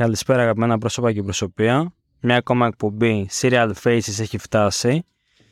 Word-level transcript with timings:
Καλησπέρα 0.00 0.42
αγαπημένα 0.42 0.78
πρόσωπα 0.78 1.12
και 1.12 1.22
προσωπία. 1.22 1.92
Μια 2.20 2.36
ακόμα 2.36 2.66
εκπομπή 2.66 3.28
Serial 3.40 3.70
Faces 3.82 4.18
έχει 4.18 4.38
φτάσει 4.38 5.04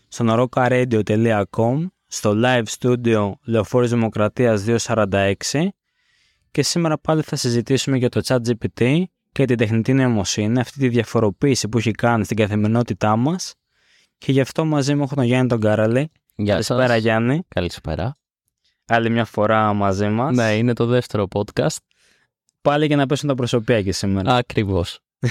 στο 0.09 0.25
norokaRadio.com 0.29 1.87
στο 2.07 2.35
live 2.45 2.65
studio 2.79 3.33
Λεωφόρης 3.45 3.91
Δημοκρατίας 3.91 4.65
246 4.67 5.35
και 6.51 6.63
σήμερα 6.63 6.99
πάλι 6.99 7.23
θα 7.23 7.37
συζητήσουμε 7.37 7.97
για 7.97 8.09
το 8.09 8.21
ChatGPT 8.25 9.03
και 9.33 9.45
την 9.45 9.57
τεχνητή 9.57 9.93
νοημοσύνη, 9.93 10.61
αυτή 10.61 10.79
τη 10.79 10.89
διαφοροποίηση 10.89 11.69
που 11.69 11.79
έχει 11.79 11.91
κάνει 11.91 12.25
στην 12.25 12.37
καθημερινότητά 12.37 13.17
μας 13.17 13.55
και 14.19 14.33
γι' 14.33 14.41
αυτό 14.41 14.65
μαζί 14.65 14.95
μου 14.95 15.03
έχω 15.03 15.15
τον 15.15 15.25
Γιάννη 15.25 15.49
τον 15.49 15.61
Καραλή. 15.61 16.11
Γεια 16.35 16.53
Καλησπέρα 16.53 16.89
σας. 16.89 17.01
Γιάννη. 17.01 17.43
Καλησπέρα. 17.49 18.17
Άλλη 18.87 19.11
μια 19.11 19.25
φορά 19.25 19.73
μαζί 19.73 20.09
μας. 20.09 20.37
Ναι, 20.37 20.57
είναι 20.57 20.73
το 20.73 20.87
δεύτερο 20.87 21.27
podcast. 21.35 21.77
Πάλι 22.69 22.87
για 22.87 22.97
να 22.97 23.07
πέσουν 23.07 23.29
τα 23.29 23.35
προσωπία 23.35 23.83
και 23.83 23.93
σήμερα. 23.93 24.35
Ακριβώς. 24.35 25.01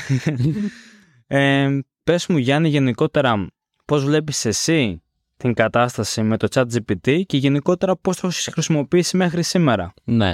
Ε, 1.29 1.79
πες 2.03 2.27
μου 2.27 2.37
Γιάννη 2.37 2.69
γενικότερα 2.69 3.47
πώς 3.85 4.03
βλέπεις 4.03 4.45
εσύ 4.45 5.01
την 5.37 5.53
κατάσταση 5.53 6.21
με 6.21 6.37
το 6.37 6.47
ChatGPT 6.51 7.21
και 7.25 7.37
γενικότερα 7.37 7.95
πώς 7.97 8.19
το 8.19 8.27
έχεις 8.27 8.49
χρησιμοποιήσει 8.51 9.17
μέχρι 9.17 9.43
σήμερα; 9.43 9.93
Ναι. 10.03 10.31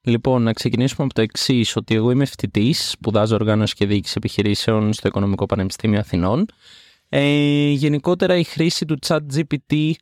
Λοιπόν, 0.00 0.42
να 0.42 0.52
ξεκινήσουμε 0.52 1.04
από 1.04 1.14
το 1.14 1.20
εξής, 1.20 1.76
ότι 1.76 1.94
εγώ 1.94 2.10
είμαι 2.10 2.24
φοιτητής, 2.24 2.90
σπουδάζω 2.90 3.34
οργάνωση 3.34 3.74
και 3.74 3.86
διοίκηση 3.86 4.14
επιχειρήσεων 4.16 4.92
στο 4.92 5.08
Οικονομικό 5.08 5.46
Πανεπιστήμιο 5.46 5.98
Αθηνών. 5.98 6.46
Ε, 7.08 7.70
γενικότερα 7.70 8.36
η 8.36 8.44
χρήση 8.44 8.84
του 8.84 8.98
ChatGPT 9.06 9.92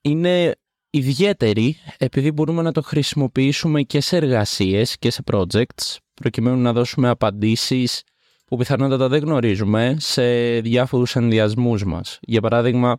είναι 0.00 0.54
ιδιαίτερη 0.94 1.76
επειδή 1.98 2.30
μπορούμε 2.30 2.62
να 2.62 2.72
το 2.72 2.82
χρησιμοποιήσουμε 2.82 3.82
και 3.82 4.00
σε 4.00 4.16
εργασίες 4.16 4.98
και 4.98 5.10
σε 5.10 5.22
projects 5.32 5.96
προκειμένου 6.14 6.56
να 6.56 6.72
δώσουμε 6.72 7.08
απαντήσεις 7.08 8.02
που 8.46 8.56
πιθανότατα 8.56 9.08
δεν 9.08 9.20
γνωρίζουμε 9.20 9.96
σε 9.98 10.22
διάφορους 10.60 11.16
ενδιασμούς 11.16 11.84
μας. 11.84 12.18
Για 12.22 12.40
παράδειγμα, 12.40 12.96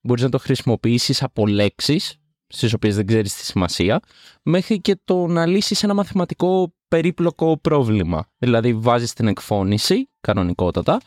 μπορείς 0.00 0.22
να 0.22 0.28
το 0.28 0.38
χρησιμοποιήσεις 0.38 1.22
από 1.22 1.46
λέξεις 1.46 2.16
στις 2.46 2.72
οποίες 2.72 2.96
δεν 2.96 3.06
ξέρεις 3.06 3.34
τη 3.34 3.44
σημασία 3.44 4.00
μέχρι 4.42 4.80
και 4.80 5.00
το 5.04 5.26
να 5.26 5.46
λύσεις 5.46 5.82
ένα 5.82 5.94
μαθηματικό 5.94 6.74
περίπλοκο 6.88 7.58
πρόβλημα. 7.58 8.26
Δηλαδή 8.38 8.74
βάζεις 8.74 9.12
την 9.12 9.26
εκφώνηση, 9.26 10.08
κανονικότατα, 10.20 11.00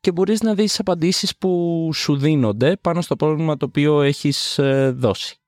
και 0.00 0.12
μπορείς 0.12 0.40
να 0.40 0.54
δεις 0.54 0.80
απαντήσεις 0.80 1.36
που 1.36 1.90
σου 1.94 2.16
δίνονται 2.16 2.76
πάνω 2.80 3.00
στο 3.00 3.16
πρόβλημα 3.16 3.56
το 3.56 3.64
οποίο 3.64 4.00
έχεις 4.00 4.58
ε, 4.58 4.90
δώσει. 4.96 5.38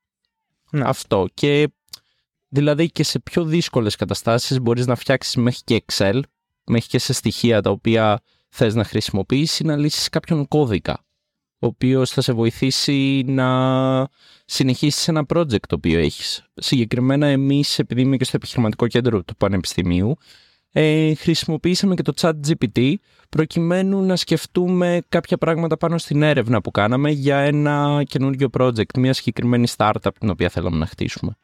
Ναι. 0.71 0.83
Αυτό. 0.85 1.27
Και 1.33 1.69
δηλαδή 2.47 2.91
και 2.91 3.03
σε 3.03 3.19
πιο 3.19 3.43
δύσκολες 3.45 3.95
καταστάσεις 3.95 4.59
μπορείς 4.59 4.85
να 4.87 4.95
φτιάξεις 4.95 5.35
μέχρι 5.35 5.59
και 5.63 5.83
Excel, 5.85 6.19
μέχρι 6.65 6.87
και 6.87 6.99
σε 6.99 7.13
στοιχεία 7.13 7.61
τα 7.61 7.69
οποία 7.69 8.21
θες 8.49 8.75
να 8.75 8.83
χρησιμοποιήσεις 8.83 9.59
να 9.59 9.75
λύσεις 9.75 10.09
κάποιον 10.09 10.47
κώδικα 10.47 11.05
ο 11.59 11.67
οποίος 11.67 12.11
θα 12.11 12.21
σε 12.21 12.33
βοηθήσει 12.33 13.23
να 13.27 13.47
συνεχίσεις 14.45 15.07
ένα 15.07 15.25
project 15.33 15.67
το 15.67 15.75
οποίο 15.75 15.99
έχεις. 15.99 16.45
Συγκεκριμένα 16.53 17.27
εμείς, 17.27 17.79
επειδή 17.79 18.01
είμαι 18.01 18.17
και 18.17 18.23
στο 18.23 18.35
επιχειρηματικό 18.35 18.87
κέντρο 18.87 19.23
του 19.23 19.35
Πανεπιστημίου, 19.35 20.17
ε, 20.79 21.13
χρησιμοποιήσαμε 21.15 21.95
και 21.95 22.01
το 22.01 22.13
chat 22.21 22.33
GPT 22.47 22.93
προκειμένου 23.29 24.01
να 24.01 24.15
σκεφτούμε 24.15 25.01
κάποια 25.09 25.37
πράγματα 25.37 25.77
πάνω 25.77 25.97
στην 25.97 26.21
έρευνα 26.21 26.61
που 26.61 26.71
κάναμε 26.71 27.09
για 27.09 27.37
ένα 27.37 28.03
καινούργιο 28.07 28.49
project, 28.57 28.97
μια 28.97 29.13
συγκεκριμένη 29.13 29.67
startup 29.77 30.11
την 30.19 30.29
οποία 30.29 30.49
θέλαμε 30.49 30.77
να 30.77 30.85
χτίσουμε. 30.85 31.37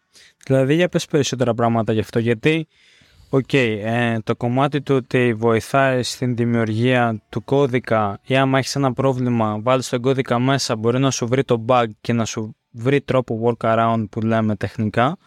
Δηλαδή 0.45 0.75
για 0.75 0.90
πες 0.90 1.06
περισσότερα 1.06 1.53
πράγματα 1.53 1.94
γι' 1.94 2.00
αυτό 2.00 2.20
γιατί 2.20 2.67
Οκ, 3.30 3.53
ε, 3.53 4.20
το 4.23 4.36
κομμάτι 4.36 4.81
του 4.81 4.95
ότι 4.95 5.34
βοηθάει 5.34 6.03
στην 6.03 6.36
δημιουργία 6.36 7.22
του 7.30 7.44
κώδικα 7.44 8.20
ή 8.25 8.36
άμα 8.36 8.58
έχεις 8.58 8.75
ένα 8.75 8.94
πρόβλημα 8.94 9.59
βάλεις 9.62 9.90
τον 9.90 10.02
κώδικα 10.02 10.40
μέσα 10.40 10.75
μπορεί 10.75 11.00
να 11.00 11.12
σου 11.12 11.28
βρει 11.28 11.44
το 11.44 11.66
bug 11.68 11.86
και 12.02 12.14
να 12.14 12.25
σου 12.25 12.56
βρει 12.72 13.02
τρόπο 13.02 13.56
workaround 13.59 14.06
που 14.09 14.22
λέμε 14.22 14.56
τεχνικά 14.56 15.18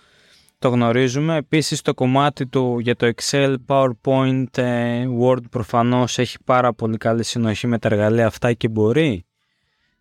το 0.58 0.68
γνωρίζουμε. 0.68 1.36
Επίσης 1.36 1.82
το 1.82 1.94
κομμάτι 1.94 2.46
του 2.46 2.78
για 2.78 2.96
το 2.96 3.12
Excel, 3.16 3.56
PowerPoint, 3.66 4.58
ε, 4.58 5.06
Word 5.20 5.50
προφανώς 5.50 6.18
έχει 6.18 6.36
πάρα 6.44 6.72
πολύ 6.72 6.96
καλή 6.96 7.24
συνοχή 7.24 7.66
με 7.66 7.78
τα 7.78 7.88
εργαλεία 7.88 8.26
αυτά 8.26 8.52
και 8.52 8.68
μπορεί 8.68 9.24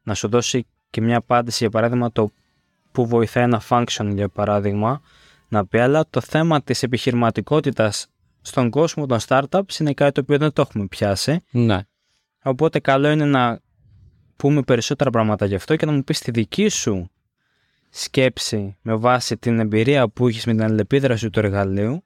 να 0.03 0.13
σου 0.13 0.27
δώσει 0.27 0.67
και 0.89 1.01
μια 1.01 1.17
απάντηση 1.17 1.57
για 1.59 1.69
παράδειγμα 1.69 2.11
το 2.11 2.31
που 2.91 3.07
βοηθάει 3.07 3.43
ένα 3.43 3.61
function 3.69 4.11
για 4.13 4.29
παράδειγμα 4.29 5.01
να 5.47 5.65
πει, 5.65 5.79
αλλά 5.79 6.05
το 6.09 6.21
θέμα 6.21 6.61
της 6.61 6.83
επιχειρηματικότητας 6.83 8.07
στον 8.41 8.69
κόσμο 8.69 9.05
των 9.05 9.19
startups 9.27 9.79
είναι 9.79 9.93
κάτι 9.93 10.11
το 10.11 10.21
οποίο 10.21 10.37
δεν 10.37 10.53
το 10.53 10.61
έχουμε 10.61 10.85
πιάσει. 10.87 11.43
Ναι. 11.51 11.79
Οπότε 12.43 12.79
καλό 12.79 13.09
είναι 13.09 13.25
να 13.25 13.59
πούμε 14.35 14.61
περισσότερα 14.61 15.09
πράγματα 15.09 15.45
γι' 15.45 15.55
αυτό 15.55 15.75
και 15.75 15.85
να 15.85 15.91
μου 15.91 16.03
πεις 16.03 16.19
τη 16.19 16.31
δική 16.31 16.67
σου 16.67 17.09
σκέψη 17.97 18.77
με 18.81 18.95
βάση 18.95 19.37
την 19.37 19.59
εμπειρία 19.59 20.09
που 20.09 20.27
έχεις 20.27 20.45
με 20.45 20.51
την 20.51 20.63
αλληλεπίδραση 20.63 21.29
του 21.29 21.39
εργαλείου 21.39 22.03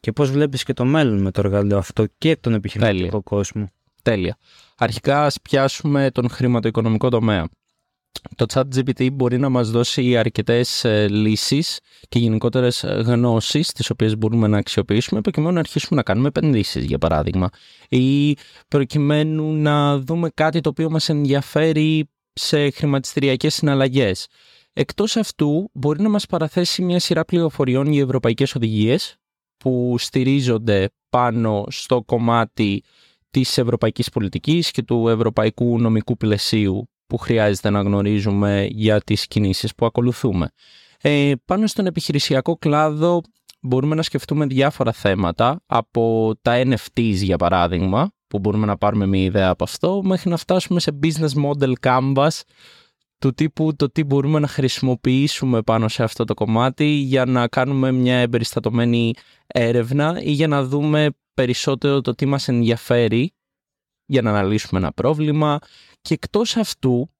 και 0.00 0.12
πώς 0.12 0.30
βλέπεις 0.30 0.62
και 0.62 0.72
το 0.72 0.84
μέλλον 0.84 1.20
με 1.20 1.30
το 1.30 1.40
εργαλείο 1.44 1.78
αυτό 1.78 2.06
και 2.18 2.36
τον 2.36 2.54
επιχειρηματικό 2.54 3.04
Τέλεια. 3.04 3.20
κόσμο. 3.24 3.70
Τέλεια. 4.02 4.38
Αρχικά 4.76 5.24
ας 5.24 5.40
πιάσουμε 5.40 6.10
τον 6.10 6.28
χρηματοοικονομικό 6.28 7.08
τομέα. 7.08 7.48
Το 8.36 8.46
ChatGPT 8.52 9.12
μπορεί 9.12 9.38
να 9.38 9.48
μας 9.48 9.70
δώσει 9.70 10.16
αρκετές 10.16 10.84
ε, 10.84 11.08
λύσεις 11.08 11.78
και 12.08 12.18
γενικότερες 12.18 12.84
ε, 12.84 13.02
γνώσεις 13.06 13.72
τις 13.72 13.90
οποίες 13.90 14.16
μπορούμε 14.18 14.46
να 14.46 14.58
αξιοποιήσουμε 14.58 15.20
προκειμένου 15.20 15.52
να 15.52 15.60
αρχίσουμε 15.60 15.96
να 15.96 16.02
κάνουμε 16.02 16.28
επενδύσεις 16.28 16.84
για 16.84 16.98
παράδειγμα 16.98 17.48
ή 17.88 18.36
προκειμένου 18.68 19.52
να 19.52 19.98
δούμε 19.98 20.30
κάτι 20.34 20.60
το 20.60 20.68
οποίο 20.68 20.90
μας 20.90 21.08
ενδιαφέρει 21.08 22.08
σε 22.32 22.70
χρηματιστηριακές 22.70 23.54
συναλλαγές. 23.54 24.26
Εκτός 24.80 25.16
αυτού 25.16 25.70
μπορεί 25.72 26.02
να 26.02 26.08
μας 26.08 26.26
παραθέσει 26.26 26.82
μια 26.82 26.98
σειρά 26.98 27.24
πληροφοριών 27.24 27.92
για 27.92 28.02
ευρωπαϊκές 28.02 28.54
οδηγίες 28.54 29.16
που 29.56 29.94
στηρίζονται 29.98 30.90
πάνω 31.08 31.64
στο 31.68 32.02
κομμάτι 32.02 32.82
της 33.30 33.58
ευρωπαϊκής 33.58 34.08
πολιτικής 34.08 34.70
και 34.70 34.82
του 34.82 35.08
ευρωπαϊκού 35.08 35.80
νομικού 35.80 36.16
πλαισίου 36.16 36.88
που 37.06 37.16
χρειάζεται 37.16 37.70
να 37.70 37.80
γνωρίζουμε 37.80 38.68
για 38.70 39.00
τις 39.00 39.26
κινήσεις 39.26 39.74
που 39.74 39.86
ακολουθούμε. 39.86 40.48
Ε, 41.00 41.32
πάνω 41.44 41.66
στον 41.66 41.86
επιχειρησιακό 41.86 42.56
κλάδο 42.56 43.20
μπορούμε 43.60 43.94
να 43.94 44.02
σκεφτούμε 44.02 44.46
διάφορα 44.46 44.92
θέματα 44.92 45.62
από 45.66 46.32
τα 46.42 46.62
NFTs 46.64 47.14
για 47.14 47.36
παράδειγμα 47.36 48.10
που 48.28 48.38
μπορούμε 48.38 48.66
να 48.66 48.76
πάρουμε 48.76 49.06
μια 49.06 49.22
ιδέα 49.22 49.48
από 49.48 49.64
αυτό 49.64 50.02
μέχρι 50.04 50.30
να 50.30 50.36
φτάσουμε 50.36 50.80
σε 50.80 50.98
business 51.02 51.44
model 51.44 51.72
canvas 51.80 52.40
του 53.18 53.32
τύπου 53.32 53.76
το 53.76 53.90
τι 53.90 54.04
μπορούμε 54.04 54.38
να 54.38 54.46
χρησιμοποιήσουμε 54.46 55.62
πάνω 55.62 55.88
σε 55.88 56.02
αυτό 56.02 56.24
το 56.24 56.34
κομμάτι 56.34 56.84
για 56.84 57.24
να 57.24 57.48
κάνουμε 57.48 57.92
μια 57.92 58.16
εμπεριστατωμένη 58.16 59.14
έρευνα 59.46 60.20
ή 60.22 60.30
για 60.30 60.48
να 60.48 60.64
δούμε 60.64 61.10
περισσότερο 61.34 62.00
το 62.00 62.14
τι 62.14 62.26
μας 62.26 62.48
ενδιαφέρει 62.48 63.32
για 64.06 64.22
να 64.22 64.30
αναλύσουμε 64.30 64.80
ένα 64.80 64.92
πρόβλημα. 64.92 65.58
Και 66.00 66.14
εκτός 66.14 66.56
αυτού, 66.56 67.10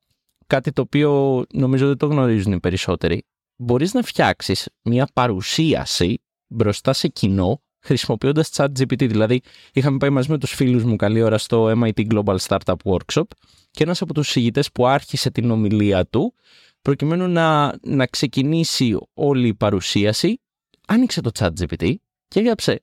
κάτι 0.47 0.73
το 0.73 0.83
οποίο 0.83 1.45
νομίζω 1.53 1.87
δεν 1.87 1.97
το 1.97 2.07
γνωρίζουν 2.07 2.53
οι 2.53 2.61
περισσότεροι, 2.61 3.25
μπορείς 3.57 3.95
να 3.95 4.03
φτιάξεις 4.03 4.69
μια 4.83 5.09
παρουσίαση 5.13 6.19
μπροστά 6.47 6.93
σε 6.93 7.09
κοινό 7.09 7.63
χρησιμοποιώντας 7.81 8.51
chat 8.53 8.69
GPT. 8.79 9.09
Δηλαδή, 9.09 9.41
είχαμε 9.73 9.97
πάει 9.97 10.11
μαζί 10.11 10.31
με 10.31 10.39
τους 10.39 10.55
φίλους 10.55 10.85
μου 10.85 10.97
καλή 10.97 11.23
ώρα 11.23 11.39
στο 11.39 11.73
MIT 11.83 12.07
Global 12.13 12.37
Startup 12.37 12.77
Workshop 12.85 13.25
και 13.71 13.83
ένας 13.83 14.03
από 14.03 14.15
τους 14.15 14.29
συγητές 14.29 14.73
που 14.73 14.87
άρχισε 14.87 15.31
την 15.31 15.51
ομιλία 15.51 16.07
του, 16.07 16.35
προκειμένου 16.83 17.29
να, 17.29 17.75
να 17.83 18.07
ξεκινήσει 18.07 18.99
όλη 19.15 19.49
η 19.49 19.55
παρουσίαση, 19.55 20.41
άνοιξε 20.87 21.21
το 21.21 21.31
chat 21.39 21.51
GPT 21.61 21.95
και 22.29 22.41
έγραψε 22.41 22.83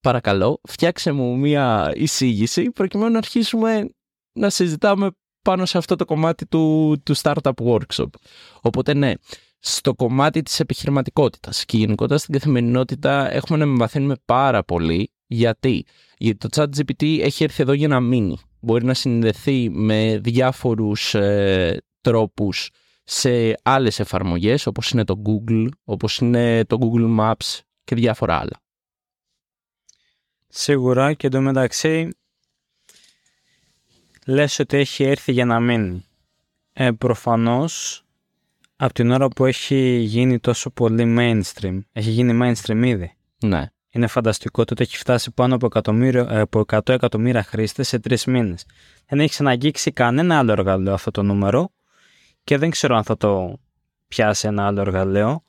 παρακαλώ 0.00 0.60
φτιάξε 0.68 1.12
μου 1.12 1.38
μια 1.38 1.92
εισήγηση 1.94 2.70
προκειμένου 2.70 3.12
να 3.12 3.18
αρχίσουμε 3.18 3.88
να 4.32 4.50
συζητάμε 4.50 5.10
πάνω 5.42 5.66
σε 5.66 5.78
αυτό 5.78 5.96
το 5.96 6.04
κομμάτι 6.04 6.46
του, 6.46 6.96
του 7.04 7.16
Startup 7.16 7.52
Workshop. 7.62 8.08
Οπότε 8.60 8.94
ναι, 8.94 9.12
στο 9.58 9.94
κομμάτι 9.94 10.42
της 10.42 10.60
επιχειρηματικότητας 10.60 11.64
και 11.64 11.76
γενικότερα 11.76 12.18
στην 12.18 12.34
καθημερινότητα 12.34 13.32
έχουμε 13.32 13.58
να 13.58 13.64
εμβαθύνουμε 13.64 14.14
πάρα 14.24 14.64
πολύ. 14.64 15.12
Γιατί; 15.26 15.84
Γιατί 16.18 16.48
το 16.48 16.62
ChatGPT 16.62 17.18
έχει 17.20 17.44
έρθει 17.44 17.62
εδώ 17.62 17.72
για 17.72 17.88
να 17.88 18.00
μείνει. 18.00 18.38
Μπορεί 18.60 18.84
να 18.84 18.94
συνδεθεί 18.94 19.70
με 19.70 20.18
διάφορους 20.18 21.14
ε, 21.14 21.82
τρόπους 22.00 22.70
σε 23.04 23.54
άλλες 23.62 24.00
εφαρμογές 24.00 24.66
όπως 24.66 24.90
είναι 24.90 25.04
το 25.04 25.22
Google, 25.26 25.68
όπως 25.84 26.18
είναι 26.18 26.64
το 26.64 26.78
Google 26.80 27.18
Maps 27.18 27.60
και 27.84 27.94
διάφορα 27.94 28.38
άλλα. 28.38 28.62
Σίγουρα 30.48 31.12
και 31.12 31.26
εντωμεταξύ 31.26 32.08
λες 34.26 34.58
ότι 34.58 34.76
έχει 34.76 35.04
έρθει 35.04 35.32
για 35.32 35.44
να 35.44 35.60
μείνει. 35.60 36.04
Ε, 36.72 36.90
προφανώς 36.90 38.04
από 38.80 38.92
την 38.92 39.10
ώρα 39.10 39.28
που 39.28 39.44
έχει 39.44 39.98
γίνει 39.98 40.38
τόσο 40.38 40.70
πολύ 40.70 41.14
mainstream, 41.18 41.78
έχει 41.92 42.10
γίνει 42.10 42.38
mainstream 42.42 42.82
ήδη. 42.84 43.16
Ναι. 43.40 43.56
Είναι 43.56 43.70
είναι 43.90 44.06
φανταστικό 44.06 44.64
το 44.64 44.72
ότι 44.72 44.82
έχει 44.82 44.96
φτάσει 44.96 45.30
πάνω 45.30 45.54
από, 45.54 45.68
ε, 46.02 46.40
από 46.40 46.64
100 46.72 46.88
εκατομμύρια 46.88 47.42
χρήστες 47.42 47.88
σε 47.88 47.98
τρεις 47.98 48.24
μήνες. 48.24 48.64
Δεν 49.06 49.20
έχει 49.20 49.36
αναγγίξει 49.38 49.92
κανένα 49.92 50.38
άλλο 50.38 50.52
εργαλείο 50.52 50.92
αυτό 50.92 51.10
το 51.10 51.22
νούμερο 51.22 51.72
και 52.44 52.58
δεν 52.58 52.70
ξέρω 52.70 52.96
αν 52.96 53.04
θα 53.04 53.16
το 53.16 53.60
πιάσει 54.08 54.46
ένα 54.46 54.66
άλλο 54.66 54.80
εργαλείο. 54.80 55.42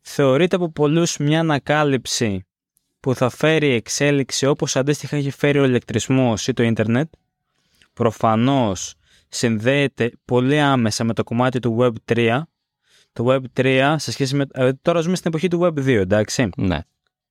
Θεωρείται 0.00 0.56
από 0.56 0.72
πολλούς 0.72 1.16
μια 1.16 1.40
ανακάλυψη 1.40 2.46
που 3.00 3.14
θα 3.14 3.28
φέρει 3.28 3.68
εξέλιξη 3.68 4.46
όπως 4.46 4.76
αντίστοιχα 4.76 5.16
έχει 5.16 5.30
φέρει 5.30 5.58
ο 5.58 5.64
ηλεκτρισμός 5.64 6.48
ή 6.48 6.52
το 6.52 6.62
ίντερνετ. 6.62 7.12
Προφανώς 7.92 8.94
συνδέεται 9.28 10.12
πολύ 10.24 10.60
άμεσα 10.60 11.04
με 11.04 11.12
το 11.12 11.24
κομμάτι 11.24 11.58
του 11.58 11.76
Web3. 11.80 12.42
Το 13.12 13.24
Web3 13.28 13.94
σε 13.98 14.12
σχέση 14.12 14.36
με... 14.36 14.46
Ε, 14.52 14.72
τώρα 14.72 15.00
ζούμε 15.00 15.16
στην 15.16 15.30
εποχή 15.30 15.48
του 15.48 15.60
Web2, 15.62 15.86
εντάξει. 15.86 16.48
Ναι. 16.56 16.78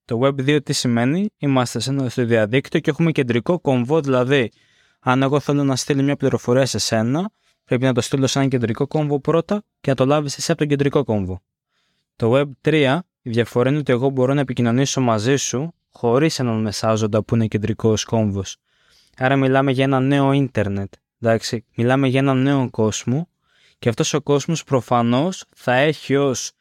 Το 0.05 0.19
Web2 0.23 0.63
τι 0.63 0.73
σημαίνει, 0.73 1.29
είμαστε 1.37 1.79
στο 2.09 2.25
διαδίκτυο 2.25 2.79
και 2.79 2.89
έχουμε 2.89 3.11
κεντρικό 3.11 3.59
κομβό, 3.59 4.01
δηλαδή 4.01 4.51
αν 4.99 5.21
εγώ 5.21 5.39
θέλω 5.39 5.63
να 5.63 5.75
στείλω 5.75 6.03
μια 6.03 6.15
πληροφορία 6.15 6.65
σε 6.65 6.77
σένα, 6.77 7.31
πρέπει 7.65 7.83
να 7.83 7.93
το 7.93 8.01
στείλω 8.01 8.27
σε 8.27 8.39
ένα 8.39 8.47
κεντρικό 8.47 8.87
κόμβο 8.87 9.19
πρώτα 9.19 9.63
και 9.81 9.89
να 9.89 9.95
το 9.95 10.05
λάβεις 10.05 10.37
εσύ 10.37 10.51
από 10.51 10.59
τον 10.59 10.69
κεντρικό 10.69 11.03
κόμβο. 11.03 11.41
Το 12.15 12.33
Web3, 12.35 12.99
η 13.21 13.29
διαφορά 13.29 13.69
είναι 13.69 13.77
ότι 13.77 13.91
εγώ 13.91 14.09
μπορώ 14.09 14.33
να 14.33 14.41
επικοινωνήσω 14.41 15.01
μαζί 15.01 15.35
σου 15.35 15.73
χωρίς 15.89 16.39
έναν 16.39 16.61
μεσάζοντα 16.61 17.23
που 17.23 17.35
είναι 17.35 17.47
κεντρικός 17.47 18.03
κόμβος. 18.03 18.57
Άρα 19.17 19.35
μιλάμε 19.35 19.71
για 19.71 19.83
ένα 19.83 19.99
νέο 19.99 20.31
ίντερνετ. 20.31 20.93
Εντάξει, 21.21 21.65
μιλάμε 21.75 22.07
για 22.07 22.19
έναν 22.19 22.41
νέο 22.41 22.69
κόσμο 22.69 23.27
και 23.81 23.89
αυτός 23.89 24.13
ο 24.13 24.21
κόσμος 24.21 24.63
προφανώς 24.63 25.45
θα 25.55 25.73
έχει 25.73 26.15
ως 26.15 26.51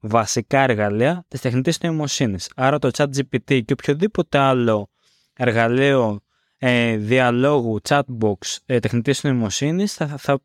βασικά 0.00 0.60
εργαλεία 0.60 1.24
της 1.28 1.40
τεχνητής 1.40 1.80
νοημοσύνης. 1.80 2.50
Άρα 2.56 2.78
το 2.78 2.90
chat 2.92 3.06
GPT 3.06 3.64
και 3.64 3.72
οποιοδήποτε 3.72 4.38
άλλο 4.38 4.90
εργαλείο 5.36 6.20
ε, 6.58 6.96
διαλόγου, 6.96 7.80
chatbox 7.88 8.56
ε, 8.66 8.78
τεχνητής 8.78 9.22
νοημοσύνης 9.22 9.94
θα, 9.94 10.06
θα 10.06 10.40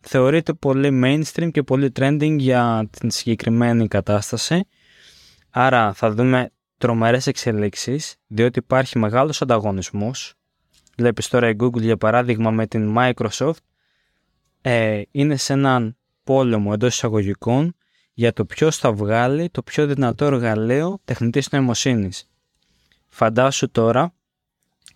θεωρείται 0.00 0.52
πολύ 0.52 1.00
mainstream 1.04 1.50
και 1.50 1.62
πολύ 1.62 1.92
trending 1.96 2.36
για 2.38 2.88
την 2.90 3.10
συγκεκριμένη 3.10 3.88
κατάσταση. 3.88 4.68
Άρα 5.50 5.92
θα 5.92 6.10
δούμε 6.10 6.50
τρομερές 6.78 7.26
εξελίξεις, 7.26 8.14
διότι 8.26 8.58
υπάρχει 8.58 8.98
μεγάλος 8.98 9.42
ανταγωνισμός. 9.42 10.34
Βλέπεις 10.96 11.28
τώρα 11.28 11.48
η 11.48 11.56
Google 11.58 11.80
για 11.80 11.96
παράδειγμα 11.96 12.50
με 12.50 12.66
την 12.66 12.94
Microsoft 12.98 13.58
ε, 14.66 15.02
είναι 15.10 15.36
σε 15.36 15.52
έναν 15.52 15.96
πόλεμο 16.24 16.70
εντός 16.74 16.94
εισαγωγικών 16.94 17.76
για 18.12 18.32
το 18.32 18.44
ποιος 18.44 18.76
θα 18.76 18.92
βγάλει 18.92 19.50
το 19.50 19.62
πιο 19.62 19.86
δυνατό 19.86 20.24
εργαλείο 20.24 21.00
τεχνητής 21.04 21.50
νοημοσύνης. 21.50 22.30
Φαντάσου 23.08 23.70
τώρα, 23.70 24.14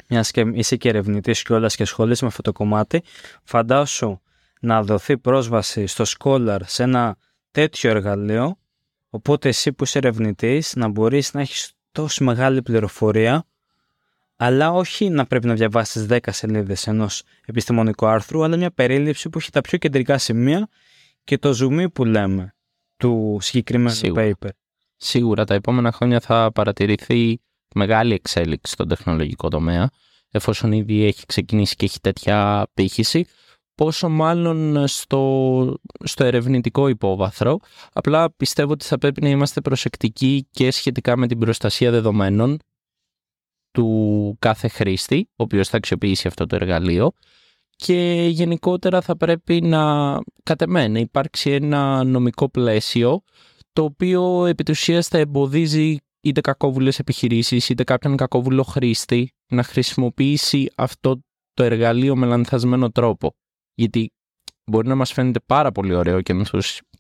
μιας 0.09 0.31
και 0.31 0.41
είσαι 0.55 0.76
και 0.76 0.88
ερευνητής 0.88 1.43
κιόλας 1.43 1.76
και 1.76 1.82
ασχολείσαι 1.82 2.25
με 2.25 2.31
αυτό 2.31 2.43
το 2.43 2.53
κομμάτι, 2.53 3.03
φαντάσου 3.44 4.20
να 4.61 4.82
δοθεί 4.82 5.19
πρόσβαση 5.19 5.87
στο 5.87 6.05
Scholar 6.19 6.61
σε 6.65 6.82
ένα 6.82 7.17
τέτοιο 7.50 7.91
εργαλείο, 7.91 8.59
οπότε 9.11 9.49
εσύ 9.49 9.73
που 9.73 9.85
είσαι 9.85 9.99
ερευνητής 9.99 10.76
να 10.76 10.88
μπορείς 10.88 11.35
να 11.35 11.41
έχεις 11.41 11.73
τόση 11.93 12.25
μεγάλη 12.25 12.62
πληροφορία, 12.62 13.44
αλλά 14.40 14.73
όχι 14.73 15.08
να 15.08 15.26
πρέπει 15.26 15.46
να 15.46 15.55
διαβάσεις 15.55 16.06
10 16.11 16.19
σελίδες 16.26 16.87
ενός 16.87 17.23
επιστημονικού 17.46 18.06
άρθρου, 18.06 18.44
αλλά 18.44 18.56
μια 18.56 18.70
περίληψη 18.70 19.29
που 19.29 19.38
έχει 19.38 19.50
τα 19.50 19.61
πιο 19.61 19.79
κεντρικά 19.79 20.19
σημεία 20.19 20.69
και 21.25 21.38
το 21.38 21.56
zoom 21.61 21.93
που 21.93 22.05
λέμε 22.05 22.55
του 22.96 23.38
συγκεκριμένου 23.40 23.94
Σίγουρα. 23.94 24.31
paper. 24.40 24.49
Σίγουρα 24.96 25.44
τα 25.44 25.55
επόμενα 25.55 25.93
χρόνια 25.93 26.20
θα 26.20 26.52
παρατηρηθεί 26.55 27.40
μεγάλη 27.75 28.14
εξέλιξη 28.14 28.73
στον 28.73 28.88
τεχνολογικό 28.88 29.49
τομέα, 29.49 29.90
εφόσον 30.31 30.73
ήδη 30.73 31.05
έχει 31.05 31.26
ξεκινήσει 31.26 31.76
και 31.76 31.84
έχει 31.84 32.00
τέτοια 32.00 32.67
πύχηση, 32.75 33.26
πόσο 33.75 34.08
μάλλον 34.08 34.87
στο, 34.88 35.75
στο 36.05 36.25
ερευνητικό 36.25 36.88
υπόβαθρο. 36.88 37.58
Απλά 37.93 38.32
πιστεύω 38.32 38.73
ότι 38.73 38.84
θα 38.84 38.99
πρέπει 38.99 39.23
να 39.23 39.29
είμαστε 39.29 39.61
προσεκτικοί 39.61 40.46
και 40.50 40.70
σχετικά 40.70 41.17
με 41.17 41.26
την 41.26 41.38
προστασία 41.38 41.91
δεδομένων 41.91 42.58
του 43.70 44.37
κάθε 44.38 44.69
χρήστη, 44.69 45.29
ο 45.31 45.43
οποίος 45.43 45.69
θα 45.69 45.76
αξιοποιήσει 45.76 46.26
αυτό 46.26 46.47
το 46.47 46.56
εργαλείο. 46.56 47.11
Και 47.76 48.29
γενικότερα 48.31 49.00
θα 49.00 49.17
πρέπει 49.17 49.61
να, 49.61 50.15
κατ' 50.43 50.62
εμένα, 50.62 50.99
υπάρξει 50.99 51.50
ένα 51.50 52.05
νομικό 52.05 52.49
πλαίσιο 52.49 53.23
το 53.73 53.85
οποίο 53.85 54.47
επί 54.47 54.75
θα 55.03 55.19
εμποδίζει 55.19 55.97
είτε 56.20 56.41
κακόβουλες 56.41 56.99
επιχειρήσεις 56.99 57.69
είτε 57.69 57.85
κάποιον 57.85 58.17
κακόβουλο 58.17 58.62
χρήστη 58.62 59.32
να 59.49 59.62
χρησιμοποιήσει 59.62 60.70
αυτό 60.76 61.20
το 61.55 61.62
εργαλείο 61.62 62.17
με 62.17 62.26
λανθασμένο 62.26 62.91
τρόπο. 62.91 63.35
Γιατί 63.75 64.11
μπορεί 64.65 64.88
να 64.88 64.94
μας 64.94 65.12
φαίνεται 65.12 65.41
πάρα 65.47 65.73
πολύ 65.73 65.94
ωραίο 65.94 66.20
και, 66.23 66.44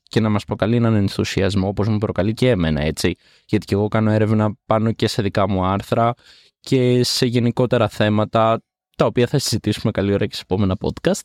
και 0.02 0.20
να 0.20 0.28
μας 0.28 0.44
προκαλεί 0.44 0.76
έναν 0.76 0.94
ενθουσιασμό 0.94 1.68
όπως 1.68 1.88
μου 1.88 1.98
προκαλεί 1.98 2.34
και 2.34 2.50
εμένα 2.50 2.80
έτσι. 2.80 3.14
Γιατί 3.46 3.66
και 3.66 3.74
εγώ 3.74 3.88
κάνω 3.88 4.10
έρευνα 4.10 4.56
πάνω 4.66 4.92
και 4.92 5.08
σε 5.08 5.22
δικά 5.22 5.48
μου 5.48 5.64
άρθρα 5.64 6.14
και 6.68 7.04
σε 7.04 7.26
γενικότερα 7.26 7.88
θέματα 7.88 8.62
τα 8.96 9.06
οποία 9.06 9.26
θα 9.26 9.38
συζητήσουμε 9.38 9.90
καλή 9.92 10.12
ώρα 10.12 10.26
και 10.26 10.34
σε 10.34 10.40
επόμενα 10.42 10.76
podcast 10.80 11.20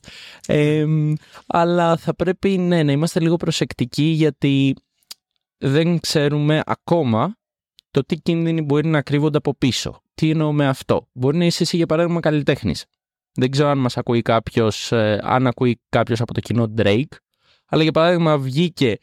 ε, 0.47 0.85
αλλά 1.47 1.97
θα 1.97 2.15
πρέπει 2.15 2.57
ναι, 2.57 2.83
να 2.83 2.91
είμαστε 2.91 3.19
λίγο 3.19 3.35
προσεκτικοί 3.35 4.03
γιατί 4.03 4.75
δεν 5.57 5.99
ξέρουμε 5.99 6.61
ακόμα 6.65 7.35
το 7.91 8.05
τι 8.05 8.15
κίνδυνοι 8.15 8.61
μπορεί 8.61 8.87
να 8.87 9.01
κρύβονται 9.01 9.37
από 9.37 9.55
πίσω. 9.55 10.01
Τι 10.13 10.29
εννοώ 10.29 10.51
με 10.51 10.67
αυτό; 10.67 11.07
Μπορεί 11.13 11.37
να 11.37 11.45
είσαι 11.45 11.63
εσύ 11.63 11.77
για 11.77 11.85
παράδειγμα 11.85 12.19
καλλιτέχνης. 12.19 12.85
Δεν 13.33 13.51
ξέρω 13.51 13.69
αν 13.69 13.77
μας 13.77 13.97
ακούει 13.97 14.21
κάποιος, 14.21 14.91
ε, 14.91 15.19
αν 15.23 15.47
ακούει 15.47 15.81
κάποιος 15.89 16.21
από 16.21 16.33
το 16.33 16.39
κοινό 16.39 16.73
Drake, 16.77 17.15
αλλά 17.65 17.83
για 17.83 17.91
παράδειγμα 17.91 18.37
βγήκε 18.37 18.97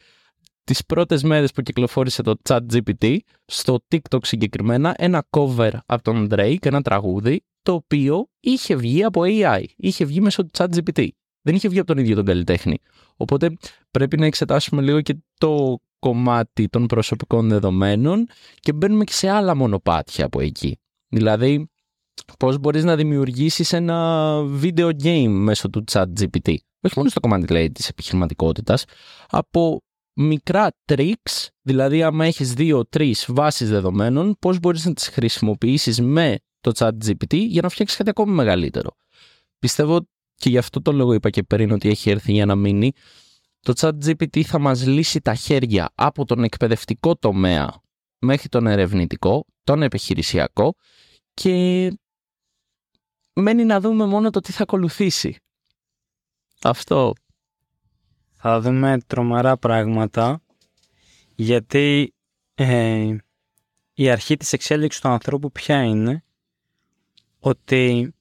τις 0.70 0.84
πρώτες 0.86 1.22
μέρες 1.22 1.52
που 1.52 1.62
κυκλοφόρησε 1.62 2.22
το 2.22 2.34
chat 2.48 2.60
GPT, 2.72 3.16
στο 3.44 3.78
TikTok 3.88 4.18
συγκεκριμένα, 4.22 4.94
ένα 4.98 5.26
cover 5.30 5.70
από 5.86 6.02
τον 6.02 6.28
Drake, 6.30 6.66
ένα 6.66 6.82
τραγούδι, 6.82 7.44
το 7.62 7.72
οποίο 7.72 8.26
είχε 8.40 8.76
βγει 8.76 9.04
από 9.04 9.20
AI, 9.24 9.64
είχε 9.76 10.04
βγει 10.04 10.20
μέσω 10.20 10.42
του 10.42 10.50
chat 10.58 10.66
GPT. 10.74 11.08
Δεν 11.42 11.54
είχε 11.54 11.68
βγει 11.68 11.78
από 11.78 11.86
τον 11.86 11.98
ίδιο 11.98 12.14
τον 12.14 12.24
καλλιτέχνη. 12.24 12.78
Οπότε 13.16 13.56
πρέπει 13.90 14.16
να 14.18 14.26
εξετάσουμε 14.26 14.82
λίγο 14.82 15.00
και 15.00 15.16
το 15.38 15.78
κομμάτι 15.98 16.68
των 16.68 16.86
προσωπικών 16.86 17.48
δεδομένων 17.48 18.26
και 18.60 18.72
μπαίνουμε 18.72 19.04
και 19.04 19.12
σε 19.12 19.28
άλλα 19.28 19.54
μονοπάτια 19.54 20.24
από 20.24 20.40
εκεί. 20.40 20.78
Δηλαδή, 21.08 21.70
πώς 22.38 22.58
μπορείς 22.58 22.84
να 22.84 22.96
δημιουργήσεις 22.96 23.72
ένα 23.72 24.36
video 24.62 24.90
game 25.02 25.28
μέσω 25.28 25.70
του 25.70 25.84
chat 25.92 26.06
GPT. 26.20 26.54
Όχι 26.82 26.94
μόνο 26.96 27.08
στο 27.08 27.20
κομμάτι 27.20 27.52
λέει, 27.52 27.70
της 27.72 27.88
επιχειρηματικότητας, 27.88 28.84
από 29.28 29.82
μικρά 30.22 30.70
tricks, 30.84 31.46
δηλαδή 31.62 32.02
άμα 32.02 32.26
έχεις 32.26 32.52
δύο-τρεις 32.52 33.26
βάσεις 33.28 33.68
δεδομένων, 33.68 34.36
πώς 34.38 34.58
μπορείς 34.58 34.84
να 34.84 34.92
τις 34.92 35.08
χρησιμοποιήσεις 35.08 36.00
με 36.00 36.38
το 36.60 36.72
chat 36.74 36.90
GPT 37.04 37.34
για 37.34 37.62
να 37.62 37.68
φτιάξεις 37.68 37.96
κάτι 37.98 38.10
ακόμη 38.10 38.32
μεγαλύτερο. 38.32 38.96
Πιστεύω 39.58 40.08
και 40.34 40.48
γι' 40.48 40.58
αυτό 40.58 40.82
το 40.82 40.92
λόγο 40.92 41.12
είπα 41.12 41.30
και 41.30 41.42
πριν 41.42 41.70
ότι 41.70 41.88
έχει 41.88 42.10
έρθει 42.10 42.32
για 42.32 42.46
να 42.46 42.54
μείνει. 42.54 42.92
Το 43.60 43.72
chat 43.76 43.92
GPT 44.04 44.42
θα 44.42 44.58
μας 44.58 44.86
λύσει 44.86 45.20
τα 45.20 45.34
χέρια 45.34 45.90
από 45.94 46.24
τον 46.24 46.44
εκπαιδευτικό 46.44 47.16
τομέα 47.16 47.80
μέχρι 48.18 48.48
τον 48.48 48.66
ερευνητικό, 48.66 49.46
τον 49.64 49.82
επιχειρησιακό 49.82 50.74
και 51.34 51.52
μένει 53.32 53.64
να 53.64 53.80
δούμε 53.80 54.06
μόνο 54.06 54.30
το 54.30 54.40
τι 54.40 54.52
θα 54.52 54.62
ακολουθήσει. 54.62 55.36
Αυτό. 56.62 57.12
Θα 58.42 58.60
δούμε 58.60 58.98
τρομερά 59.06 59.56
πράγματα 59.56 60.42
γιατί 61.34 62.14
ε, 62.54 63.16
η 63.94 64.10
αρχή 64.10 64.36
της 64.36 64.52
εξέλιξης 64.52 65.00
του 65.00 65.08
ανθρώπου 65.08 65.52
ποια 65.52 65.82
είναι; 65.82 66.24
Ότι 67.38 68.14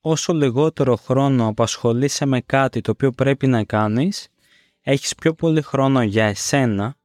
όσο 0.00 0.32
λιγότερο 0.32 0.96
χρόνο 0.96 1.46
απασχολείσαι 1.46 2.26
με 2.26 2.40
κάτι 2.40 2.80
το 2.80 2.90
οποίο 2.90 3.12
πρέπει 3.12 3.46
να 3.46 3.64
κάνεις 3.64 4.28
έχεις 4.80 5.14
πιο 5.14 5.34
πολύ 5.34 5.62
χρόνο 5.62 6.02
για 6.02 6.24
εσένα 6.24 6.96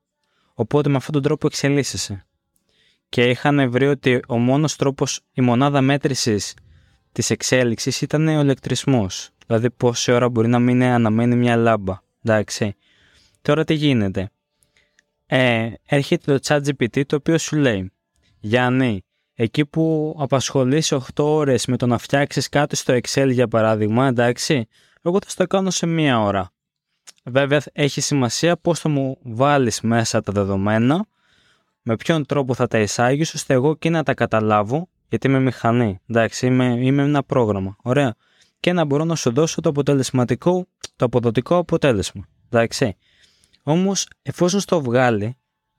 οπότε 0.54 0.90
με 0.90 0.96
αυτόν 0.96 1.14
τον 1.14 1.22
τρόπο 1.22 1.48
εξελίσσεσαι 1.48 2.26
και 3.10 3.30
είχαν 3.30 3.72
βρει 3.72 3.88
ότι 3.88 4.20
ο 4.28 4.38
μόνος 4.38 4.76
τρόπος, 4.76 5.22
η 5.34 5.42
μονάδα 5.42 5.82
μέτρησης 5.82 6.54
της 7.12 7.30
εξέλιξης 7.30 8.02
ήταν 8.02 8.28
ο 8.28 8.42
ηλεκτρισμός. 8.42 9.30
Δηλαδή 9.48 9.72
πόση 9.72 10.12
ώρα 10.12 10.30
μπορεί 10.30 10.48
να 10.48 10.60
μείνει 10.60 10.86
αναμένει 10.86 11.36
μια 11.36 11.56
λάμπα. 11.56 12.10
Εντάξει. 12.24 12.76
Τώρα 13.42 13.64
τι 13.64 13.74
γίνεται. 13.74 14.30
Ε, 15.26 15.72
έρχεται 15.86 16.38
το 16.38 16.40
ChatGPT 16.48 17.06
το 17.06 17.16
οποίο 17.16 17.38
σου 17.38 17.56
λέει 17.56 17.92
Γιάννη, 18.40 19.04
εκεί 19.34 19.66
που 19.66 20.16
απασχολείς 20.20 20.92
8 20.92 21.00
ώρες 21.16 21.66
με 21.66 21.78
το 21.78 21.88
να 21.88 21.98
φτιάξεις 21.98 22.50
κάτι 22.50 22.76
στο 22.76 22.94
Excel 22.94 23.30
για 23.32 23.48
παράδειγμα, 23.48 24.08
εντάξει, 24.08 24.68
εγώ 25.02 25.20
θα 25.26 25.34
το 25.36 25.48
κάνω 25.48 25.70
σε 25.70 25.86
μία 25.86 26.22
ώρα. 26.22 26.52
Βέβαια 27.24 27.62
έχει 27.74 28.02
σημασία 28.02 28.58
πώς 28.58 28.80
θα 28.80 28.90
μου 28.90 29.18
βάλεις 29.22 29.82
μέσα 29.82 30.22
τα 30.22 30.32
δεδομένα 30.32 31.06
με 31.82 31.96
ποιον 31.96 32.26
τρόπο 32.26 32.54
θα 32.54 32.68
τα 32.68 32.80
εισάγεις, 32.80 33.34
ώστε 33.34 33.54
εγώ 33.54 33.76
και 33.76 33.90
να 33.90 34.04
τα 34.04 34.14
καταλάβω, 34.14 34.90
γιατί 35.10 35.28
είμαι 35.28 35.40
μηχανή. 35.40 36.00
Εντάξει, 36.10 36.46
είμαι, 36.46 36.66
είμαι 36.66 37.04
ένα 37.04 37.24
πρόγραμμα. 37.24 37.76
Ωραία. 37.82 38.16
Και 38.62 38.74
να 38.74 38.86
μπορώ 38.86 39.04
να 39.04 39.16
σου 39.16 39.32
δώσω 39.32 39.62
το 39.62 39.70
αποτελεσματικό, 39.70 40.68
το 40.96 41.06
αποδοτικό 41.06 41.58
αποτέλεσμα. 41.58 42.28
Εντάξει. 42.50 42.96
Όμως, 43.64 44.08
εφόσον 44.22 44.60
στο 44.60 44.82
βγάλει 44.82 45.38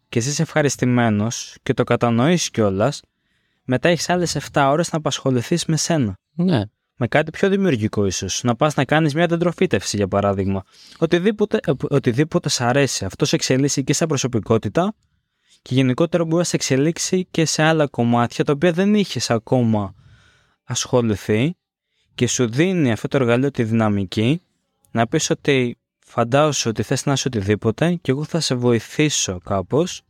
και 0.08 0.18
είσαι 0.18 0.42
ευχαριστημένος 0.42 1.56
και 1.62 1.74
το 1.74 1.84
κατανοήσει 1.84 2.50
κιόλας, 2.50 3.02
μετά 3.64 3.88
έχεις 3.88 4.08
άλλες 4.08 4.34
7 4.34 4.68
ώρες 4.70 4.92
να 4.92 4.98
απασχοληθείς 4.98 5.64
με 5.64 5.76
σένα. 5.76 6.18
Ναι. 6.34 6.62
Με 6.96 7.08
κάτι 7.08 7.30
πιο 7.30 7.48
δημιουργικό, 7.48 8.06
ίσως. 8.06 8.42
Να 8.42 8.56
πας 8.56 8.74
να 8.74 8.84
κάνεις 8.84 9.14
μια 9.14 9.26
δεντροφύτευση, 9.26 9.96
για 9.96 10.08
παράδειγμα. 10.08 10.62
Οτιδήποτε, 10.98 11.58
ε, 11.66 11.72
οτιδήποτε 11.88 12.48
σ' 12.48 12.60
αρέσει. 12.60 13.04
Αυτό 13.04 13.24
σε 13.24 13.34
εξελίσσει 13.34 13.84
και 13.84 13.92
σαν 13.92 14.08
προσωπικότητα 14.08 14.94
και 15.62 15.74
γενικότερα 15.74 16.24
μπορεί 16.24 16.36
να 16.36 16.44
σε 16.44 16.56
εξελίξει 16.56 17.26
και 17.30 17.44
σε 17.44 17.62
άλλα 17.62 17.86
κομμάτια 17.86 18.44
τα 18.44 18.52
οποία 18.52 18.72
δεν 18.72 18.94
είχες 18.94 19.30
ακόμα 19.30 19.94
ασχοληθεί 20.64 21.56
και 22.14 22.26
σου 22.26 22.48
δίνει 22.48 22.92
αυτό 22.92 23.08
το 23.08 23.16
εργαλείο 23.16 23.50
τη 23.50 23.64
δυναμική 23.64 24.42
να 24.90 25.06
πεις 25.06 25.30
ότι 25.30 25.76
φαντάζομαι 26.06 26.74
ότι 26.78 26.82
θες 26.82 27.06
να 27.06 27.12
είσαι 27.12 27.28
οτιδήποτε 27.28 27.94
και 27.94 28.10
εγώ 28.10 28.24
θα 28.24 28.40
σε 28.40 28.54
βοηθήσω 28.54 29.38
κάπως 29.44 30.02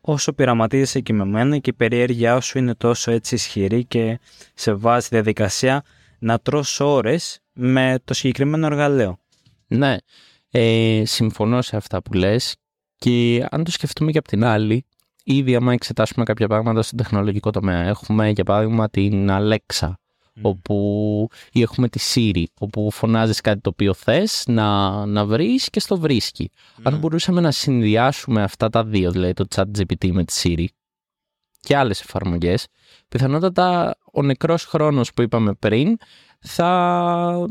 όσο 0.00 0.32
πειραματίζεσαι 0.32 1.00
και 1.00 1.12
με 1.12 1.24
μένα 1.24 1.58
και 1.58 1.70
η 1.70 1.72
περιέργειά 1.72 2.40
σου 2.40 2.58
είναι 2.58 2.74
τόσο 2.74 3.10
έτσι 3.10 3.34
ισχυρή 3.34 3.84
και 3.84 4.18
σε 4.54 4.72
βάζει 4.72 5.08
διαδικασία 5.10 5.84
να 6.18 6.38
τρως 6.38 6.80
ώρες 6.80 7.40
με 7.52 7.98
το 8.04 8.14
συγκεκριμένο 8.14 8.66
εργαλείο. 8.66 9.18
Ναι, 9.66 9.96
ε, 10.50 11.02
συμφωνώ 11.04 11.62
σε 11.62 11.76
αυτά 11.76 12.02
που 12.02 12.12
λες 12.12 12.56
και 12.96 13.46
αν 13.50 13.64
το 13.64 13.70
σκεφτούμε 13.70 14.10
και 14.10 14.18
από 14.18 14.28
την 14.28 14.44
άλλη, 14.44 14.84
ήδη 15.24 15.54
άμα 15.54 15.72
εξετάσουμε 15.72 16.24
κάποια 16.24 16.48
πράγματα 16.48 16.82
στον 16.82 16.98
τεχνολογικό 16.98 17.50
τομέα, 17.50 17.82
έχουμε 17.82 18.30
για 18.30 18.44
παράδειγμα 18.44 18.90
την 18.90 19.28
Alexa, 19.30 19.92
όπου 20.42 21.28
ή 21.52 21.60
έχουμε 21.60 21.88
τη 21.88 22.00
Siri, 22.14 22.44
όπου 22.58 22.90
φωνάζεις 22.90 23.40
κάτι 23.40 23.60
το 23.60 23.70
οποίο 23.70 23.94
θες 23.94 24.44
να, 24.46 25.06
να 25.06 25.24
βρεις 25.24 25.70
και 25.70 25.80
στο 25.80 25.98
βρίσκει. 25.98 26.50
Αν 26.82 26.98
μπορούσαμε 26.98 27.40
να 27.40 27.50
συνδυάσουμε 27.50 28.42
αυτά 28.42 28.68
τα 28.68 28.84
δύο, 28.84 29.10
δηλαδή 29.10 29.32
το 29.32 29.44
chat 29.54 29.64
GPT 29.78 30.10
με 30.10 30.24
τη 30.24 30.40
Siri 30.42 30.66
και 31.60 31.76
άλλες 31.76 32.00
εφαρμογές, 32.00 32.66
πιθανότατα 33.08 33.96
ο 34.12 34.22
νεκρός 34.22 34.64
χρόνος 34.64 35.12
που 35.12 35.22
είπαμε 35.22 35.54
πριν 35.54 35.96
θα, 36.40 37.46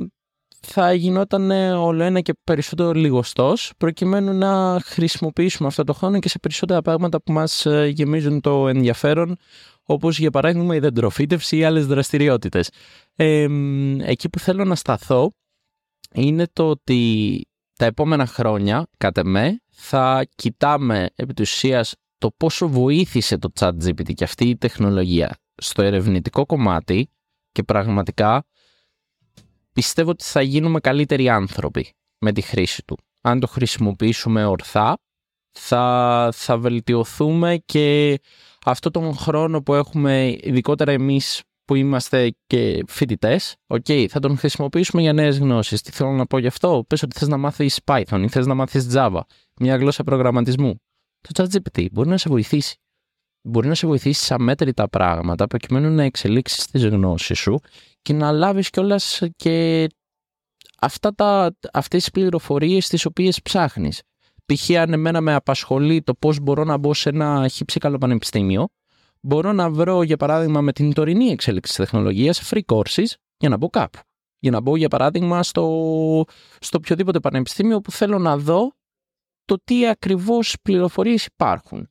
θα 0.59 0.93
γινόταν 0.93 1.51
όλο 1.71 2.03
ένα 2.03 2.21
και 2.21 2.33
περισσότερο 2.43 2.91
λιγοστός 2.91 3.71
προκειμένου 3.77 4.33
να 4.33 4.81
χρησιμοποιήσουμε 4.83 5.67
αυτό 5.67 5.83
το 5.83 5.93
χρόνο 5.93 6.19
και 6.19 6.29
σε 6.29 6.39
περισσότερα 6.39 6.81
πράγματα 6.81 7.21
που 7.21 7.31
μας 7.31 7.65
ε, 7.65 7.85
γεμίζουν 7.85 8.41
το 8.41 8.67
ενδιαφέρον 8.67 9.37
όπως 9.91 10.19
για 10.19 10.31
παράδειγμα 10.31 10.75
η 10.75 10.79
δεντροφύτευση 10.79 11.57
ή 11.57 11.63
άλλες 11.63 11.87
δραστηριότητες. 11.87 12.69
Ε, 13.15 13.47
εκεί 13.99 14.29
που 14.29 14.39
θέλω 14.39 14.65
να 14.65 14.75
σταθώ 14.75 15.31
είναι 16.13 16.47
το 16.53 16.69
ότι 16.69 17.41
τα 17.75 17.85
επόμενα 17.85 18.25
χρόνια, 18.25 18.87
κατά 18.97 19.25
με, 19.25 19.61
θα 19.69 20.27
κοιτάμε 20.35 21.09
επί 21.15 21.33
της 21.33 21.51
ουσίας 21.51 21.95
το 22.17 22.31
πόσο 22.37 22.67
βοήθησε 22.67 23.37
το 23.37 23.51
ChatGPT 23.59 24.13
και 24.13 24.23
αυτή 24.23 24.49
η 24.49 24.57
τεχνολογία 24.57 25.37
στο 25.55 25.81
ερευνητικό 25.81 26.45
κομμάτι 26.45 27.09
και 27.51 27.63
πραγματικά 27.63 28.45
πιστεύω 29.73 30.09
ότι 30.09 30.23
θα 30.23 30.41
γίνουμε 30.41 30.79
καλύτεροι 30.79 31.29
άνθρωποι 31.29 31.93
με 32.19 32.31
τη 32.31 32.41
χρήση 32.41 32.83
του. 32.85 32.97
Αν 33.21 33.39
το 33.39 33.47
χρησιμοποιήσουμε 33.47 34.45
ορθά, 34.45 34.97
θα, 35.51 36.29
θα 36.33 36.57
βελτιωθούμε 36.57 37.57
και 37.65 38.19
αυτό 38.65 38.91
τον 38.91 39.15
χρόνο 39.15 39.61
που 39.61 39.73
έχουμε, 39.73 40.37
ειδικότερα 40.41 40.91
εμείς 40.91 41.41
που 41.65 41.75
είμαστε 41.75 42.35
και 42.47 42.83
φοιτητές, 42.87 43.55
okay, 43.67 44.05
θα 44.09 44.19
τον 44.19 44.37
χρησιμοποιήσουμε 44.37 45.01
για 45.01 45.13
νέες 45.13 45.37
γνώσεις. 45.37 45.81
Τι 45.81 45.91
θέλω 45.91 46.11
να 46.11 46.25
πω 46.25 46.37
γι' 46.37 46.47
αυτό, 46.47 46.85
πες 46.87 47.03
ότι 47.03 47.19
θες 47.19 47.27
να 47.27 47.37
μάθεις 47.37 47.79
Python 47.83 48.21
ή 48.23 48.27
θες 48.27 48.45
να 48.45 48.53
μάθεις 48.53 48.87
Java, 48.93 49.19
μια 49.59 49.75
γλώσσα 49.75 50.03
προγραμματισμού. 50.03 50.81
Το 51.19 51.43
ChatGPT 51.43 51.85
μπορεί 51.91 52.09
να 52.09 52.17
σε 52.17 52.29
βοηθήσει. 52.29 52.77
Μπορεί 53.41 53.67
να 53.67 53.75
σε 53.75 53.87
βοηθήσει 53.87 54.23
σε 54.23 54.33
αμέτρητα 54.33 54.89
πράγματα 54.89 55.47
προκειμένου 55.47 55.89
να 55.89 56.03
εξελίξεις 56.03 56.65
τις 56.65 56.85
γνώσεις 56.85 57.39
σου 57.39 57.59
και 58.01 58.13
να 58.13 58.31
λάβεις 58.31 58.69
κιόλας 58.69 59.21
και 59.35 59.87
αυτά 60.79 61.15
τα, 61.15 61.55
αυτές 61.73 61.99
τις 61.99 62.11
πληροφορίες 62.11 62.87
τις 62.87 63.05
οποίες 63.05 63.41
ψάχνεις. 63.41 64.01
Π.χ. 64.53 64.69
αν 64.69 64.93
εμένα 64.93 65.21
με 65.21 65.33
απασχολεί 65.33 66.01
το 66.01 66.13
πώς 66.13 66.39
μπορώ 66.39 66.63
να 66.63 66.77
μπω 66.77 66.93
σε 66.93 67.09
ένα 67.09 67.47
χύψη 67.47 67.79
πανεπιστήμιο, 67.99 68.67
μπορώ 69.21 69.51
να 69.51 69.69
βρω 69.69 70.03
για 70.03 70.17
παράδειγμα 70.17 70.61
με 70.61 70.71
την 70.71 70.93
τωρινή 70.93 71.29
εξέλιξη 71.29 71.75
της 71.75 71.85
τεχνολογίας 71.85 72.51
free 72.51 72.61
courses 72.65 73.05
για 73.37 73.49
να 73.49 73.57
μπω 73.57 73.69
κάπου. 73.69 73.99
Για 74.39 74.51
να 74.51 74.61
μπω 74.61 74.75
για 74.75 74.87
παράδειγμα 74.87 75.43
στο, 75.43 75.61
στο 76.59 76.77
οποιοδήποτε 76.77 77.19
πανεπιστήμιο 77.19 77.81
που 77.81 77.91
θέλω 77.91 78.19
να 78.19 78.37
δω 78.37 78.73
το 79.45 79.57
τι 79.63 79.87
ακριβώς 79.87 80.55
πληροφορίες 80.61 81.25
υπάρχουν. 81.25 81.89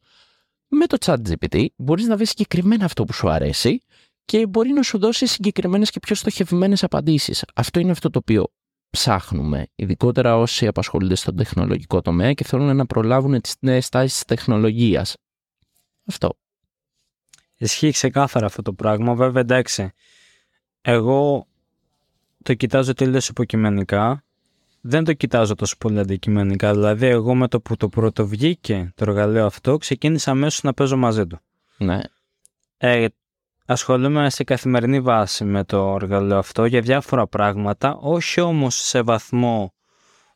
Με 0.69 0.87
το 0.87 0.97
chat 1.01 1.17
GPT 1.29 1.67
μπορείς 1.77 2.07
να 2.07 2.17
βρεις 2.17 2.29
συγκεκριμένα 2.29 2.85
αυτό 2.85 3.05
που 3.05 3.13
σου 3.13 3.29
αρέσει 3.29 3.83
και 4.25 4.47
μπορεί 4.47 4.71
να 4.71 4.83
σου 4.83 4.99
δώσει 4.99 5.27
συγκεκριμένες 5.27 5.91
και 5.91 6.01
πιο 6.01 6.15
στοχευμένες 6.15 6.85
απαντήσεις. 6.85 7.45
Αυτό 7.55 7.81
είναι 7.81 7.91
αυτό 7.91 8.11
το 8.11 8.19
οποίο 8.19 8.53
ψάχνουμε, 8.91 9.67
ειδικότερα 9.75 10.37
όσοι 10.37 10.67
απασχολούνται 10.67 11.15
στον 11.15 11.37
τεχνολογικό 11.37 12.01
τομέα 12.01 12.33
και 12.33 12.45
θέλουν 12.45 12.77
να 12.77 12.87
προλάβουν 12.87 13.41
τις 13.41 13.55
νέες 13.61 13.89
τάσεις 13.89 14.13
της 14.13 14.25
τεχνολογίας. 14.25 15.17
Αυτό. 16.07 16.39
Ισχύει 17.57 17.91
ξεκάθαρα 17.91 18.47
αυτό 18.47 18.63
το 18.63 18.73
πράγμα. 18.73 19.15
Βέβαια, 19.15 19.43
εντάξει, 19.43 19.93
εγώ 20.81 21.47
το 22.43 22.55
κοιτάζω 22.55 22.95
τελείως 22.95 23.29
υποκειμενικά. 23.29 24.23
Δεν 24.81 25.05
το 25.05 25.13
κοιτάζω 25.13 25.55
τόσο 25.55 25.77
πολύ 25.79 25.99
αντικειμενικά. 25.99 26.73
Δηλαδή, 26.73 27.07
εγώ 27.07 27.35
με 27.35 27.49
το 27.49 27.61
που 27.61 27.77
το 27.77 27.89
πρώτο 27.89 28.27
βγήκε 28.27 28.93
το 28.95 29.05
εργαλείο 29.09 29.47
αυτό, 29.47 29.77
ξεκίνησα 29.77 30.31
αμέσως 30.31 30.63
να 30.63 30.75
παίζω 30.75 30.97
μαζί 30.97 31.27
του. 31.27 31.39
Ναι. 31.79 32.01
Ε, 32.77 33.07
Ασχολούμαι 33.71 34.31
σε 34.31 34.45
καθημερινή 34.45 35.01
βάση 35.01 35.45
με 35.45 35.65
το 35.65 35.95
εργαλείο 35.95 36.39
αυτό 36.39 36.65
για 36.65 36.81
διάφορα 36.81 37.27
πράγματα, 37.27 37.97
όχι 37.97 38.41
όμως 38.41 38.75
σε 38.75 39.03
βαθμό 39.03 39.75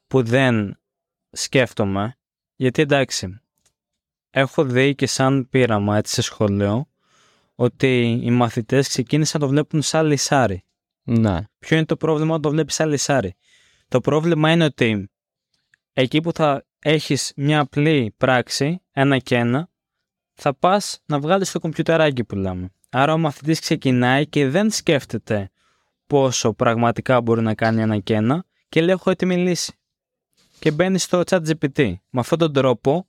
που 0.06 0.22
δεν 0.22 0.80
σκέφτομαι, 1.30 2.18
γιατί 2.56 2.82
εντάξει, 2.82 3.40
έχω 4.30 4.64
δει 4.64 4.94
και 4.94 5.06
σαν 5.06 5.48
πείραμα 5.48 5.96
έτσι 5.96 6.14
σε 6.14 6.22
σχολείο, 6.22 6.88
ότι 7.54 8.20
οι 8.22 8.30
μαθητές 8.30 8.88
ξεκίνησαν 8.88 9.40
να 9.40 9.46
το 9.46 9.52
βλέπουν 9.52 9.82
σαν 9.82 10.06
λυσάρι. 10.06 10.64
Ναι. 11.02 11.38
Ποιο 11.58 11.76
είναι 11.76 11.86
το 11.86 11.96
πρόβλημα 11.96 12.30
όταν 12.30 12.42
το 12.42 12.50
βλέπεις 12.50 12.74
σαν 12.74 12.88
λυσάρι; 12.88 13.36
Το 13.88 14.00
πρόβλημα 14.00 14.50
είναι 14.50 14.64
ότι 14.64 15.10
εκεί 15.92 16.20
που 16.20 16.32
θα 16.32 16.64
έχεις 16.78 17.32
μια 17.36 17.60
απλή 17.60 18.14
πράξη, 18.16 18.82
ένα 18.90 19.18
και 19.18 19.36
ένα, 19.36 19.68
θα 20.34 20.54
πας 20.54 21.02
να 21.06 21.18
βγάλεις 21.18 21.50
το 21.50 21.58
κομπιουτεράκι 21.58 22.24
που 22.24 22.36
λέμε. 22.36 22.72
Άρα 22.94 23.12
ο 23.12 23.18
μαθητής 23.18 23.60
ξεκινάει 23.60 24.26
και 24.26 24.48
δεν 24.48 24.70
σκέφτεται 24.70 25.50
πόσο 26.06 26.52
πραγματικά 26.52 27.20
μπορεί 27.20 27.42
να 27.42 27.54
κάνει 27.54 27.82
ένα 27.82 27.98
και 27.98 28.14
ένα 28.14 28.44
και 28.68 28.80
λέει 28.80 28.94
έχω 28.94 29.10
έτοιμη 29.10 29.36
λύση. 29.36 29.72
Και 30.58 30.70
μπαίνει 30.70 30.98
στο 30.98 31.22
chat 31.26 31.40
GPT. 31.46 31.94
Με 32.10 32.20
αυτόν 32.20 32.38
τον 32.38 32.52
τρόπο 32.52 33.06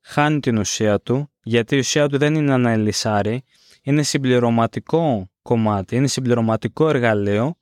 χάνει 0.00 0.40
την 0.40 0.58
ουσία 0.58 1.00
του, 1.00 1.30
γιατί 1.42 1.76
η 1.76 1.78
ουσία 1.78 2.08
του 2.08 2.18
δεν 2.18 2.34
είναι 2.34 2.52
ένα 2.52 2.76
λυσάρι, 2.76 3.44
είναι 3.82 4.02
συμπληρωματικό 4.02 5.30
κομμάτι, 5.42 5.96
είναι 5.96 6.06
συμπληρωματικό 6.06 6.88
εργαλείο 6.88 7.56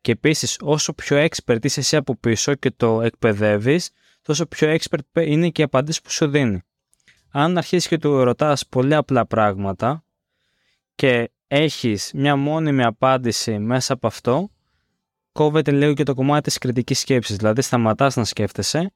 και 0.00 0.12
επίσης 0.12 0.56
όσο 0.60 0.92
πιο 0.92 1.26
expert 1.28 1.64
είσαι 1.64 1.80
εσύ 1.80 1.96
από 1.96 2.16
πίσω 2.16 2.54
και 2.54 2.70
το 2.70 3.02
εκπαιδεύεις, 3.02 3.90
τόσο 4.22 4.46
πιο 4.46 4.76
expert 4.76 5.26
είναι 5.26 5.48
και 5.48 5.60
η 5.60 5.64
απαντήση 5.64 6.02
που 6.02 6.10
σου 6.10 6.26
δίνει. 6.26 6.62
Αν 7.30 7.56
αρχίσεις 7.58 7.88
και 7.88 7.98
του 7.98 8.24
ρωτάς 8.24 8.66
πολύ 8.66 8.94
απλά 8.94 9.26
πράγματα, 9.26 10.03
και 10.94 11.30
έχεις 11.46 12.10
μια 12.14 12.36
μόνιμη 12.36 12.84
απάντηση 12.84 13.58
μέσα 13.58 13.92
από 13.92 14.06
αυτό, 14.06 14.50
κόβεται 15.32 15.70
λίγο 15.70 15.94
και 15.94 16.02
το 16.02 16.14
κομμάτι 16.14 16.42
της 16.42 16.58
κριτικής 16.58 16.98
σκέψης. 16.98 17.36
Δηλαδή 17.36 17.62
σταματάς 17.62 18.16
να 18.16 18.24
σκέφτεσαι 18.24 18.92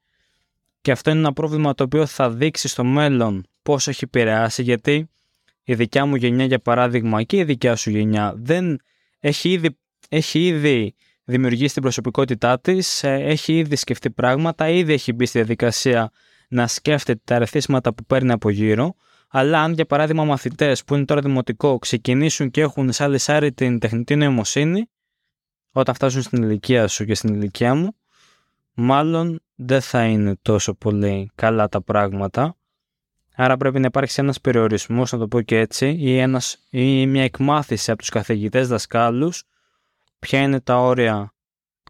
και 0.80 0.92
αυτό 0.92 1.10
είναι 1.10 1.18
ένα 1.18 1.32
πρόβλημα 1.32 1.74
το 1.74 1.82
οποίο 1.82 2.06
θα 2.06 2.30
δείξεις 2.30 2.70
στο 2.70 2.84
μέλλον 2.84 3.46
πώς 3.62 3.88
έχει 3.88 4.04
επηρεάσει 4.04 4.62
γιατί 4.62 5.08
η 5.64 5.74
δικιά 5.74 6.06
μου 6.06 6.16
γενιά 6.16 6.44
για 6.44 6.58
παράδειγμα 6.58 7.22
και 7.22 7.36
η 7.36 7.44
δικιά 7.44 7.76
σου 7.76 7.90
γενιά 7.90 8.34
δεν 8.36 8.80
έχει 9.20 9.50
ήδη, 9.52 9.78
έχει 10.08 10.46
ήδη 10.46 10.94
δημιουργήσει 11.24 11.72
την 11.72 11.82
προσωπικότητά 11.82 12.60
της, 12.60 13.04
ε, 13.04 13.14
έχει 13.14 13.56
ήδη 13.56 13.76
σκεφτεί 13.76 14.10
πράγματα, 14.10 14.68
ήδη 14.68 14.92
έχει 14.92 15.12
μπει 15.12 15.26
στη 15.26 15.38
διαδικασία 15.38 16.10
να 16.48 16.66
σκέφτεται 16.66 17.20
τα 17.24 17.38
ρεθίσματα 17.38 17.94
που 17.94 18.04
παίρνει 18.04 18.32
από 18.32 18.50
γύρω 18.50 18.94
αλλά 19.28 19.62
αν 19.62 19.72
για 19.72 19.86
παράδειγμα 19.86 20.24
μαθητές 20.24 20.84
που 20.84 20.94
είναι 20.94 21.04
τώρα 21.04 21.20
δημοτικό 21.20 21.78
ξεκινήσουν 21.78 22.50
και 22.50 22.60
έχουν 22.60 22.92
σαν 22.92 23.10
λυσάρι 23.10 23.52
την 23.52 23.78
τεχνητή 23.78 24.16
νοημοσύνη, 24.16 24.90
όταν 25.72 25.94
φτάσουν 25.94 26.22
στην 26.22 26.42
ηλικία 26.42 26.88
σου 26.88 27.04
και 27.04 27.14
στην 27.14 27.34
ηλικία 27.34 27.74
μου, 27.74 27.96
μάλλον 28.74 29.42
δεν 29.54 29.80
θα 29.80 30.04
είναι 30.04 30.36
τόσο 30.42 30.74
πολύ 30.74 31.30
καλά 31.34 31.68
τα 31.68 31.82
πράγματα. 31.82 32.56
Άρα 33.34 33.56
πρέπει 33.56 33.78
να 33.78 33.86
υπάρξει 33.86 34.20
ένας 34.20 34.40
περιορισμός, 34.40 35.12
να 35.12 35.18
το 35.18 35.28
πω 35.28 35.40
και 35.40 35.58
έτσι, 35.58 35.96
ή, 35.98 36.18
ένας, 36.18 36.66
ή 36.70 37.06
μια 37.06 37.22
εκμάθηση 37.22 37.90
από 37.90 38.00
τους 38.00 38.08
καθηγητές 38.08 38.68
δασκάλους 38.68 39.44
ποια 40.18 40.40
είναι 40.40 40.60
τα 40.60 40.76
όρια 40.76 41.34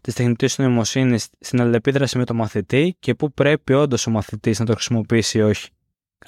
της 0.03 0.13
τεχνητής 0.13 0.57
νοημοσύνης 0.57 1.29
στην 1.39 1.61
αλληλεπίδραση 1.61 2.17
με 2.17 2.25
το 2.25 2.33
μαθητή 2.33 2.95
και 2.99 3.15
πού 3.15 3.31
πρέπει 3.31 3.73
όντως 3.73 4.07
ο 4.07 4.11
μαθητής 4.11 4.59
να 4.59 4.65
το 4.65 4.73
χρησιμοποιήσει 4.73 5.37
ή 5.37 5.41
όχι. 5.41 5.69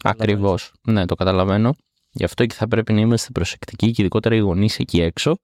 Ακριβώς. 0.03 0.71
Ναι, 0.87 1.05
το 1.05 1.15
καταλαβαίνω. 1.15 1.73
Γι' 2.11 2.23
αυτό 2.23 2.45
και 2.45 2.55
θα 2.55 2.67
πρέπει 2.67 2.93
να 2.93 2.99
είμαστε 2.99 3.31
προσεκτικοί 3.31 3.91
και 3.91 4.01
ειδικότερα 4.01 4.35
οι 4.35 4.39
γονείς 4.39 4.79
εκεί 4.79 5.01
έξω 5.01 5.37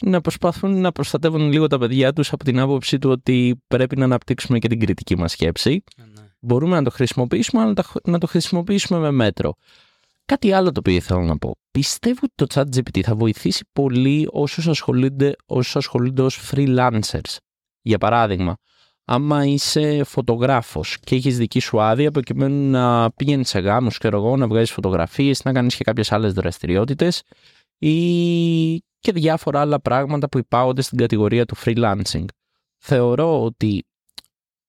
να 0.00 0.20
προσπαθούν 0.20 0.80
να 0.80 0.92
προστατεύουν 0.92 1.52
λίγο 1.52 1.66
τα 1.66 1.78
παιδιά 1.78 2.12
τους 2.12 2.32
από 2.32 2.44
την 2.44 2.58
άποψη 2.58 2.98
του 2.98 3.10
ότι 3.10 3.62
πρέπει 3.66 3.96
να 3.96 4.04
αναπτύξουμε 4.04 4.58
και 4.58 4.68
την 4.68 4.80
κριτική 4.80 5.16
μας 5.16 5.32
σκέψη. 5.32 5.82
Ναι. 5.96 6.04
Μπορούμε 6.40 6.76
να 6.76 6.82
το 6.82 6.90
χρησιμοποιήσουμε, 6.90 7.62
αλλά 7.62 7.74
να 8.04 8.18
το 8.18 8.26
χρησιμοποιήσουμε 8.26 8.98
με 8.98 9.10
μέτρο. 9.10 9.54
Κάτι 10.24 10.52
άλλο 10.52 10.72
το 10.72 10.80
οποίο 10.80 11.00
θέλω 11.00 11.20
να 11.20 11.38
πω. 11.38 11.56
Πιστεύω 11.70 12.20
ότι 12.22 12.32
το 12.34 12.46
ChatGPT 12.54 13.00
θα 13.00 13.14
βοηθήσει 13.14 13.64
πολύ 13.72 14.28
όσους 14.30 14.68
ασχολούνται, 14.68 15.34
όσους 15.46 15.76
ασχολούνται 15.76 16.22
ως 16.22 16.50
freelancers. 16.50 17.36
Για 17.82 17.98
παράδειγμα, 17.98 18.56
άμα 19.04 19.44
είσαι 19.44 20.04
φωτογράφος 20.04 20.98
και 21.00 21.14
έχεις 21.14 21.36
δική 21.36 21.60
σου 21.60 21.80
άδεια 21.80 22.10
προκειμένου 22.10 22.70
να 22.70 23.10
πηγαίνεις 23.10 23.48
σε 23.48 23.58
γάμους, 23.58 23.98
και 23.98 24.08
εγώ, 24.08 24.36
να 24.36 24.48
βγάζεις 24.48 24.72
φωτογραφίες, 24.72 25.44
να 25.44 25.52
κάνεις 25.52 25.76
και 25.76 25.84
κάποιες 25.84 26.12
άλλες 26.12 26.32
δραστηριότητες 26.32 27.22
ή 27.78 28.76
και 28.98 29.12
διάφορα 29.12 29.60
άλλα 29.60 29.80
πράγματα 29.80 30.28
που 30.28 30.38
υπάγονται 30.38 30.82
στην 30.82 30.98
κατηγορία 30.98 31.44
του 31.44 31.56
freelancing. 31.56 32.24
Θεωρώ 32.78 33.42
ότι 33.42 33.84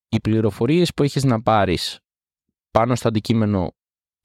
οι 0.09 0.19
πληροφορίες 0.19 0.93
που 0.93 1.03
έχεις 1.03 1.23
να 1.23 1.41
πάρεις 1.41 1.99
πάνω 2.71 2.95
στο 2.95 3.07
αντικείμενο 3.07 3.73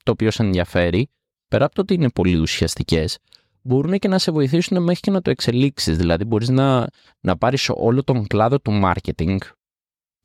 το 0.05 0.12
οποίο 0.12 0.31
σε 0.31 0.43
ενδιαφέρει, 0.43 1.09
πέρα 1.49 1.65
από 1.65 1.75
το 1.75 1.81
ότι 1.81 1.95
είναι 1.95 2.11
πολύ 2.11 2.37
ουσιαστικές, 2.37 3.19
μπορούν 3.62 3.99
και 3.99 4.09
να 4.09 4.19
σε 4.19 4.31
βοηθήσουν 4.31 4.83
μέχρι 4.83 5.00
και 5.00 5.11
να 5.11 5.23
το 5.23 5.31
εξελίξεις. 5.31 5.97
Δηλαδή 5.97 6.25
μπορείς 6.25 6.49
να, 6.49 6.87
να 7.21 7.37
πάρεις 7.37 7.71
όλο 7.75 8.05
τον 8.05 8.27
κλάδο 8.27 8.61
του 8.61 8.81
marketing, 8.85 9.37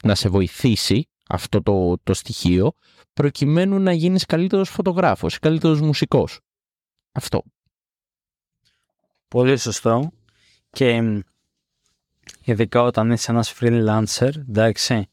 να 0.04 0.16
σε 0.16 0.30
βοηθήσει 0.30 1.08
αυτό 1.30 1.62
το, 1.62 1.98
το 2.04 2.14
στοιχείο, 2.14 2.74
προκειμένου 3.14 3.80
να 3.80 3.94
γίνεις 3.94 4.26
καλύτερος 4.26 4.70
φωτογράφος, 4.70 5.40
καλύτερος 5.40 5.82
μουσικός. 5.82 6.40
Αυτό. 7.12 7.44
Πολύ 9.28 9.58
σωστό. 9.58 10.12
Και 10.70 11.22
ειδικά 12.44 12.82
όταν 12.82 13.12
είσαι 13.12 13.32
ένας 13.32 13.54
freelancer, 13.60 14.32
εντάξει, 14.36 15.10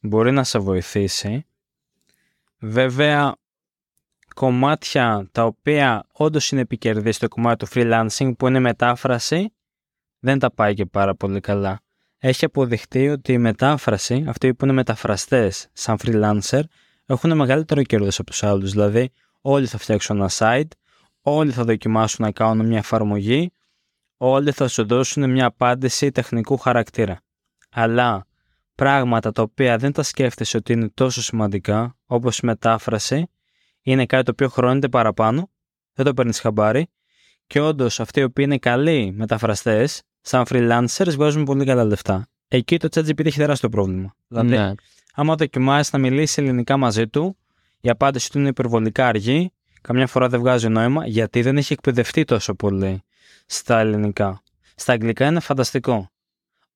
μπορεί 0.00 0.32
να 0.32 0.44
σε 0.44 0.58
βοηθήσει. 0.58 1.46
Βέβαια, 2.58 3.36
κομμάτια 4.34 5.28
τα 5.32 5.44
οποία 5.44 6.06
όντως 6.12 6.50
είναι 6.50 6.60
επικερδής 6.60 7.16
στο 7.16 7.28
κομμάτι 7.28 7.64
του 7.64 7.70
freelancing 7.74 8.32
που 8.38 8.46
είναι 8.46 8.58
μετάφραση, 8.58 9.52
δεν 10.18 10.38
τα 10.38 10.50
πάει 10.50 10.74
και 10.74 10.86
πάρα 10.86 11.14
πολύ 11.14 11.40
καλά. 11.40 11.80
Έχει 12.28 12.44
αποδειχτεί 12.44 13.08
ότι 13.08 13.32
η 13.32 13.38
μετάφραση, 13.38 14.24
αυτοί 14.28 14.54
που 14.54 14.64
είναι 14.64 14.74
μεταφραστές 14.74 15.68
σαν 15.72 15.96
freelancer, 16.02 16.60
έχουν 17.06 17.36
μεγαλύτερο 17.36 17.82
κέρδος 17.82 18.18
από 18.18 18.30
τους 18.30 18.42
άλλους. 18.42 18.70
Δηλαδή, 18.70 19.10
όλοι 19.40 19.66
θα 19.66 19.78
φτιάξουν 19.78 20.16
ένα 20.16 20.30
site, 20.32 20.68
όλοι 21.20 21.52
θα 21.52 21.64
δοκιμάσουν 21.64 22.24
να 22.24 22.32
κάνουν 22.32 22.66
μια 22.66 22.78
εφαρμογή, 22.78 23.50
όλοι 24.16 24.52
θα 24.52 24.68
σου 24.68 24.86
δώσουν 24.86 25.30
μια 25.30 25.46
απάντηση 25.46 26.10
τεχνικού 26.10 26.56
χαρακτήρα. 26.56 27.20
Αλλά 27.70 28.26
πράγματα 28.74 29.32
τα 29.32 29.42
οποία 29.42 29.76
δεν 29.76 29.92
τα 29.92 30.02
σκέφτεσαι 30.02 30.56
ότι 30.56 30.72
είναι 30.72 30.88
τόσο 30.88 31.22
σημαντικά, 31.22 31.96
όπως 32.06 32.38
η 32.38 32.46
μετάφραση, 32.46 33.26
είναι 33.82 34.06
κάτι 34.06 34.24
το 34.24 34.30
οποίο 34.30 34.48
χρώνεται 34.48 34.88
παραπάνω, 34.88 35.50
δεν 35.92 36.04
το 36.04 36.14
παίρνεις 36.14 36.40
χαμπάρι, 36.40 36.88
και 37.46 37.60
όντως 37.60 38.00
αυτοί 38.00 38.20
οι 38.20 38.22
οποίοι 38.22 38.44
είναι 38.48 38.58
καλοί 38.58 39.12
μεταφραστές, 39.16 40.02
σαν 40.26 40.44
freelancers, 40.48 41.12
βγάζουν 41.14 41.44
πολύ 41.44 41.64
καλά 41.64 41.84
λεφτά. 41.84 42.26
Εκεί 42.48 42.76
το 42.76 42.88
ChatGPT 42.90 43.26
έχει 43.26 43.38
τεράστιο 43.38 43.68
πρόβλημα. 43.68 44.14
Δηλαδή, 44.28 44.48
ναι. 44.48 44.72
άμα 45.14 45.34
δοκιμάσεις 45.34 45.92
να 45.92 45.98
μιλήσεις 45.98 46.38
ελληνικά 46.38 46.76
μαζί 46.76 47.08
του, 47.08 47.36
η 47.80 47.88
απάντηση 47.88 48.30
του 48.30 48.38
είναι 48.38 48.48
υπερβολικά 48.48 49.06
αργή, 49.06 49.52
καμιά 49.80 50.06
φορά 50.06 50.28
δεν 50.28 50.40
βγάζει 50.40 50.68
νόημα, 50.68 51.06
γιατί 51.06 51.42
δεν 51.42 51.56
έχει 51.56 51.72
εκπαιδευτεί 51.72 52.24
τόσο 52.24 52.54
πολύ 52.54 53.02
στα 53.46 53.78
ελληνικά. 53.78 54.42
Στα 54.74 54.92
αγγλικά 54.92 55.26
είναι 55.26 55.40
φανταστικό 55.40 56.10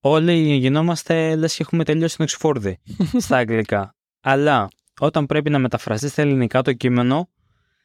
όλοι 0.00 0.56
γινόμαστε 0.56 1.36
λες 1.36 1.56
και 1.56 1.62
έχουμε 1.62 1.84
τελειώσει 1.84 2.16
την 2.16 2.24
Οξφόρδη 2.24 2.78
στα 3.24 3.36
αγγλικά. 3.36 3.94
Αλλά 4.20 4.68
όταν 5.00 5.26
πρέπει 5.26 5.50
να 5.50 5.58
μεταφραστεί 5.58 6.08
στα 6.08 6.22
ελληνικά 6.22 6.62
το 6.62 6.72
κείμενο, 6.72 7.28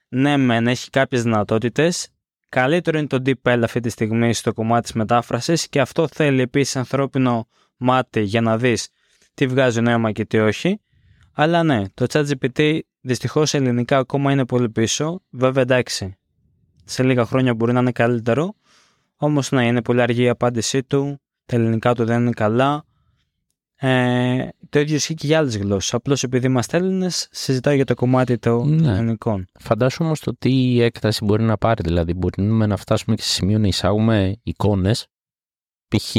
ναι, 0.08 0.38
μεν 0.38 0.68
έχει 0.68 0.90
κάποιες 0.90 1.24
δυνατότητες. 1.24 2.10
Καλύτερο 2.56 2.98
είναι 2.98 3.08
το 3.08 3.22
DeepL 3.26 3.60
αυτή 3.64 3.80
τη 3.80 3.90
στιγμή 3.90 4.34
στο 4.34 4.54
κομμάτι 4.54 4.82
της 4.82 4.94
μετάφρασης 4.94 5.70
και 5.70 5.80
αυτό 5.80 6.08
θέλει 6.08 6.42
επίσης 6.42 6.76
ανθρώπινο 6.76 7.48
μάτι 7.78 8.22
για 8.22 8.42
να 8.42 8.58
δεις 8.58 8.90
τι 9.34 9.48
βγάζει 9.48 9.82
νόημα 9.82 10.12
και 10.12 10.26
τι 10.26 10.40
όχι. 10.40 10.80
Αλλά 11.34 11.64
ναι, 11.64 11.84
το 11.94 12.06
ChatGPT 12.10 12.80
δυστυχώς 13.02 13.54
ελληνικά 13.54 13.98
ακόμα 13.98 14.32
είναι 14.32 14.46
πολύ 14.46 14.70
πίσω. 14.70 15.22
Βέβαια 15.30 15.64
εντάξει, 15.64 16.18
σε 16.86 17.04
λίγα 17.04 17.26
χρόνια 17.26 17.54
μπορεί 17.54 17.74
να 17.74 17.80
είναι 17.80 17.92
καλύτερο. 17.92 18.56
Όμως 19.16 19.52
ναι, 19.52 19.68
είναι 19.68 19.82
πολύ 19.82 20.02
αργή 20.02 20.24
η 20.24 20.30
απάντησή 20.30 20.84
του 20.84 21.22
τα 21.46 21.56
ελληνικά 21.56 21.94
του 21.94 22.06
δεν 22.06 22.22
είναι 22.22 22.32
καλά. 22.32 22.86
Ε, 23.78 24.48
το 24.70 24.80
ίδιο 24.80 24.96
ισχύει 24.96 25.14
και 25.14 25.28
για 25.28 25.38
άλλες 25.38 25.58
γλώσσες. 25.58 25.94
Απλώς 25.94 26.24
επειδή 26.24 26.46
είμαστε 26.46 26.78
Έλληνες, 26.78 27.28
συζητάω 27.32 27.74
για 27.74 27.86
το 27.86 27.94
κομμάτι 27.94 28.38
των 28.38 28.76
ναι. 28.76 28.92
ελληνικών. 28.92 29.48
Φαντάσου 29.60 30.06
όμως 30.06 30.20
το 30.20 30.36
τι 30.38 30.82
έκταση 30.82 31.26
μπορεί 31.26 31.44
να 31.44 31.58
πάρει. 31.58 31.82
Δηλαδή, 31.84 32.14
μπορούμε 32.14 32.66
να 32.66 32.78
φτάσουμε 32.78 33.16
και 33.16 33.22
σε 33.22 33.30
σημείο 33.30 33.60
να 33.60 33.68
εισάγουμε 33.68 34.36
εικόνες. 34.44 35.08
Π.χ. 35.88 36.16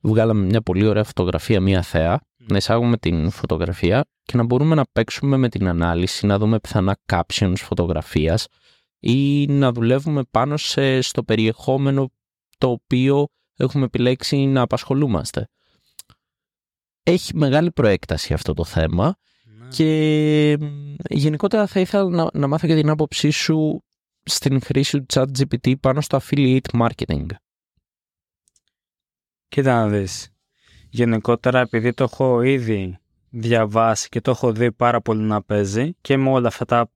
βγάλαμε 0.00 0.44
μια 0.44 0.62
πολύ 0.62 0.86
ωραία 0.86 1.04
φωτογραφία, 1.04 1.60
μια 1.60 1.82
θέα, 1.82 2.20
να 2.36 2.56
εισάγουμε 2.56 2.96
την 2.96 3.30
φωτογραφία 3.30 4.04
και 4.22 4.36
να 4.36 4.42
μπορούμε 4.44 4.74
να 4.74 4.84
παίξουμε 4.92 5.36
με 5.36 5.48
την 5.48 5.68
ανάλυση, 5.68 6.26
να 6.26 6.38
δούμε 6.38 6.60
πιθανά 6.60 6.96
captions 7.12 7.56
φωτογραφίας 7.56 8.46
ή 8.98 9.46
να 9.46 9.72
δουλεύουμε 9.72 10.22
πάνω 10.30 10.56
σε, 10.56 11.00
στο 11.00 11.22
περιεχόμενο 11.22 12.10
το 12.58 12.70
οποίο 12.70 13.26
έχουμε 13.56 13.84
επιλέξει 13.84 14.36
να 14.36 14.60
απασχολούμαστε. 14.60 15.46
Έχει 17.02 17.36
μεγάλη 17.36 17.72
προέκταση 17.72 18.32
αυτό 18.32 18.52
το 18.52 18.64
θέμα 18.64 19.16
ναι. 19.44 19.68
και 19.68 20.58
γενικότερα 21.08 21.66
θα 21.66 21.80
ήθελα 21.80 22.08
να, 22.08 22.28
να 22.32 22.46
μάθω 22.46 22.66
και 22.66 22.74
την 22.74 22.88
άποψή 22.90 23.30
σου 23.30 23.84
στην 24.22 24.60
χρήση 24.62 25.02
του 25.02 25.06
chat 25.12 25.26
GPT 25.38 25.74
πάνω 25.80 26.00
στο 26.00 26.20
affiliate 26.22 26.70
marketing. 26.72 27.26
Κοίτα 29.48 29.74
να 29.74 29.88
δεις. 29.88 30.30
Γενικότερα 30.88 31.60
επειδή 31.60 31.92
το 31.92 32.04
έχω 32.04 32.42
ήδη 32.42 32.98
διαβάσει 33.30 34.08
και 34.08 34.20
το 34.20 34.30
έχω 34.30 34.52
δει 34.52 34.72
πάρα 34.72 35.00
πολύ 35.00 35.22
να 35.22 35.42
παίζει 35.42 35.94
και 36.00 36.16
με 36.16 36.30
όλα 36.30 36.48
αυτά 36.48 36.64
τα 36.64 36.90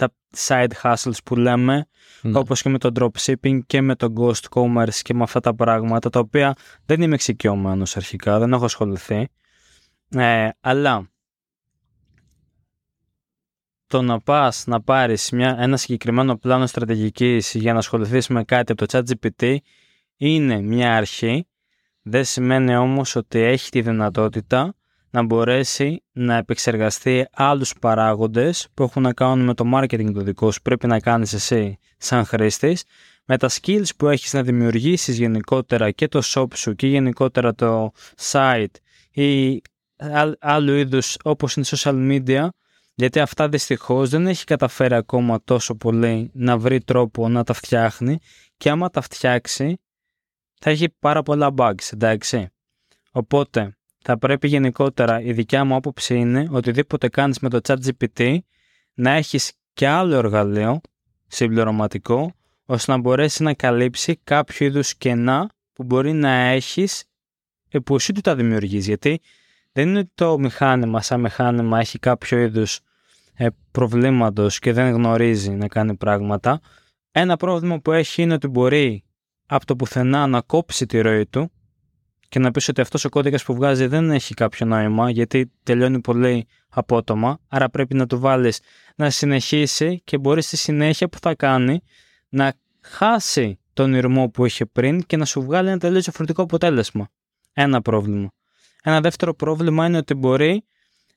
τα 0.00 0.12
side 0.36 0.70
hustles 0.82 1.22
που 1.24 1.36
λέμε, 1.36 1.86
mm. 2.22 2.32
όπως 2.34 2.62
και 2.62 2.68
με 2.68 2.78
το 2.78 2.90
dropshipping 2.94 3.58
και 3.66 3.80
με 3.80 3.94
το 3.94 4.12
ghost 4.16 4.48
commerce 4.50 4.94
και 5.02 5.14
με 5.14 5.22
αυτά 5.22 5.40
τα 5.40 5.54
πράγματα, 5.54 6.10
τα 6.10 6.18
οποία 6.18 6.54
δεν 6.84 7.02
είμαι 7.02 7.14
εξοικειωμένος 7.14 7.96
αρχικά, 7.96 8.38
δεν 8.38 8.52
έχω 8.52 8.64
ασχοληθεί. 8.64 9.28
Ε, 10.14 10.48
αλλά 10.60 11.10
το 13.86 14.02
να 14.02 14.20
πας 14.20 14.66
να 14.66 14.82
πάρεις 14.82 15.30
μια, 15.30 15.56
ένα 15.58 15.76
συγκεκριμένο 15.76 16.36
πλάνο 16.36 16.66
στρατηγικής 16.66 17.54
για 17.54 17.72
να 17.72 17.78
ασχοληθείς 17.78 18.28
με 18.28 18.44
κάτι 18.44 18.72
από 18.72 18.86
το 18.86 18.98
ChatGPT 18.98 19.56
είναι 20.16 20.60
μια 20.60 20.96
αρχή, 20.96 21.46
δεν 22.02 22.24
σημαίνει 22.24 22.76
όμως 22.76 23.16
ότι 23.16 23.38
έχει 23.38 23.70
τη 23.70 23.80
δυνατότητα 23.80 24.74
να 25.10 25.22
μπορέσει 25.22 26.02
να 26.12 26.36
επεξεργαστεί 26.36 27.26
άλλους 27.32 27.74
παράγοντες 27.80 28.68
που 28.74 28.82
έχουν 28.82 29.02
να 29.02 29.12
κάνουν 29.12 29.44
με 29.44 29.54
το 29.54 29.64
marketing 29.74 30.12
το 30.12 30.20
δικό 30.20 30.50
σου. 30.50 30.62
Πρέπει 30.62 30.86
να 30.86 31.00
κάνεις 31.00 31.32
εσύ 31.32 31.78
σαν 31.98 32.24
χρήστης. 32.24 32.84
Με 33.24 33.38
τα 33.38 33.48
skills 33.48 33.88
που 33.96 34.08
έχεις 34.08 34.32
να 34.32 34.42
δημιουργήσεις 34.42 35.18
γενικότερα 35.18 35.90
και 35.90 36.08
το 36.08 36.20
shop 36.24 36.46
σου 36.54 36.74
και 36.74 36.86
γενικότερα 36.86 37.54
το 37.54 37.92
site 38.30 38.74
ή 39.10 39.60
άλλου 40.38 40.74
είδους 40.74 41.16
όπως 41.22 41.56
είναι 41.56 41.66
social 41.68 41.94
media 42.10 42.48
γιατί 42.94 43.20
αυτά 43.20 43.48
δυστυχώς 43.48 44.10
δεν 44.10 44.26
έχει 44.26 44.44
καταφέρει 44.44 44.94
ακόμα 44.94 45.40
τόσο 45.44 45.74
πολύ 45.74 46.30
να 46.34 46.58
βρει 46.58 46.80
τρόπο 46.80 47.28
να 47.28 47.44
τα 47.44 47.52
φτιάχνει 47.52 48.18
και 48.56 48.70
άμα 48.70 48.90
τα 48.90 49.00
φτιάξει 49.00 49.80
θα 50.60 50.70
έχει 50.70 50.88
πάρα 50.98 51.22
πολλά 51.22 51.54
bugs 51.56 51.92
εντάξει. 51.92 52.48
Οπότε 53.10 53.76
θα 54.02 54.18
πρέπει 54.18 54.48
γενικότερα 54.48 55.20
η 55.20 55.32
δικιά 55.32 55.64
μου 55.64 55.74
άποψη 55.74 56.14
είναι 56.14 56.48
οτιδήποτε 56.50 57.08
κάνεις 57.08 57.38
με 57.38 57.48
το 57.48 57.60
chat 57.62 57.76
GPT 57.84 58.38
να 58.94 59.10
έχεις 59.10 59.52
και 59.72 59.86
άλλο 59.86 60.16
εργαλείο 60.16 60.80
συμπληρωματικό 61.26 62.34
ώστε 62.64 62.92
να 62.92 62.98
μπορέσει 62.98 63.42
να 63.42 63.54
καλύψει 63.54 64.20
κάποιο 64.24 64.66
είδους 64.66 64.94
κενά 64.94 65.50
που 65.72 65.84
μπορεί 65.84 66.12
να 66.12 66.30
έχεις 66.30 67.04
που 67.84 67.94
εσύ 67.94 68.12
του 68.12 68.20
τα 68.20 68.34
δημιουργείς. 68.34 68.86
Γιατί 68.86 69.20
δεν 69.72 69.88
είναι 69.88 70.10
το 70.14 70.38
μηχάνημα 70.38 71.02
σαν 71.02 71.20
μηχάνημα 71.20 71.78
έχει 71.78 71.98
κάποιο 71.98 72.38
είδους 72.38 72.80
ε, 73.34 73.46
προβλήματος 73.70 74.58
και 74.58 74.72
δεν 74.72 74.92
γνωρίζει 74.92 75.50
να 75.50 75.68
κάνει 75.68 75.96
πράγματα. 75.96 76.60
Ένα 77.10 77.36
πρόβλημα 77.36 77.80
που 77.80 77.92
έχει 77.92 78.22
είναι 78.22 78.34
ότι 78.34 78.46
μπορεί 78.46 79.04
από 79.46 79.66
το 79.66 79.76
πουθενά 79.76 80.26
να 80.26 80.40
κόψει 80.40 80.86
τη 80.86 81.00
ροή 81.00 81.26
του 81.26 81.50
και 82.28 82.38
να 82.38 82.50
πεις 82.50 82.68
ότι 82.68 82.80
αυτός 82.80 83.04
ο 83.04 83.08
κώδικας 83.08 83.44
που 83.44 83.54
βγάζει 83.54 83.86
δεν 83.86 84.10
έχει 84.10 84.34
κάποιο 84.34 84.66
νόημα 84.66 85.10
γιατί 85.10 85.52
τελειώνει 85.62 86.00
πολύ 86.00 86.46
απότομα, 86.68 87.40
άρα 87.48 87.68
πρέπει 87.68 87.94
να 87.94 88.06
του 88.06 88.18
βάλεις 88.18 88.60
να 88.96 89.10
συνεχίσει 89.10 90.00
και 90.04 90.18
μπορεί 90.18 90.42
στη 90.42 90.56
συνέχεια 90.56 91.08
που 91.08 91.18
θα 91.18 91.34
κάνει 91.34 91.82
να 92.28 92.52
χάσει 92.80 93.58
τον 93.72 93.94
ηρμό 93.94 94.28
που 94.28 94.44
είχε 94.46 94.66
πριν 94.66 95.02
και 95.02 95.16
να 95.16 95.24
σου 95.24 95.42
βγάλει 95.42 95.68
ένα 95.68 95.78
τελείως 95.78 96.04
διαφορετικό 96.04 96.42
αποτέλεσμα. 96.42 97.08
Ένα 97.52 97.82
πρόβλημα. 97.82 98.28
Ένα 98.82 99.00
δεύτερο 99.00 99.34
πρόβλημα 99.34 99.86
είναι 99.86 99.96
ότι 99.96 100.14
μπορεί 100.14 100.64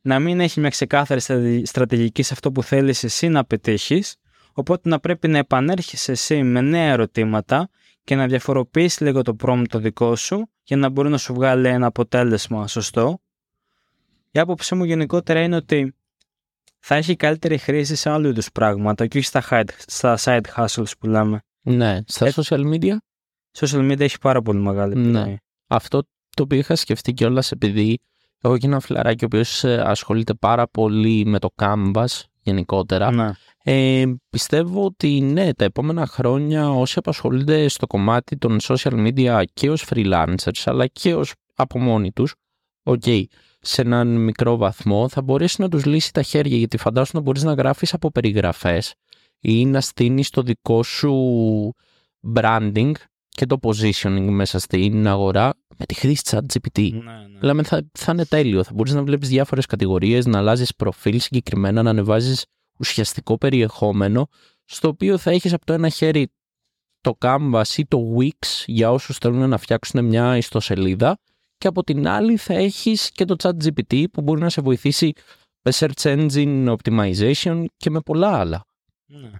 να 0.01 0.19
μην 0.19 0.39
έχει 0.39 0.59
μια 0.59 0.69
ξεκάθαρη 0.69 1.21
στρατηγική 1.65 2.23
σε 2.23 2.33
αυτό 2.33 2.51
που 2.51 2.63
θέλεις 2.63 3.03
εσύ 3.03 3.27
να 3.27 3.45
πετύχεις, 3.45 4.15
οπότε 4.53 4.89
να 4.89 4.99
πρέπει 4.99 5.27
να 5.27 5.37
επανέρχεσαι 5.37 6.11
εσύ 6.11 6.43
με 6.43 6.61
νέα 6.61 6.91
ερωτήματα 6.91 7.69
και 8.03 8.15
να 8.15 8.27
διαφοροποιήσεις 8.27 8.99
λίγο 8.99 9.21
το 9.21 9.35
πρόμpt 9.43 9.65
το 9.69 9.79
δικό 9.79 10.15
σου 10.15 10.49
για 10.63 10.77
να 10.77 10.89
μπορεί 10.89 11.09
να 11.09 11.17
σου 11.17 11.33
βγάλει 11.33 11.67
ένα 11.67 11.85
αποτέλεσμα 11.85 12.67
σωστό. 12.67 13.21
Η 14.31 14.39
άποψή 14.39 14.75
μου 14.75 14.83
γενικότερα 14.83 15.41
είναι 15.41 15.55
ότι 15.55 15.95
θα 16.79 16.95
έχει 16.95 17.15
καλύτερη 17.15 17.57
χρήση 17.57 17.95
σε 17.95 18.09
άλλου 18.09 18.27
είδους 18.27 18.51
πράγματα 18.51 19.07
και 19.07 19.17
όχι 19.17 19.27
στα, 19.27 19.65
στα 19.77 20.17
side 20.19 20.41
hustles 20.55 20.91
που 20.99 21.07
λέμε. 21.07 21.41
Ναι, 21.61 21.99
στα 22.05 22.25
ε, 22.25 22.31
social 22.35 22.73
media. 22.73 22.95
Social 23.57 23.91
media 23.91 23.99
έχει 23.99 24.17
πάρα 24.17 24.41
πολύ 24.41 24.59
μεγάλη 24.59 24.95
Ναι. 24.95 25.35
Αυτό 25.67 26.03
το 26.35 26.43
οποίο 26.43 26.57
είχα 26.57 26.75
σκεφτεί 26.75 27.13
κιόλας 27.13 27.51
επειδή 27.51 27.99
έχω 28.41 28.57
και 28.57 28.67
ένα 28.67 28.79
φιλαράκι 28.79 29.23
ο 29.23 29.27
οποίος 29.31 29.63
ε, 29.63 29.81
ασχολείται 29.85 30.33
πάρα 30.33 30.67
πολύ 30.67 31.25
με 31.25 31.39
το 31.39 31.49
Canvas 31.55 32.21
γενικότερα. 32.41 33.11
Ναι. 33.11 33.31
Ε, 33.63 34.05
πιστεύω 34.29 34.85
ότι 34.85 35.21
ναι, 35.21 35.53
τα 35.53 35.63
επόμενα 35.65 36.07
χρόνια 36.07 36.69
όσοι 36.69 36.99
απασχολούνται 36.99 37.67
στο 37.67 37.87
κομμάτι 37.87 38.37
των 38.37 38.57
social 38.61 39.07
media 39.07 39.43
και 39.53 39.69
ως 39.69 39.85
freelancers 39.89 40.61
αλλά 40.65 40.87
και 40.87 41.15
ως 41.15 41.33
από 41.55 41.79
μόνοι 41.79 42.11
τους, 42.11 42.35
okay, 42.83 43.23
σε 43.59 43.81
έναν 43.81 44.07
μικρό 44.07 44.57
βαθμό 44.57 45.09
θα 45.09 45.21
μπορέσει 45.21 45.61
να 45.61 45.69
τους 45.69 45.85
λύσει 45.85 46.13
τα 46.13 46.21
χέρια 46.21 46.57
γιατί 46.57 46.77
φαντάζομαι 46.77 47.19
να 47.19 47.21
μπορείς 47.21 47.43
να 47.43 47.53
γράφεις 47.53 47.93
από 47.93 48.11
περιγραφές 48.11 48.93
ή 49.39 49.65
να 49.65 49.81
στείνεις 49.81 50.29
το 50.29 50.41
δικό 50.41 50.83
σου 50.83 51.15
branding 52.35 52.91
και 53.33 53.45
το 53.45 53.57
positioning 53.61 54.27
μέσα 54.29 54.59
στην 54.59 55.07
αγορά 55.07 55.53
με 55.77 55.85
τη 55.85 55.93
χρήση 55.93 56.23
chat 56.25 56.39
GPT. 56.53 56.91
Ναι, 56.91 56.99
ναι. 56.99 57.39
Δηλαδή 57.39 57.63
θα, 57.63 57.89
θα 57.91 58.11
είναι 58.11 58.25
τέλειο. 58.25 58.63
Θα 58.63 58.71
μπορείς 58.73 58.93
να 58.93 59.03
βλέπεις 59.03 59.29
διάφορες 59.29 59.65
κατηγορίες, 59.65 60.25
να 60.25 60.37
αλλάζεις 60.37 60.75
προφίλ 60.75 61.19
συγκεκριμένα, 61.19 61.83
να 61.83 61.89
ανεβάζεις 61.89 62.45
ουσιαστικό 62.79 63.37
περιεχόμενο 63.37 64.27
στο 64.65 64.87
οποίο 64.87 65.17
θα 65.17 65.31
έχεις 65.31 65.53
από 65.53 65.65
το 65.65 65.73
ένα 65.73 65.89
χέρι 65.89 66.31
το 67.01 67.17
Canvas 67.19 67.77
ή 67.77 67.85
το 67.85 68.15
Wix 68.17 68.63
για 68.65 68.91
όσους 68.91 69.17
θέλουν 69.17 69.49
να 69.49 69.57
φτιάξουν 69.57 70.05
μια 70.05 70.37
ιστοσελίδα 70.37 71.17
και 71.57 71.67
από 71.67 71.83
την 71.83 72.07
άλλη 72.07 72.37
θα 72.37 72.53
έχεις 72.53 73.11
και 73.11 73.25
το 73.25 73.35
chat 73.43 73.51
GPT 73.63 74.05
που 74.11 74.21
μπορεί 74.21 74.41
να 74.41 74.49
σε 74.49 74.61
βοηθήσει 74.61 75.13
με 75.61 75.71
search 75.75 76.01
engine 76.01 76.75
optimization 76.75 77.65
και 77.77 77.89
με 77.89 77.99
πολλά 77.99 78.37
άλλα. 78.37 78.65
Ναι. 79.05 79.31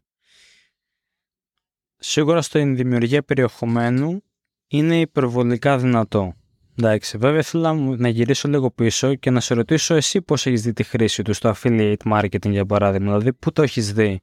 Σίγουρα 2.05 2.41
στην 2.41 2.75
δημιουργία 2.75 3.23
περιεχομένου 3.23 4.23
είναι 4.67 4.99
υπερβολικά 4.99 5.77
δυνατό. 5.77 6.33
Εντάξει, 6.79 7.17
βέβαια 7.17 7.41
θέλω 7.41 7.73
να 7.73 8.07
γυρίσω 8.07 8.47
λίγο 8.47 8.71
πίσω 8.71 9.15
και 9.15 9.29
να 9.29 9.39
σε 9.39 9.53
ρωτήσω 9.53 9.95
εσύ 9.95 10.21
πώς 10.21 10.45
έχεις 10.45 10.61
δει 10.61 10.73
τη 10.73 10.83
χρήση 10.83 11.21
του 11.21 11.33
στο 11.33 11.53
affiliate 11.55 11.95
marketing 12.05 12.49
για 12.49 12.65
παράδειγμα, 12.65 13.07
δηλαδή 13.07 13.33
πού 13.33 13.51
το 13.51 13.61
έχεις 13.61 13.93
δει 13.93 14.21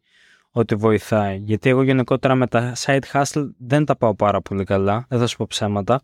ότι 0.50 0.74
βοηθάει; 0.74 1.36
Γιατί 1.36 1.68
εγώ 1.68 1.82
γενικότερα 1.82 2.34
με 2.34 2.46
τα 2.46 2.72
side 2.76 3.02
hustle 3.12 3.48
δεν 3.58 3.84
τα 3.84 3.96
πάω 3.96 4.14
πάρα 4.14 4.40
πολύ 4.40 4.64
καλά, 4.64 5.06
δεν 5.08 5.18
θα 5.18 5.26
σου 5.26 5.36
πω 5.36 5.46
ψέματα. 5.48 6.00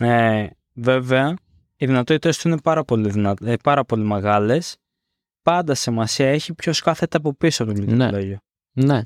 Ε, 0.00 0.46
βέβαια, 0.72 1.34
οι 1.76 1.86
δυνατότητες 1.86 2.38
του 2.38 2.48
είναι 2.48 2.60
πάρα 2.60 2.84
πολύ, 2.84 3.10
δυνατό, 3.10 3.46
ε, 3.46 3.56
πάρα 3.62 3.84
πολύ 3.84 4.04
μεγάλες. 4.04 4.76
Πάντα 5.42 5.74
σημασία 5.74 6.28
έχει 6.28 6.54
ποιος 6.54 6.80
κάθεται 6.80 7.16
από 7.16 7.34
πίσω 7.34 7.64
του 7.64 7.72
ναι. 7.72 8.10
Ναι. 8.72 9.02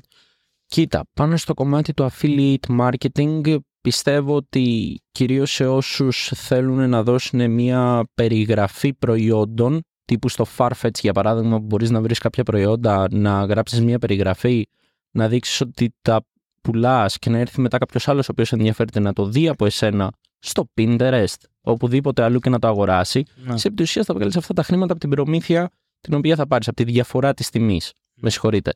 Κοίτα, 0.67 1.03
πάνω 1.13 1.37
στο 1.37 1.53
κομμάτι 1.53 1.93
του 1.93 2.09
affiliate 2.11 2.79
marketing 2.79 3.57
πιστεύω 3.81 4.35
ότι 4.35 4.97
κυρίως 5.11 5.51
σε 5.51 5.67
όσους 5.67 6.31
θέλουν 6.35 6.89
να 6.89 7.03
δώσουν 7.03 7.51
μια 7.51 8.03
περιγραφή 8.13 8.93
προϊόντων 8.93 9.81
τύπου 10.05 10.29
στο 10.29 10.45
Farfetch 10.57 10.99
για 10.99 11.13
παράδειγμα 11.13 11.57
που 11.57 11.65
μπορείς 11.65 11.89
να 11.89 12.01
βρεις 12.01 12.19
κάποια 12.19 12.43
προϊόντα, 12.43 13.07
να 13.11 13.45
γράψεις 13.45 13.81
μια 13.81 13.99
περιγραφή, 13.99 14.67
να 15.11 15.27
δείξεις 15.27 15.61
ότι 15.61 15.93
τα 16.01 16.25
πουλάς 16.61 17.17
και 17.17 17.29
να 17.29 17.37
έρθει 17.37 17.61
μετά 17.61 17.77
κάποιος 17.77 18.07
άλλος 18.07 18.27
ο 18.27 18.31
οποίος 18.31 18.51
ενδιαφέρεται 18.51 18.99
να 18.99 19.13
το 19.13 19.25
δει 19.25 19.47
από 19.47 19.65
εσένα 19.65 20.11
στο 20.39 20.69
Pinterest, 20.75 21.35
οπουδήποτε 21.61 22.23
αλλού 22.23 22.39
και 22.39 22.49
να 22.49 22.59
το 22.59 22.67
αγοράσει, 22.67 23.23
ναι. 23.35 23.57
σε 23.57 23.73
ουσία 23.81 24.03
θα 24.03 24.13
βγάλεις 24.13 24.35
αυτά 24.35 24.53
τα 24.53 24.63
χρήματα 24.63 24.91
από 24.91 25.01
την 25.01 25.09
προμήθεια 25.09 25.69
την 25.99 26.13
οποία 26.13 26.35
θα 26.35 26.47
πάρεις, 26.47 26.67
από 26.67 26.75
τη 26.75 26.83
διαφορά 26.83 27.33
της 27.33 27.49
τιμής. 27.49 27.93
Με 28.15 28.29
συγχωρείτε. 28.29 28.71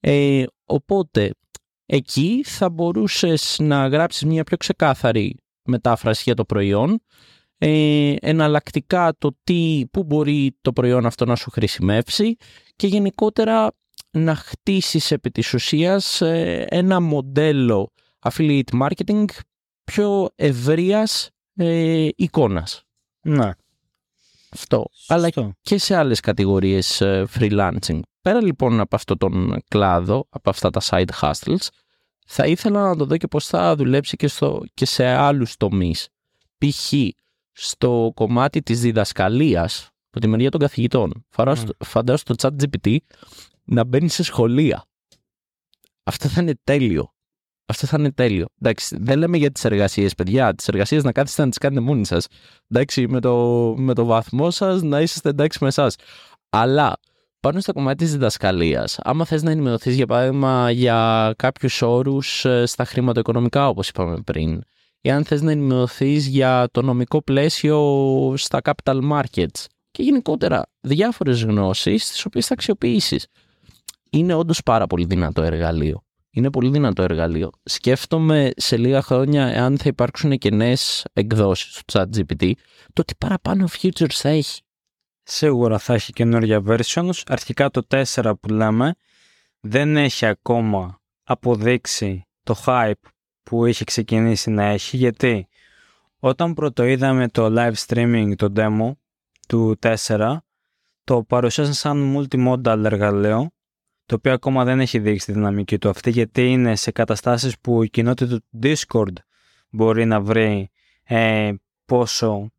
Ε, 0.00 0.44
οπότε 0.64 1.30
εκεί 1.86 2.42
θα 2.44 2.70
μπορούσες 2.70 3.56
να 3.60 3.86
γράψεις 3.86 4.24
μια 4.24 4.44
πιο 4.44 4.56
ξεκάθαρη 4.56 5.36
μετάφραση 5.62 6.22
για 6.24 6.34
το 6.34 6.44
προϊόν, 6.44 7.00
ε, 7.58 8.14
εναλλακτικά 8.20 9.14
το 9.18 9.36
τι, 9.44 9.84
πού 9.90 10.04
μπορεί 10.04 10.56
το 10.60 10.72
προϊόν 10.72 11.06
αυτό 11.06 11.24
να 11.24 11.36
σου 11.36 11.50
χρησιμεύσει 11.50 12.36
και 12.76 12.86
γενικότερα 12.86 13.72
να 14.10 14.34
χτίσεις 14.34 15.10
επί 15.10 15.30
της 15.30 15.54
ουσίας 15.54 16.20
ε, 16.20 16.66
ένα 16.68 17.00
μοντέλο 17.00 17.90
affiliate 18.18 18.80
marketing 18.82 19.24
πιο 19.84 20.28
ευρείας 20.34 21.30
ε, 21.54 22.08
εικόνας. 22.16 22.82
Ναι. 23.22 23.50
Αυτό. 24.52 24.84
Αλλά 25.06 25.30
και 25.60 25.78
σε 25.78 25.96
άλλες 25.96 26.20
κατηγορίες 26.20 27.00
ε, 27.00 27.26
freelancing. 27.38 28.00
Πέρα 28.20 28.42
λοιπόν 28.42 28.80
από 28.80 28.96
αυτόν 28.96 29.18
τον 29.18 29.56
κλάδο, 29.68 30.26
από 30.30 30.50
αυτά 30.50 30.70
τα 30.70 30.80
side 30.84 31.10
hustles, 31.20 31.68
θα 32.26 32.46
ήθελα 32.46 32.88
να 32.88 32.96
το 32.96 33.04
δω 33.04 33.16
και 33.16 33.26
πώς 33.26 33.46
θα 33.46 33.76
δουλέψει 33.76 34.16
και, 34.16 34.28
στο, 34.28 34.62
και 34.74 34.84
σε 34.86 35.06
άλλους 35.06 35.56
τομείς. 35.56 36.08
Π.χ. 36.58 36.92
στο 37.52 38.12
κομμάτι 38.14 38.62
της 38.62 38.80
διδασκαλίας, 38.80 39.90
από 40.10 40.20
τη 40.20 40.26
μεριά 40.26 40.50
των 40.50 40.60
καθηγητών. 40.60 41.26
Φαντάζομαι 41.78 42.16
στο 42.16 42.34
chat 42.38 42.50
GPT 42.62 42.96
να 43.64 43.84
μπαίνει 43.84 44.08
σε 44.08 44.22
σχολεία. 44.22 44.84
Αυτό 46.02 46.28
θα 46.28 46.40
είναι 46.40 46.54
τέλειο. 46.64 47.14
Αυτό 47.66 47.86
θα 47.86 47.96
είναι 47.98 48.12
τέλειο. 48.12 48.46
Εντάξει, 48.60 48.96
δεν 49.00 49.18
λέμε 49.18 49.36
για 49.36 49.50
τις 49.50 49.64
εργασίες, 49.64 50.14
παιδιά. 50.14 50.54
Τις 50.54 50.68
εργασίες 50.68 51.04
να 51.04 51.12
κάθεστε 51.12 51.42
να 51.42 51.48
τις 51.48 51.58
κάνετε 51.58 51.80
μόνοι 51.80 52.06
σας. 52.06 52.26
Εντάξει, 52.68 53.08
με 53.08 53.20
το, 53.20 53.74
με 53.78 53.94
το 53.94 54.04
βαθμό 54.04 54.50
σας 54.50 54.82
να 54.82 55.00
είσαστε 55.00 55.28
εντάξει 55.28 55.58
με 55.60 55.68
εσάς. 55.68 55.96
Αλλά 56.48 56.98
πάνω 57.40 57.60
στο 57.60 57.72
κομμάτι 57.72 57.96
της 57.96 58.12
διδασκαλίας, 58.12 58.98
άμα 59.02 59.24
θες 59.24 59.42
να 59.42 59.50
ενημερωθείς 59.50 59.94
για 59.94 60.06
παράδειγμα 60.06 60.70
για 60.70 61.32
κάποιους 61.36 61.82
όρους 61.82 62.44
ε, 62.44 62.66
στα 62.66 62.84
χρηματοοικονομικά, 62.84 63.68
όπως 63.68 63.88
είπαμε 63.88 64.20
πριν, 64.24 64.62
ή 65.00 65.10
αν 65.10 65.24
θες 65.24 65.42
να 65.42 65.50
ενημερωθείς 65.50 66.26
για 66.26 66.68
το 66.70 66.82
νομικό 66.82 67.22
πλαίσιο 67.22 68.34
στα 68.36 68.60
capital 68.62 69.00
markets 69.10 69.64
και 69.90 70.02
γενικότερα 70.02 70.62
διάφορες 70.80 71.42
γνώσεις, 71.42 72.10
τις 72.10 72.24
οποίες 72.24 72.46
θα 72.46 72.54
αξιοποιήσεις. 72.54 73.26
Είναι 74.10 74.34
όντως 74.34 74.62
πάρα 74.62 74.86
πολύ 74.86 75.04
δυνατό 75.04 75.42
εργαλείο. 75.42 76.02
Είναι 76.32 76.50
πολύ 76.50 76.70
δυνατό 76.70 77.02
εργαλείο. 77.02 77.50
Σκέφτομαι 77.62 78.50
σε 78.56 78.76
λίγα 78.76 79.02
χρόνια, 79.02 79.46
εάν 79.46 79.78
θα 79.78 79.84
υπάρξουν 79.88 80.38
και 80.38 80.50
νέες 80.50 81.04
εκδόσεις 81.12 81.82
του 81.86 81.98
ChatGPT, 81.98 82.52
το 82.92 83.02
τι 83.02 83.14
παραπάνω 83.18 83.66
features 83.80 84.12
θα 84.12 84.28
έχει. 84.28 84.60
Σίγουρα 85.32 85.78
θα 85.78 85.94
έχει 85.94 86.12
καινούργια 86.12 86.62
versions. 86.66 87.22
Αρχικά 87.26 87.70
το 87.70 87.86
4 87.90 88.32
που 88.40 88.48
λέμε 88.48 88.94
δεν 89.60 89.96
έχει 89.96 90.26
ακόμα 90.26 91.00
αποδείξει 91.22 92.26
το 92.42 92.62
hype 92.66 92.92
που 93.42 93.66
είχε 93.66 93.84
ξεκινήσει 93.84 94.50
να 94.50 94.64
έχει 94.64 94.96
γιατί 94.96 95.48
όταν 96.18 96.54
πρώτο 96.54 96.84
είδαμε 96.84 97.28
το 97.28 97.46
live 97.50 97.74
streaming, 97.86 98.32
το 98.36 98.52
demo 98.56 98.92
του 99.48 99.78
4 100.06 100.36
το 101.04 101.22
παρουσίασαν 101.22 101.74
σαν 101.74 102.16
multimodal 102.16 102.84
εργαλείο 102.84 103.50
το 104.06 104.14
οποίο 104.14 104.32
ακόμα 104.32 104.64
δεν 104.64 104.80
έχει 104.80 104.98
δείξει 104.98 105.26
τη 105.26 105.32
δυναμική 105.32 105.78
του 105.78 105.88
αυτή 105.88 106.10
γιατί 106.10 106.50
είναι 106.50 106.76
σε 106.76 106.90
καταστάσεις 106.90 107.58
που 107.60 107.82
η 107.82 107.90
κοινότητα 107.90 108.38
του 108.38 108.44
Discord 108.62 109.14
μπορεί 109.70 110.04
να 110.04 110.20
βρει 110.20 110.70
ε, 111.02 111.52
πόσο 111.84 112.50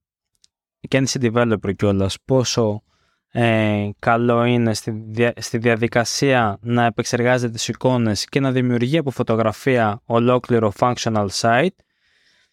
και 0.87 0.97
αν 0.97 1.03
είσαι 1.03 1.19
developer 1.21 1.75
κιόλας, 1.75 2.17
πόσο 2.25 2.83
ε, 3.31 3.89
καλό 3.99 4.43
είναι 4.43 4.73
στη, 4.73 5.05
στη 5.37 5.57
διαδικασία 5.57 6.57
να 6.61 6.85
επεξεργάζεται 6.85 7.51
τις 7.51 7.67
εικόνες 7.67 8.25
και 8.25 8.39
να 8.39 8.51
δημιουργεί 8.51 8.97
από 8.97 9.11
φωτογραφία 9.11 10.01
ολόκληρο 10.05 10.73
functional 10.79 11.27
site 11.31 11.75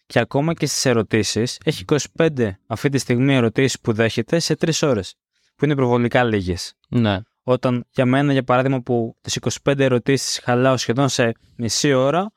και 0.05 0.19
ακόμα 0.19 0.53
και 0.53 0.65
στις 0.65 0.85
ερωτήσεις 0.85 1.57
έχει 1.63 1.85
25 2.17 2.49
αυτή 2.67 2.89
τη 2.89 2.97
στιγμή 2.97 3.35
ερωτήσεις 3.35 3.79
που 3.79 3.93
δέχεται 3.93 4.39
σε 4.39 4.55
3 4.59 4.69
ώρες 4.81 5.15
που 5.55 5.65
είναι 5.65 5.75
προβολικά 5.75 6.23
λίγες. 6.23 6.73
Ναι. 6.89 7.19
Όταν 7.43 7.85
για 7.89 8.05
μένα, 8.05 8.31
για 8.31 8.43
παράδειγμα, 8.43 8.81
που 8.81 9.15
τις 9.21 9.39
25 9.63 9.79
ερωτήσεις 9.79 10.39
χαλάω 10.43 10.77
σχεδόν 10.77 11.09
σε 11.09 11.31
μισή 11.55 11.93
ώρα, 11.93 12.31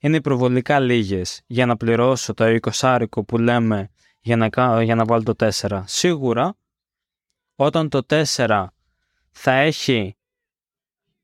είναι 0.00 0.20
προβολικά 0.20 0.80
λίγες 0.80 1.40
για 1.46 1.66
να 1.66 1.76
πληρώσω 1.76 2.34
το 2.34 2.56
20 2.80 3.04
που 3.26 3.38
λέμε 3.38 3.90
για 4.28 4.36
να, 4.36 4.82
για 4.82 4.94
να 4.94 5.04
βάλω 5.04 5.22
το 5.22 5.50
4. 5.52 5.82
Σίγουρα, 5.84 6.56
όταν 7.54 7.88
το 7.88 8.06
4 8.08 8.66
θα 9.30 9.52
έχει 9.52 10.16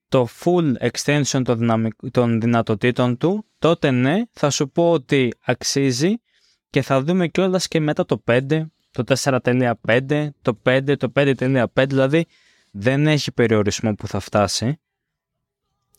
το 0.09 0.29
full 0.41 0.73
extension 0.91 1.43
των, 1.45 1.89
των 2.11 2.41
δυνατοτήτων 2.41 3.17
του, 3.17 3.47
τότε 3.59 3.91
ναι, 3.91 4.23
θα 4.33 4.51
σου 4.51 4.71
πω 4.71 4.91
ότι 4.91 5.33
αξίζει 5.45 6.15
και 6.71 6.83
θα 6.83 7.03
δούμε 7.03 7.29
κιόλας 7.29 7.69
και 7.69 7.81
μετά 7.81 8.05
το 8.05 8.23
5, 8.27 8.67
το 8.91 9.05
4.5, 9.07 10.29
το 10.43 10.61
5, 10.65 10.97
το 10.99 11.13
5.5, 11.15 11.67
δηλαδή 11.89 12.27
δεν 12.71 13.07
έχει 13.07 13.33
περιορισμό 13.33 13.95
που 13.95 14.09
θα 14.09 14.21
φτάσει. 14.21 14.81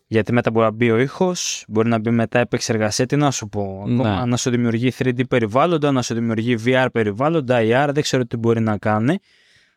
Γιατί 0.07 0.33
μετά 0.33 0.51
μπορεί 0.51 0.65
να 0.65 0.71
μπει 0.71 0.91
ο 0.91 0.97
ήχος, 0.97 1.65
μπορεί 1.67 1.89
να 1.89 1.99
μπει 1.99 2.09
μετά 2.09 2.39
επεξεργασία. 2.39 3.05
Τι 3.05 3.15
να 3.15 3.31
σου 3.31 3.47
πω, 3.47 3.83
ακόμα, 3.87 4.25
να 4.25 4.37
σου 4.37 4.49
δημιουργεί 4.49 4.91
3D 4.97 5.27
περιβάλλοντα, 5.29 5.91
να 5.91 6.01
σου 6.01 6.13
δημιουργεί 6.13 6.57
VR 6.65 6.87
περιβάλλοντα, 6.91 7.59
AR, 7.61 7.89
δεν 7.93 8.03
ξέρω 8.03 8.25
τι 8.25 8.37
μπορεί 8.37 8.59
να 8.59 8.77
κάνει. 8.77 9.17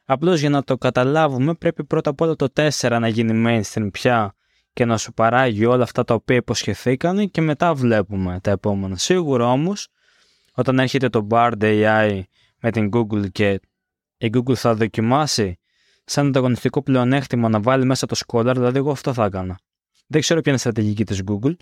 Απλώς 0.05 0.41
για 0.41 0.51
να 0.51 0.63
το 0.63 0.77
καταλάβουμε, 0.77 1.55
πρέπει 1.55 1.85
πρώτα 1.85 2.11
απ' 2.11 2.21
όλα 2.21 2.37
το 2.37 2.49
4 2.53 2.99
να 3.01 3.09
γίνει 3.09 3.45
mainstream 3.47 3.89
πια 3.93 4.35
και 4.73 4.85
να 4.85 4.97
σου 4.97 5.13
παράγει 5.13 5.65
όλα 5.65 5.83
αυτά 5.83 6.05
τα 6.05 6.15
οποία 6.15 6.37
υποσχεθήκαν 6.37 7.31
και 7.31 7.41
μετά 7.41 7.75
βλέπουμε 7.75 8.39
τα 8.43 8.51
επόμενα. 8.51 8.97
Σίγουρα 8.97 9.51
όμως, 9.51 9.89
όταν 10.53 10.79
έρχεται 10.79 11.09
το 11.09 11.27
Bard 11.31 11.61
AI 11.61 12.21
με 12.61 12.71
την 12.71 12.91
Google 12.93 13.31
και 13.33 13.61
η 14.19 14.31
Google 14.33 14.55
θα 14.55 14.75
δοκιμάσει 14.75 15.59
σαν 16.05 16.27
ανταγωνιστικό 16.27 16.83
πλεονέκτημα 16.83 17.49
να 17.49 17.61
βάλει 17.61 17.85
μέσα 17.85 18.07
το 18.07 18.17
Scholar, 18.27 18.53
δηλαδή 18.55 18.79
εγώ 18.79 18.91
αυτό 18.91 19.13
θα 19.13 19.25
έκανα. 19.25 19.59
Δεν 20.11 20.21
ξέρω 20.21 20.41
ποια 20.41 20.53
είναι 20.53 20.61
η 20.61 20.65
στρατηγική 20.65 21.05
της 21.05 21.23
Google, 21.27 21.55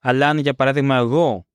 αλλά 0.00 0.28
αν 0.28 0.38
για 0.38 0.54
παράδειγμα 0.54 0.96
εγώ 0.96 1.46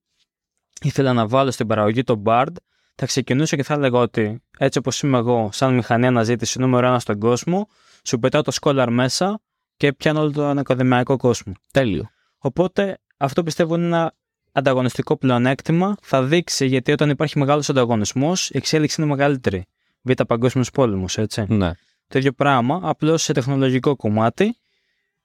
ήθελα 0.82 1.12
να 1.12 1.26
βάλω 1.26 1.50
στην 1.50 1.66
παραγωγή 1.66 2.02
το 2.02 2.22
Bard, 2.24 2.52
θα 2.94 3.06
ξεκινούσα 3.06 3.56
και 3.56 3.62
θα 3.62 3.74
έλεγα 3.74 3.98
ότι 3.98 4.42
έτσι 4.58 4.78
όπως 4.78 5.02
είμαι 5.02 5.18
εγώ, 5.18 5.48
σαν 5.52 5.74
μηχανή 5.74 6.06
αναζήτηση 6.06 6.58
νούμερο 6.58 6.86
ένα 6.86 6.98
στον 6.98 7.18
κόσμο, 7.18 7.68
σου 8.04 8.18
πετάω 8.18 8.42
το 8.42 8.52
Scholar 8.60 8.86
μέσα 8.90 9.40
και 9.76 9.92
πιάνω 9.92 10.20
όλο 10.20 10.32
τον 10.32 10.58
ακαδημαϊκό 10.58 11.16
κόσμο. 11.16 11.52
Τέλειο. 11.70 12.10
Οπότε 12.38 12.98
αυτό 13.16 13.42
πιστεύω 13.42 13.74
είναι 13.74 13.86
ένα 13.86 14.14
ανταγωνιστικό 14.52 15.16
πλεονέκτημα. 15.16 15.96
Θα 16.02 16.22
δείξει 16.22 16.66
γιατί 16.66 16.92
όταν 16.92 17.10
υπάρχει 17.10 17.38
μεγάλος 17.38 17.68
ανταγωνισμός, 17.68 18.50
η 18.50 18.56
εξέλιξη 18.56 19.00
είναι 19.00 19.10
μεγαλύτερη. 19.10 19.64
Β' 20.02 20.22
παγκόσμιο 20.22 20.64
πόλεμο, 20.72 21.04
έτσι. 21.14 21.44
Ναι. 21.48 21.70
Το 22.08 22.18
ίδιο 22.18 22.32
πράγμα, 22.32 22.80
απλώς 22.82 23.22
σε 23.22 23.32
τεχνολογικό 23.32 23.96
κομμάτι. 23.96 24.56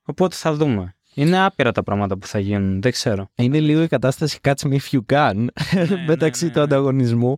Οπότε 0.01 0.35
θα 0.35 0.53
δούμε. 0.53 0.96
Είναι 1.17 1.43
άπειρα 1.43 1.71
τα 1.71 1.83
πράγματα 1.83 2.17
που 2.17 2.27
θα 2.27 2.39
γίνουν, 2.39 2.81
δεν 2.81 2.91
ξέρω. 2.91 3.29
Είναι 3.35 3.59
λίγο 3.59 3.81
η 3.81 3.87
κατάσταση 3.87 4.39
catch 4.43 4.53
me 4.61 4.77
if 4.77 4.97
you 4.97 4.99
can 5.13 5.45
ναι, 5.73 6.03
μεταξύ 6.07 6.45
ναι, 6.45 6.51
του 6.51 6.57
ναι. 6.57 6.63
ανταγωνισμού. 6.63 7.35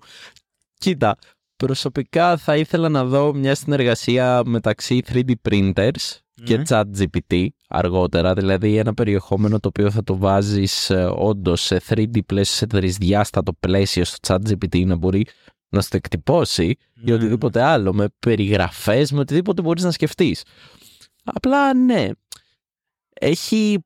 Κοίτα, 0.77 1.17
προσωπικά 1.55 2.37
θα 2.37 2.55
ήθελα 2.55 2.89
να 2.89 3.05
δω 3.05 3.33
μια 3.33 3.55
συνεργασία 3.55 4.41
μεταξύ 4.45 5.01
3D 5.13 5.31
printers 5.49 6.17
και 6.43 6.61
chat 6.69 6.83
GPT 6.97 7.47
αργότερα, 7.67 8.33
δηλαδή 8.33 8.77
ένα 8.77 8.93
περιεχόμενο 8.93 9.59
το 9.59 9.67
οποίο 9.67 9.91
θα 9.91 10.03
το 10.03 10.17
βάζεις 10.17 10.89
ε, 10.89 11.11
όντως 11.15 11.61
σε 11.61 11.81
3D 11.89 12.25
πλαίσιο, 12.25 12.55
σε 12.55 12.67
τρισδιάστατο 12.67 13.53
πλαίσιο 13.59 14.03
στο 14.03 14.17
chat 14.27 14.49
GPT 14.49 14.85
να 14.85 14.95
μπορεί 14.95 15.25
να 15.69 15.81
στο 15.81 15.97
εκτυπώσει 15.97 16.75
ή 17.05 17.11
οτιδήποτε 17.11 17.61
άλλο, 17.61 17.93
με 17.93 18.07
περιγραφές, 18.19 19.11
με 19.11 19.19
οτιδήποτε 19.19 19.61
μπορείς 19.61 19.83
να 19.83 19.91
σκεφτείς. 19.91 20.43
Απλά 21.23 21.73
ναι, 21.73 22.09
έχει, 23.19 23.77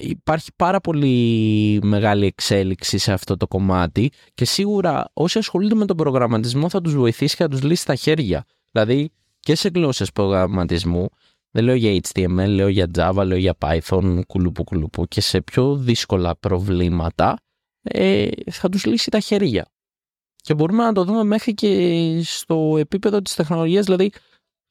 υπάρχει 0.00 0.50
πάρα 0.56 0.80
πολύ 0.80 1.78
μεγάλη 1.82 2.26
εξέλιξη 2.26 2.98
σε 2.98 3.12
αυτό 3.12 3.36
το 3.36 3.48
κομμάτι 3.48 4.10
και 4.34 4.44
σίγουρα 4.44 5.10
όσοι 5.12 5.38
ασχολούνται 5.38 5.74
με 5.74 5.84
τον 5.84 5.96
προγραμματισμό 5.96 6.68
θα 6.68 6.80
τους 6.80 6.94
βοηθήσει 6.94 7.36
και 7.36 7.42
θα 7.42 7.48
τους 7.48 7.62
λύσει 7.62 7.86
τα 7.86 7.94
χέρια. 7.94 8.44
Δηλαδή 8.70 9.10
και 9.40 9.54
σε 9.54 9.70
γλώσσες 9.74 10.12
προγραμματισμού, 10.12 11.08
δεν 11.50 11.64
λέω 11.64 11.74
για 11.74 12.00
HTML, 12.08 12.46
λέω 12.48 12.68
για 12.68 12.90
Java, 12.98 13.22
λέω 13.26 13.38
για 13.38 13.56
Python, 13.58 14.20
κουλουπού 14.26 14.64
κουλουπού 14.64 15.06
και 15.06 15.20
σε 15.20 15.40
πιο 15.40 15.76
δύσκολα 15.76 16.36
προβλήματα 16.36 17.36
ε, 17.82 18.28
θα 18.50 18.68
τους 18.68 18.84
λύσει 18.84 19.10
τα 19.10 19.20
χέρια. 19.20 19.66
Και 20.36 20.54
μπορούμε 20.54 20.84
να 20.84 20.92
το 20.92 21.04
δούμε 21.04 21.24
μέχρι 21.24 21.54
και 21.54 22.20
στο 22.24 22.76
επίπεδο 22.78 23.22
της 23.22 23.34
τεχνολογίας, 23.34 23.84
δηλαδή 23.84 24.12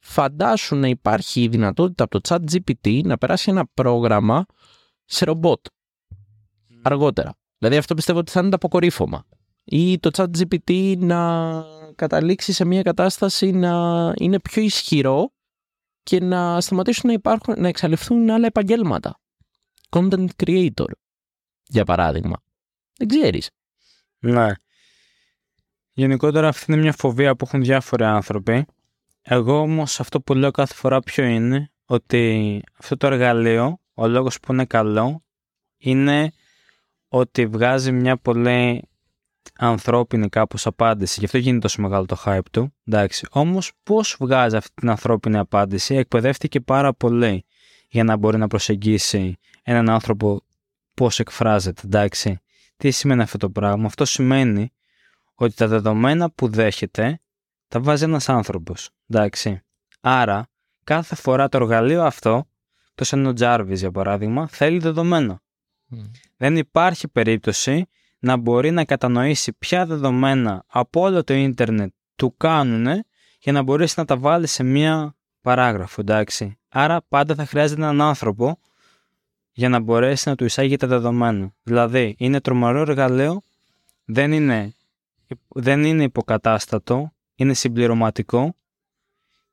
φαντάσου 0.01 0.75
να 0.75 0.87
υπάρχει 0.87 1.41
η 1.41 1.47
δυνατότητα 1.47 2.03
από 2.03 2.19
το 2.21 2.35
chat 2.35 2.51
GPT 2.51 3.01
να 3.03 3.17
περάσει 3.17 3.49
ένα 3.49 3.65
πρόγραμμα 3.73 4.45
σε 5.05 5.25
ρομπότ 5.25 5.65
αργότερα. 6.81 7.37
Δηλαδή 7.57 7.77
αυτό 7.77 7.95
πιστεύω 7.95 8.19
ότι 8.19 8.31
θα 8.31 8.39
είναι 8.39 8.49
το 8.49 8.55
αποκορύφωμα. 8.55 9.25
Ή 9.63 9.99
το 9.99 10.09
chat 10.13 10.27
GPT 10.37 10.97
να 10.97 11.63
καταλήξει 11.95 12.53
σε 12.53 12.65
μια 12.65 12.81
κατάσταση 12.81 13.51
να 13.51 14.13
είναι 14.17 14.39
πιο 14.39 14.61
ισχυρό 14.61 15.33
και 16.03 16.19
να 16.19 16.61
σταματήσουν 16.61 17.07
να 17.09 17.13
υπάρχουν, 17.13 17.55
να 17.57 17.67
εξαλειφθούν 17.67 18.29
άλλα 18.29 18.45
επαγγέλματα. 18.45 19.19
Content 19.89 20.27
creator, 20.43 20.91
για 21.67 21.85
παράδειγμα. 21.85 22.43
Δεν 22.97 23.07
ξέρεις. 23.07 23.49
Ναι. 24.19 24.51
Γενικότερα 25.93 26.47
αυτή 26.47 26.71
είναι 26.71 26.81
μια 26.81 26.93
φοβία 26.93 27.35
που 27.35 27.45
έχουν 27.47 27.61
διάφοροι 27.61 28.03
άνθρωποι. 28.03 28.65
Εγώ 29.21 29.59
όμως 29.59 29.99
αυτό 29.99 30.21
που 30.21 30.33
λέω 30.33 30.51
κάθε 30.51 30.73
φορά 30.73 30.99
ποιο 30.99 31.23
είναι 31.23 31.71
ότι 31.85 32.61
αυτό 32.77 32.97
το 32.97 33.07
εργαλείο, 33.07 33.79
ο 33.93 34.07
λόγος 34.07 34.39
που 34.39 34.53
είναι 34.53 34.65
καλό, 34.65 35.23
είναι 35.77 36.31
ότι 37.07 37.45
βγάζει 37.45 37.91
μια 37.91 38.17
πολύ 38.17 38.81
ανθρώπινη 39.57 40.29
κάπως 40.29 40.65
απάντηση. 40.65 41.19
Γι' 41.19 41.25
αυτό 41.25 41.37
γίνεται 41.37 41.59
τόσο 41.59 41.81
μεγάλο 41.81 42.05
το 42.05 42.21
hype 42.25 42.49
του. 42.51 42.73
Εντάξει. 42.85 43.27
Όμως 43.31 43.71
πώς 43.83 44.15
βγάζει 44.19 44.55
αυτή 44.55 44.73
την 44.73 44.89
ανθρώπινη 44.89 45.37
απάντηση. 45.37 45.95
Εκπαιδεύτηκε 45.95 46.59
πάρα 46.59 46.93
πολύ 46.93 47.45
για 47.87 48.03
να 48.03 48.15
μπορεί 48.15 48.37
να 48.37 48.47
προσεγγίσει 48.47 49.37
έναν 49.63 49.89
άνθρωπο 49.89 50.41
πώς 50.93 51.19
εκφράζεται. 51.19 51.81
Εντάξει. 51.85 52.39
Τι 52.77 52.91
σημαίνει 52.91 53.21
αυτό 53.21 53.37
το 53.37 53.49
πράγμα; 53.49 53.85
Αυτό 53.85 54.05
σημαίνει 54.05 54.71
ότι 55.35 55.55
τα 55.55 55.67
δεδομένα 55.67 56.31
που 56.31 56.47
δέχεται 56.49 57.19
τα 57.71 57.79
βάζει 57.79 58.03
ένας 58.03 58.29
άνθρωπος. 58.29 58.89
Εντάξει. 59.09 59.61
Άρα, 60.01 60.47
κάθε 60.83 61.15
φορά 61.15 61.49
το 61.49 61.57
εργαλείο 61.57 62.03
αυτό, 62.03 62.45
το 62.95 63.03
σαν 63.03 63.25
ο 63.25 63.33
Jarvis 63.39 63.73
για 63.73 63.91
παράδειγμα, 63.91 64.47
θέλει 64.47 64.79
δεδομένα. 64.79 65.41
Δεν 66.37 66.57
υπάρχει 66.57 67.07
περίπτωση 67.07 67.85
να 68.19 68.37
μπορεί 68.37 68.71
να 68.71 68.85
κατανοήσει 68.85 69.53
ποια 69.53 69.85
δεδομένα 69.85 70.63
από 70.67 71.01
όλο 71.01 71.23
το 71.23 71.33
ίντερνετ 71.33 71.93
του 72.15 72.37
κάνουν 72.37 73.03
για 73.39 73.51
να 73.51 73.61
μπορέσει 73.61 73.93
να 73.97 74.05
τα 74.05 74.17
βάλει 74.17 74.47
σε 74.47 74.63
μία 74.63 75.15
παράγραφο, 75.41 76.01
εντάξει. 76.01 76.59
Άρα 76.69 77.01
πάντα 77.07 77.35
θα 77.35 77.45
χρειάζεται 77.45 77.81
έναν 77.81 78.01
άνθρωπο 78.01 78.59
για 79.51 79.69
να 79.69 79.79
μπορέσει 79.79 80.29
να 80.29 80.35
του 80.35 80.45
εισάγει 80.45 80.75
τα 80.75 80.87
δεδομένα. 80.87 81.53
Δηλαδή, 81.63 82.15
είναι 82.17 82.41
τρομερό 82.41 82.79
εργαλείο, 82.79 83.41
δεν 84.05 84.31
είναι, 84.31 84.73
δεν 85.47 85.83
είναι 85.83 86.03
υποκατάστατο, 86.03 87.11
είναι 87.41 87.53
συμπληρωματικό 87.53 88.55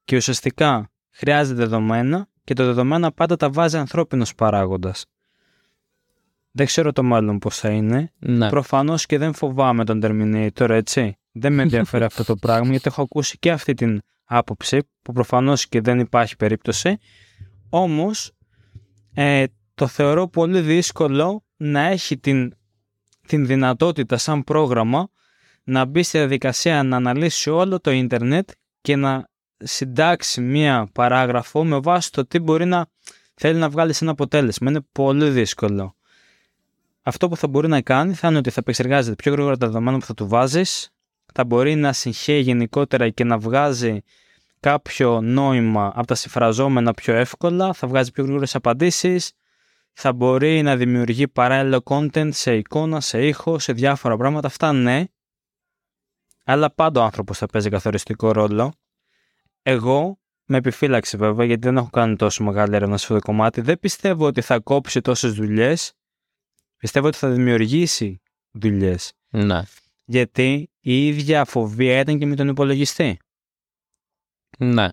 και 0.05 0.17
ουσιαστικά 0.17 0.91
χρειάζεται 1.11 1.59
δεδομένα 1.59 2.29
και 2.45 2.55
το 2.55 2.65
δεδομένα 2.65 3.13
πάντα 3.13 3.37
τα 3.37 3.51
βάζει 3.51 3.77
ανθρώπινος 3.77 4.35
παράγοντας. 4.35 5.07
Δεν 6.51 6.67
ξέρω 6.67 6.93
το 6.93 7.03
μέλλον 7.03 7.39
πώς 7.39 7.59
θα 7.59 7.69
είναι. 7.69 8.13
Ναι. 8.19 8.49
Προφανώς 8.49 9.07
και 9.07 9.19
δεν 9.19 9.35
φοβάμαι 9.35 9.85
τον 9.85 10.01
Terminator, 10.03 10.69
έτσι. 10.69 11.19
Δεν 11.33 11.53
με 11.53 11.63
ενδιαφέρει 11.63 12.05
αυτό 12.05 12.25
το 12.25 12.37
πράγμα, 12.37 12.71
γιατί 12.71 12.85
έχω 12.87 13.03
ακούσει 13.03 13.39
και 13.39 13.51
αυτή 13.51 13.75
την 13.75 14.01
άποψη, 14.25 14.89
που 15.03 15.13
προφανώς 15.13 15.69
και 15.69 15.81
δεν 15.81 15.99
υπάρχει 15.99 16.37
περίπτωση. 16.37 16.99
Όμως, 17.69 18.33
ε, 19.15 19.45
το 19.75 19.87
θεωρώ 19.87 20.29
πολύ 20.29 20.61
δύσκολο 20.61 21.45
να 21.57 21.81
έχει 21.81 22.19
την, 22.19 22.55
την 23.27 23.47
δυνατότητα 23.47 24.17
σαν 24.17 24.45
πρόγραμμα 24.45 25.09
να 25.69 25.85
μπει 25.85 26.03
στη 26.03 26.19
διαδικασία 26.19 26.83
να 26.83 26.97
αναλύσει 26.97 27.51
όλο 27.51 27.81
το 27.81 27.91
ίντερνετ 27.91 28.51
και 28.81 28.97
να 28.97 29.29
συντάξει 29.59 30.41
μία 30.41 30.89
παράγραφο 30.93 31.65
με 31.65 31.79
βάση 31.79 32.13
το 32.13 32.27
τι 32.27 32.39
μπορεί 32.39 32.65
να 32.65 32.87
θέλει 33.35 33.59
να 33.59 33.69
βγάλει 33.69 33.93
σε 33.93 34.05
ένα 34.05 34.13
αποτέλεσμα. 34.13 34.71
Είναι 34.71 34.81
πολύ 34.93 35.31
δύσκολο. 35.31 35.95
Αυτό 37.03 37.29
που 37.29 37.37
θα 37.37 37.49
μπορεί 37.49 37.69
να 37.69 37.81
κάνει 37.81 38.15
θα 38.15 38.29
είναι 38.29 38.39
ότι 38.39 38.51
θα 38.51 38.61
επεξεργάζεται 38.61 39.15
πιο 39.15 39.33
γρήγορα 39.33 39.57
τα 39.57 39.67
δεδομένα 39.67 39.99
που 39.99 40.05
θα 40.05 40.15
του 40.15 40.29
βάζεις, 40.29 40.91
θα 41.33 41.45
μπορεί 41.45 41.75
να 41.75 41.93
συγχαίει 41.93 42.41
γενικότερα 42.41 43.09
και 43.09 43.25
να 43.25 43.39
βγάζει 43.39 44.01
κάποιο 44.61 45.21
νόημα 45.21 45.93
από 45.95 46.07
τα 46.07 46.15
συμφραζόμενα 46.15 46.93
πιο 46.95 47.15
εύκολα, 47.15 47.73
θα 47.73 47.87
βγάζει 47.87 48.11
πιο 48.11 48.23
γρήγορες 48.23 48.55
απαντήσεις, 48.55 49.33
θα 49.93 50.13
μπορεί 50.13 50.63
να 50.63 50.77
δημιουργεί 50.77 51.29
παράλληλο 51.29 51.83
content 51.85 52.29
σε 52.33 52.57
εικόνα, 52.57 53.01
σε 53.01 53.27
ήχο, 53.27 53.59
σε 53.59 53.73
διάφορα 53.73 54.17
πράγματα. 54.17 54.47
Αυτά 54.47 54.73
ναι, 54.73 55.05
αλλά 56.51 56.75
πάντα 56.75 57.01
ο 57.01 57.05
άνθρωπος 57.05 57.39
θα 57.39 57.47
παίζει 57.47 57.69
καθοριστικό 57.69 58.33
ρόλο. 58.33 58.73
Εγώ 59.63 60.21
με 60.45 60.57
επιφύλαξη 60.57 61.17
βέβαια, 61.17 61.47
γιατί 61.47 61.67
δεν 61.67 61.77
έχω 61.77 61.91
κάνει 61.91 62.17
τόσο 62.17 62.45
μεγάλη 62.45 62.75
έρευνα 62.75 62.97
σε 62.97 63.03
αυτό 63.03 63.15
το 63.15 63.21
κομμάτι. 63.21 63.61
Δεν 63.61 63.79
πιστεύω 63.79 64.27
ότι 64.27 64.41
θα 64.41 64.59
κόψει 64.59 65.01
τόσες 65.01 65.33
δουλειές. 65.33 65.93
Πιστεύω 66.77 67.07
ότι 67.07 67.17
θα 67.17 67.31
δημιουργήσει 67.31 68.21
δουλειές. 68.51 69.13
Ναι. 69.29 69.63
Γιατί 70.05 70.71
η 70.81 71.07
ίδια 71.07 71.45
φοβία 71.45 72.01
ήταν 72.01 72.19
και 72.19 72.27
με 72.27 72.35
τον 72.35 72.49
υπολογιστή. 72.49 73.19
Ναι. 74.59 74.89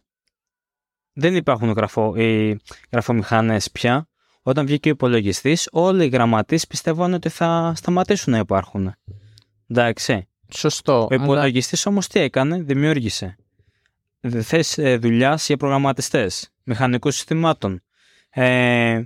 Δεν 1.13 1.35
υπάρχουν 1.35 1.71
γραφο, 1.71 2.15
οι 2.15 2.59
γραφομηχανές 2.91 3.71
πια. 3.71 4.07
Όταν 4.41 4.65
βγήκε 4.65 4.87
ο 4.87 4.91
υπολογιστής, 4.91 5.67
όλοι 5.71 6.05
οι 6.05 6.09
γραμματείς 6.09 6.67
πιστεύουν 6.67 7.13
ότι 7.13 7.29
θα 7.29 7.73
σταματήσουν 7.75 8.31
να 8.33 8.39
υπάρχουν. 8.39 8.93
Εντάξει. 9.67 10.27
Σωστό. 10.53 11.08
Ο 11.12 11.13
υπολογιστής 11.13 11.86
αλλά... 11.86 11.95
όμως 11.95 12.08
τι 12.08 12.19
έκανε, 12.19 12.62
δημιούργησε 12.62 13.38
θέσει 14.29 14.97
δουλειάς 14.97 15.47
για 15.47 15.58
προγραμματιστές, 15.58 16.49
μηχανικούς 16.63 17.15
συστημάτων, 17.15 17.81
ε, 18.29 19.01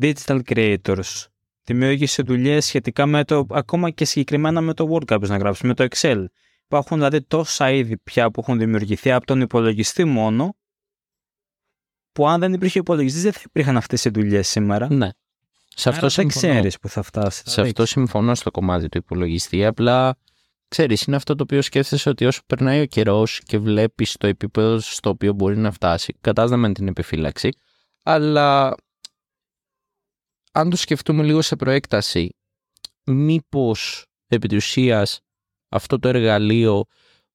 digital 0.00 0.40
creators. 0.48 1.24
Δημιούργησε 1.64 2.22
δουλειές 2.22 2.64
σχετικά 2.64 3.06
με 3.06 3.24
το, 3.24 3.46
ακόμα 3.50 3.90
και 3.90 4.04
συγκεκριμένα 4.04 4.60
με 4.60 4.74
το 4.74 4.88
Word 4.92 5.04
κάποιο 5.04 5.28
να 5.28 5.36
γράψεις, 5.36 5.62
με 5.62 5.74
το 5.74 5.86
Excel. 5.90 6.24
Υπάρχουν 6.64 6.96
δηλαδή 6.96 7.22
τόσα 7.22 7.70
είδη 7.70 7.98
πια 7.98 8.30
που 8.30 8.40
έχουν 8.40 8.58
δημιουργηθεί 8.58 9.12
από 9.12 9.26
τον 9.26 9.40
υπολογιστή 9.40 10.04
μόνο, 10.04 10.56
που 12.12 12.28
αν 12.28 12.40
δεν 12.40 12.52
υπήρχε 12.52 12.78
υπολογιστής 12.78 13.22
δεν 13.22 13.32
θα 13.32 13.40
υπήρχαν 13.44 13.76
αυτές 13.76 14.04
οι 14.04 14.08
δουλειές 14.08 14.48
σήμερα. 14.48 14.92
Ναι. 14.92 15.08
Σε 15.78 15.88
αυτό 15.88 16.08
δεν 16.08 16.28
ξέρεις 16.28 16.78
που 16.78 16.88
θα 16.88 17.02
φτάσεις. 17.02 17.52
Σε 17.52 17.60
αυτό 17.60 17.86
συμφωνώ 17.86 18.34
στο 18.34 18.50
κομμάτι 18.50 18.88
του 18.88 18.98
υπολογιστή. 18.98 19.64
Απλά 19.64 20.16
ξέρεις, 20.68 21.02
είναι 21.02 21.16
αυτό 21.16 21.34
το 21.34 21.42
οποίο 21.42 21.62
σκέφτεσαι 21.62 22.08
ότι 22.08 22.24
όσο 22.24 22.40
περνάει 22.46 22.80
ο 22.80 22.86
καιρός 22.86 23.40
και 23.40 23.58
βλέπεις 23.58 24.16
το 24.16 24.26
επίπεδο 24.26 24.78
στο 24.78 25.10
οποίο 25.10 25.32
μπορεί 25.32 25.56
να 25.56 25.70
φτάσει, 25.70 26.16
κατάσταμε 26.20 26.72
την 26.72 26.88
επιφύλαξη, 26.88 27.48
αλλά 28.02 28.74
αν 30.52 30.70
το 30.70 30.76
σκεφτούμε 30.76 31.22
λίγο 31.22 31.42
σε 31.42 31.56
προέκταση, 31.56 32.36
μήπως 33.04 34.06
επί 34.26 34.48
της 34.48 34.64
ουσίας, 34.64 35.20
αυτό 35.68 35.98
το 35.98 36.08
εργαλείο 36.08 36.84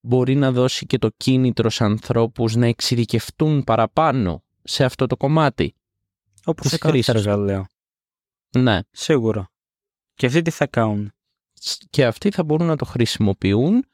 μπορεί 0.00 0.34
να 0.34 0.52
δώσει 0.52 0.86
και 0.86 0.98
το 0.98 1.08
κίνητρο 1.16 1.70
σε 1.70 1.84
ανθρώπους 1.84 2.54
να 2.54 2.66
εξειδικευτούν 2.66 3.64
παραπάνω 3.64 4.44
σε 4.62 4.84
αυτό 4.84 5.06
το 5.06 5.16
κομμάτι; 5.16 5.74
Όπως 6.44 6.68
σε 6.68 6.78
κάθε 6.78 7.02
εργαλείο. 7.06 7.66
Ναι. 8.56 8.80
Σίγουρα. 8.90 9.50
Και 10.14 10.26
αυτοί 10.26 10.42
τι 10.42 10.50
θα 10.50 10.66
κάνουν; 10.66 11.12
Και 11.90 12.06
αυτοί 12.06 12.30
θα 12.30 12.44
μπορούν 12.44 12.66
να 12.66 12.76
το 12.76 12.84
χρησιμοποιούν 12.84 13.84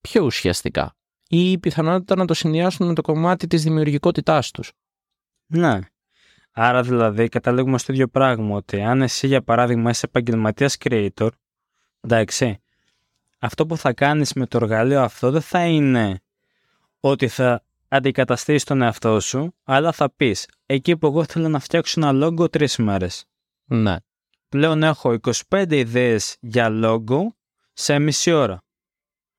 πιο 0.00 0.24
ουσιαστικά 0.24 0.94
ή 1.28 1.50
η 1.50 1.58
πιθανότητα 1.58 2.16
να 2.16 2.24
το 2.24 2.34
συνδυάσουν 2.34 2.86
με 2.86 2.94
το 2.94 3.02
κομμάτι 3.02 3.46
της 3.46 3.62
δημιουργικότητάς 3.62 4.50
τους. 4.50 4.72
Ναι. 5.46 5.78
Άρα 6.52 6.82
δηλαδή 6.82 7.28
καταλήγουμε 7.28 7.78
στο 7.78 7.92
ίδιο 7.92 8.08
πράγμα 8.08 8.56
ότι 8.56 8.82
αν 8.82 9.02
εσύ 9.02 9.26
για 9.26 9.42
παράδειγμα 9.42 9.90
είσαι 9.90 10.06
επαγγελματίας 10.06 10.76
creator, 10.84 11.28
εντάξει, 12.00 12.62
αυτό 13.38 13.66
που 13.66 13.76
θα 13.76 13.92
κάνεις 13.92 14.32
με 14.32 14.46
το 14.46 14.56
εργαλείο 14.56 15.02
αυτό 15.02 15.30
δεν 15.30 15.40
θα 15.40 15.66
είναι 15.66 16.20
ότι 17.00 17.28
θα 17.28 17.64
αντικαταστήσεις 17.88 18.64
τον 18.64 18.82
εαυτό 18.82 19.20
σου, 19.20 19.54
αλλά 19.64 19.92
θα 19.92 20.10
πεις 20.10 20.48
εκεί 20.66 20.96
που 20.96 21.06
εγώ 21.06 21.24
θέλω 21.24 21.48
να 21.48 21.58
φτιάξω 21.58 22.00
ένα 22.00 22.26
logo 22.26 22.52
τρεις 22.52 22.76
μέρες. 22.76 23.24
Ναι 23.64 23.96
πλέον 24.54 24.82
έχω 24.82 25.16
25 25.48 25.66
ιδέες 25.70 26.36
για 26.40 26.68
logo 26.72 27.20
σε 27.72 27.98
μισή 27.98 28.32
ώρα. 28.32 28.62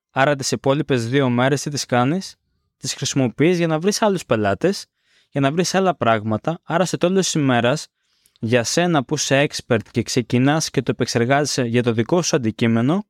Άρα 0.09 0.35
τις 0.35 0.51
υπόλοιπες 0.51 1.09
δύο 1.09 1.29
μέρες 1.29 1.61
τι 1.61 1.69
τις 1.69 1.85
κάνεις, 1.85 2.35
τις 2.77 2.93
χρησιμοποιείς 2.93 3.57
για 3.57 3.67
να 3.67 3.79
βρεις 3.79 4.01
άλλους 4.01 4.25
πελάτες, 4.25 4.85
για 5.29 5.41
να 5.41 5.51
βρεις 5.51 5.75
άλλα 5.75 5.95
πράγματα, 5.95 6.59
άρα 6.63 6.85
σε 6.85 6.97
τέλος 6.97 7.23
της 7.23 7.33
ημέρας, 7.33 7.87
για 8.39 8.63
σένα 8.63 9.03
που 9.03 9.15
είσαι 9.15 9.47
expert 9.49 9.79
και 9.91 10.03
ξεκινάς 10.03 10.69
και 10.69 10.81
το 10.81 10.91
επεξεργάζεσαι 10.91 11.63
για 11.63 11.83
το 11.83 11.91
δικό 11.91 12.21
σου 12.21 12.35
αντικείμενο, 12.35 13.05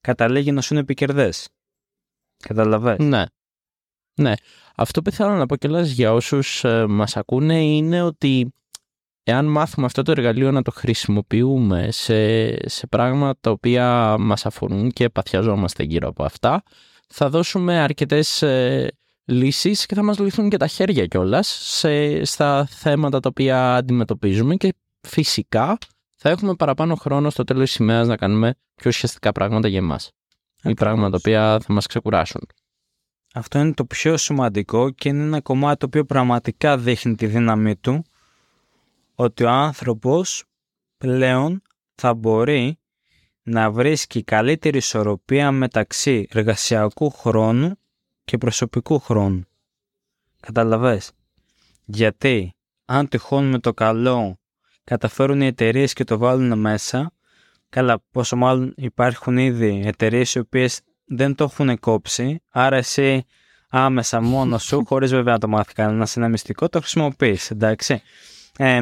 καταλήγει 0.00 0.52
να 0.52 0.60
σου 0.60 0.74
είναι 0.74 0.82
επικερδές. 0.82 1.48
Καταλαβες; 2.38 2.98
Ναι. 2.98 3.24
Ναι. 4.14 4.32
Αυτό 4.76 5.02
που 5.02 5.10
θέλω 5.10 5.34
να 5.34 5.46
πω 5.46 5.56
κιόλας 5.56 5.90
για 5.90 6.12
όσους 6.12 6.64
ε, 6.64 6.86
μας 6.86 7.16
ακούνε 7.16 7.62
είναι 7.62 8.02
ότι 8.02 8.54
εάν 9.24 9.46
μάθουμε 9.46 9.86
αυτό 9.86 10.02
το 10.02 10.10
εργαλείο 10.10 10.50
να 10.50 10.62
το 10.62 10.70
χρησιμοποιούμε 10.70 11.88
σε, 11.90 12.68
σε 12.68 12.86
πράγματα 12.86 13.38
τα 13.40 13.50
οποία 13.50 14.16
μας 14.18 14.46
αφορούν 14.46 14.90
και 14.90 15.08
παθιαζόμαστε 15.08 15.82
γύρω 15.82 16.08
από 16.08 16.24
αυτά, 16.24 16.62
θα 17.08 17.28
δώσουμε 17.28 17.78
αρκετές 17.80 18.42
ε, 18.42 18.88
λύσεις 19.24 19.86
και 19.86 19.94
θα 19.94 20.02
μας 20.02 20.18
λυθούν 20.18 20.48
και 20.48 20.56
τα 20.56 20.66
χέρια 20.66 21.06
κιόλας 21.06 21.78
στα 22.22 22.66
θέματα 22.70 23.20
τα 23.20 23.28
οποία 23.28 23.74
αντιμετωπίζουμε 23.74 24.54
και 24.56 24.74
φυσικά 25.00 25.78
θα 26.16 26.30
έχουμε 26.30 26.54
παραπάνω 26.54 26.94
χρόνο 26.94 27.30
στο 27.30 27.44
τέλος 27.44 27.68
της 27.68 27.76
ημέρας 27.76 28.06
να 28.06 28.16
κάνουμε 28.16 28.54
πιο 28.74 28.90
ουσιαστικά 28.90 29.32
πράγματα 29.32 29.68
για 29.68 29.78
εμάς. 29.78 30.10
Ή 30.62 30.74
πράγματα 30.74 31.10
τα 31.10 31.16
οποία 31.16 31.60
θα 31.60 31.72
μας 31.72 31.86
ξεκουράσουν. 31.86 32.40
Αυτό 33.34 33.58
είναι 33.58 33.72
το 33.72 33.84
πιο 33.84 34.16
σημαντικό 34.16 34.90
και 34.90 35.08
είναι 35.08 35.22
ένα 35.22 35.40
κομμάτι 35.40 35.78
το 35.78 35.86
οποίο 35.86 36.04
πραγματικά 36.04 36.78
δείχνει 36.78 37.14
τη 37.14 37.26
δύναμή 37.26 37.76
του 37.76 38.04
ότι 39.14 39.44
ο 39.44 39.50
άνθρωπος 39.50 40.44
πλέον 40.98 41.62
θα 41.94 42.14
μπορεί 42.14 42.78
να 43.42 43.70
βρίσκει 43.70 44.22
καλύτερη 44.22 44.76
ισορροπία 44.76 45.50
μεταξύ 45.50 46.26
εργασιακού 46.30 47.10
χρόνου 47.10 47.78
και 48.24 48.38
προσωπικού 48.38 48.98
χρόνου. 48.98 49.44
Καταλαβες; 50.40 51.12
Γιατί 51.84 52.54
αν 52.84 53.08
τυχόν 53.08 53.44
με 53.44 53.58
το 53.58 53.72
καλό 53.72 54.38
καταφέρουν 54.84 55.40
οι 55.40 55.46
εταιρείες 55.46 55.92
και 55.92 56.04
το 56.04 56.18
βάλουν 56.18 56.58
μέσα, 56.58 57.12
καλά 57.68 58.02
πόσο 58.10 58.36
μάλλον 58.36 58.74
υπάρχουν 58.76 59.38
ήδη 59.38 59.82
εταιρείες 59.84 60.34
οι 60.34 60.38
οποίες 60.38 60.80
δεν 61.04 61.34
το 61.34 61.44
έχουν 61.44 61.78
κόψει, 61.78 62.42
άρα 62.50 62.76
εσύ 62.76 63.24
άμεσα 63.68 64.20
μόνος 64.20 64.62
σου, 64.62 64.84
χωρίς 64.88 65.10
βέβαια 65.10 65.32
να 65.32 65.38
το 65.38 65.48
μάθει 65.48 65.72
κανένας, 65.72 66.16
ένα 66.16 66.28
μυστικό, 66.28 66.68
το 66.68 66.80
χρησιμοποιείς, 66.80 67.50
εντάξει. 67.50 68.02
Ε, 68.58 68.80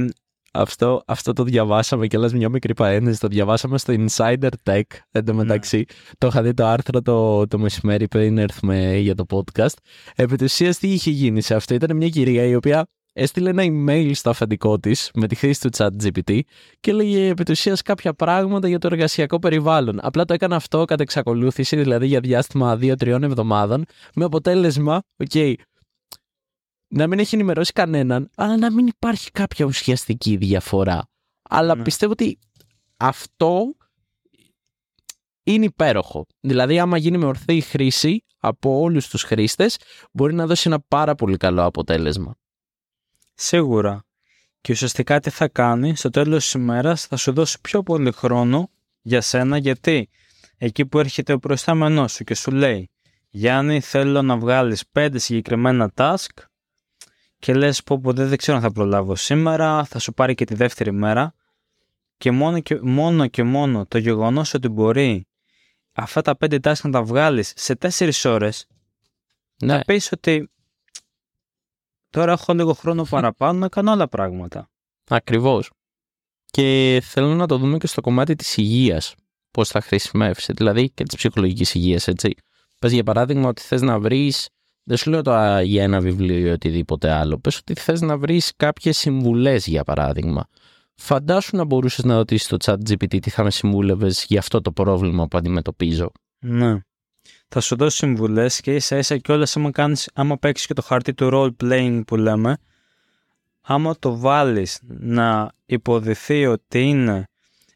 αυτό, 0.52 1.02
αυτό 1.06 1.32
το 1.32 1.42
διαβάσαμε 1.42 2.06
και 2.06 2.18
λες 2.18 2.32
μια 2.32 2.48
μικρή 2.48 2.74
παρένθεση. 2.74 3.20
Το 3.20 3.28
διαβάσαμε 3.28 3.78
στο 3.78 3.94
Insider 3.96 4.48
Tech. 4.64 4.82
Εν 5.10 5.24
τω 5.24 5.34
μεταξύ, 5.34 5.76
ναι. 5.76 5.84
το 6.18 6.26
είχα 6.26 6.42
δει 6.42 6.54
το 6.54 6.66
άρθρο 6.66 7.02
το, 7.02 7.46
το 7.46 7.58
μεσημέρι 7.58 8.08
πριν 8.08 8.38
έρθουμε 8.38 8.96
για 8.96 9.14
το 9.14 9.24
podcast. 9.30 9.74
Επί 10.16 10.36
της 10.36 10.52
ουσίας, 10.52 10.78
τι 10.78 10.88
είχε 10.88 11.10
γίνει 11.10 11.40
σε 11.40 11.54
αυτό; 11.54 11.74
Ήταν 11.74 11.96
μια 11.96 12.08
κυρία 12.08 12.44
η 12.44 12.54
οποία 12.54 12.86
έστειλε 13.12 13.50
ένα 13.50 13.62
email 13.66 14.10
στο 14.14 14.30
αφεντικό 14.30 14.78
της 14.78 15.10
με 15.14 15.26
τη 15.26 15.34
χρήση 15.34 15.60
του 15.60 15.68
ChatGPT 15.76 16.40
και 16.80 16.90
έλεγε 16.90 17.28
επί 17.28 17.44
της 17.44 17.58
ουσίας 17.58 17.82
κάποια 17.82 18.14
πράγματα 18.14 18.68
για 18.68 18.78
το 18.78 18.88
εργασιακό 18.92 19.38
περιβάλλον. 19.38 19.98
Απλά 20.02 20.24
το 20.24 20.34
έκανε 20.34 20.54
αυτό 20.54 20.84
κατά 20.84 21.02
εξακολούθηση, 21.02 21.76
δηλαδή 21.76 22.06
για 22.06 22.20
διάστημα 22.20 22.78
2-3 22.80 23.06
εβδομάδων, 23.06 23.84
με 24.14 24.24
αποτέλεσμα, 24.24 25.02
OK, 25.30 25.54
να 26.94 27.06
μην 27.06 27.18
έχει 27.18 27.34
ενημερώσει 27.34 27.72
κανέναν, 27.72 28.30
αλλά 28.34 28.56
να 28.56 28.72
μην 28.72 28.86
υπάρχει 28.86 29.30
κάποια 29.30 29.66
ουσιαστική 29.66 30.36
διαφορά. 30.36 31.08
Αλλά 31.42 31.74
ναι. 31.74 31.82
πιστεύω 31.82 32.12
ότι 32.12 32.38
αυτό 32.96 33.76
είναι 35.42 35.64
υπέροχο. 35.64 36.26
Δηλαδή, 36.40 36.78
άμα 36.78 36.96
γίνει 36.96 37.18
με 37.18 37.24
ορθή 37.24 37.60
χρήση 37.60 38.24
από 38.38 38.80
όλους 38.80 39.08
τους 39.08 39.22
χρήστες, 39.22 39.78
μπορεί 40.12 40.34
να 40.34 40.46
δώσει 40.46 40.68
ένα 40.68 40.80
πάρα 40.88 41.14
πολύ 41.14 41.36
καλό 41.36 41.64
αποτέλεσμα. 41.64 42.34
Σίγουρα. 43.34 44.04
Και 44.60 44.72
ουσιαστικά 44.72 45.20
τι 45.20 45.30
θα 45.30 45.48
κάνει, 45.48 45.96
στο 45.96 46.10
τέλος 46.10 46.42
της 46.42 46.52
ημέρας 46.52 47.06
θα 47.06 47.16
σου 47.16 47.32
δώσει 47.32 47.60
πιο 47.60 47.82
πολύ 47.82 48.12
χρόνο 48.12 48.70
για 49.02 49.20
σένα, 49.20 49.56
γιατί 49.56 50.08
εκεί 50.56 50.86
που 50.86 50.98
έρχεται 50.98 51.32
ο 51.32 51.38
προϊστάμενός 51.38 52.12
σου 52.12 52.24
και 52.24 52.34
σου 52.34 52.50
λέει 52.50 52.90
Γιάννη, 53.28 53.80
θέλω 53.80 54.22
να 54.22 54.36
βγάλεις 54.36 54.86
πέντε 54.92 55.18
συγκεκριμένα 55.18 55.92
task 55.94 56.26
και 57.42 57.54
λες 57.54 57.82
πω, 57.82 58.00
πω 58.00 58.12
δεν 58.12 58.36
ξέρω 58.36 58.56
αν 58.56 58.62
θα 58.62 58.72
προλάβω 58.72 59.16
σήμερα, 59.16 59.84
θα 59.84 59.98
σου 59.98 60.12
πάρει 60.12 60.34
και 60.34 60.44
τη 60.44 60.54
δεύτερη 60.54 60.92
μέρα 60.92 61.34
και 62.16 62.30
μόνο 62.30 62.60
και 62.60 62.80
μόνο, 62.82 63.26
και 63.26 63.42
μόνο 63.42 63.86
το 63.86 63.98
γεγονός 63.98 64.54
ότι 64.54 64.68
μπορεί 64.68 65.26
αυτά 65.92 66.22
τα 66.22 66.36
πέντε 66.36 66.58
tasks 66.62 66.80
να 66.82 66.90
τα 66.90 67.02
βγάλεις 67.02 67.52
σε 67.56 67.74
τέσσερις 67.74 68.24
ώρες 68.24 68.66
ναι. 69.64 69.76
θα 69.76 69.84
πεις 69.84 70.12
ότι 70.12 70.50
τώρα 72.10 72.32
έχω 72.32 72.54
λίγο 72.54 72.72
χρόνο 72.72 73.02
παραπάνω 73.04 73.58
να 73.58 73.68
κάνω 73.68 73.90
άλλα 73.90 74.08
πράγματα. 74.08 74.70
Ακριβώς. 75.08 75.70
Και 76.44 77.00
θέλω 77.04 77.34
να 77.34 77.46
το 77.46 77.58
δούμε 77.58 77.78
και 77.78 77.86
στο 77.86 78.00
κομμάτι 78.00 78.34
της 78.34 78.56
υγείας 78.56 79.14
πώς 79.50 79.68
θα 79.68 79.80
χρησιμεύσει, 79.80 80.52
δηλαδή 80.52 80.90
και 80.90 81.04
της 81.04 81.16
ψυχολογικής 81.16 81.74
υγείας, 81.74 82.08
έτσι. 82.08 82.34
Πες 82.78 82.92
για 82.92 83.04
παράδειγμα 83.04 83.48
ότι 83.48 83.62
θες 83.62 83.82
να 83.82 83.98
βρεις 83.98 84.48
δεν 84.84 84.96
σου 84.96 85.10
λέω 85.10 85.22
τώρα 85.22 85.62
για 85.62 85.82
ένα 85.82 86.00
βιβλίο 86.00 86.46
ή 86.46 86.50
οτιδήποτε 86.50 87.10
άλλο. 87.10 87.38
Πες 87.38 87.56
ότι 87.56 87.74
θες 87.74 88.00
να 88.00 88.16
βρεις 88.16 88.52
κάποιες 88.56 88.98
συμβουλές 88.98 89.66
για 89.66 89.84
παράδειγμα. 89.84 90.46
Φαντάσου 90.94 91.56
να 91.56 91.64
μπορούσες 91.64 92.04
να 92.04 92.16
ρωτήσεις 92.16 92.46
το 92.48 92.56
chat 92.64 92.76
GPT 92.88 93.20
τι 93.20 93.30
θα 93.30 93.42
με 93.42 93.50
συμβούλευες 93.50 94.24
για 94.28 94.38
αυτό 94.38 94.60
το 94.60 94.72
πρόβλημα 94.72 95.26
που 95.26 95.38
αντιμετωπίζω. 95.38 96.12
Ναι. 96.38 96.80
θα 97.48 97.60
σου 97.60 97.76
δώσει 97.76 97.96
συμβουλές 97.96 98.60
και 98.60 98.74
ίσα 98.74 98.96
ίσα 98.96 99.16
κιόλας 99.16 99.56
άμα, 99.56 99.70
κάνεις, 99.70 100.10
άμα 100.14 100.38
παίξεις 100.38 100.66
και 100.66 100.74
το 100.74 100.82
χαρτί 100.82 101.14
του 101.14 101.30
role 101.32 101.64
playing 101.64 102.02
που 102.06 102.16
λέμε, 102.16 102.56
άμα 103.60 103.96
το 103.98 104.18
βάλεις 104.18 104.80
να 104.88 105.52
υποδηθεί 105.66 106.46
ότι 106.46 106.82
είναι 106.82 107.24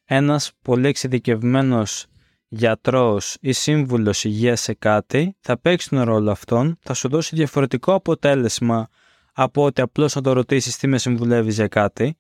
ένας 0.04 0.52
πολύ 0.62 0.88
εξειδικευμένος 0.88 2.06
γιατρός 2.48 3.36
ή 3.40 3.52
σύμβουλος 3.52 4.24
υγείας 4.24 4.60
σε 4.60 4.74
κάτι, 4.74 5.36
θα 5.40 5.58
παίξει 5.58 5.88
τον 5.88 6.02
ρόλο 6.02 6.30
αυτόν, 6.30 6.78
θα 6.80 6.94
σου 6.94 7.08
δώσει 7.08 7.36
διαφορετικό 7.36 7.94
αποτέλεσμα 7.94 8.88
από 9.32 9.64
ότι 9.64 9.80
απλώς 9.80 10.14
να 10.14 10.20
το 10.20 10.32
ρωτήσεις 10.32 10.76
τι 10.76 10.86
με 10.86 10.98
συμβουλεύει 10.98 11.52
για 11.52 11.68
κάτι 11.68 12.16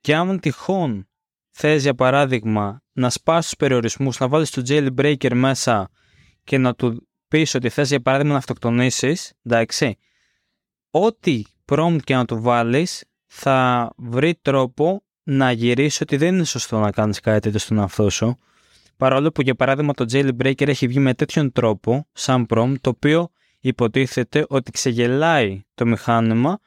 και 0.00 0.14
αν 0.14 0.40
τυχόν 0.40 1.08
θες 1.50 1.82
για 1.82 1.94
παράδειγμα 1.94 2.82
να 2.92 3.10
σπάσεις 3.10 3.44
τους 3.44 3.56
περιορισμούς, 3.56 4.18
να 4.18 4.28
βάλεις 4.28 4.50
το 4.50 4.62
jailbreaker 4.68 5.32
μέσα 5.34 5.90
και 6.44 6.58
να 6.58 6.74
του 6.74 7.08
πεις 7.28 7.54
ότι 7.54 7.68
θες 7.68 7.88
για 7.88 8.00
παράδειγμα 8.00 8.32
να 8.32 8.38
αυτοκτονήσεις, 8.38 9.32
εντάξει, 9.42 9.98
ό,τι 10.90 11.42
prompt 11.64 11.98
και 12.04 12.14
να 12.14 12.24
του 12.24 12.40
βάλεις 12.40 13.04
θα 13.26 13.90
βρει 13.96 14.34
τρόπο 14.42 15.04
να 15.22 15.52
γυρίσεις 15.52 16.00
ότι 16.00 16.16
δεν 16.16 16.34
είναι 16.34 16.44
σωστό 16.44 16.80
να 16.80 16.90
κάνεις 16.90 17.20
κάτι 17.20 17.40
τέτοιο 17.40 17.58
στον 17.58 17.78
εαυτό 17.78 18.10
σου. 18.10 18.38
Παρόλο 18.96 19.30
που 19.30 19.42
για 19.42 19.54
παράδειγμα 19.54 19.92
το 19.92 20.04
jailbreaker 20.12 20.68
έχει 20.68 20.86
βγει 20.86 20.98
με 20.98 21.14
τέτοιον 21.14 21.52
τρόπο, 21.52 22.06
σαν 22.12 22.46
prompt, 22.48 22.74
το 22.80 22.90
οποίο 22.90 23.30
υποτίθεται 23.60 24.44
ότι 24.48 24.70
ξεγελάει 24.70 25.64
το 25.74 25.86
μηχάνημα 25.86 26.58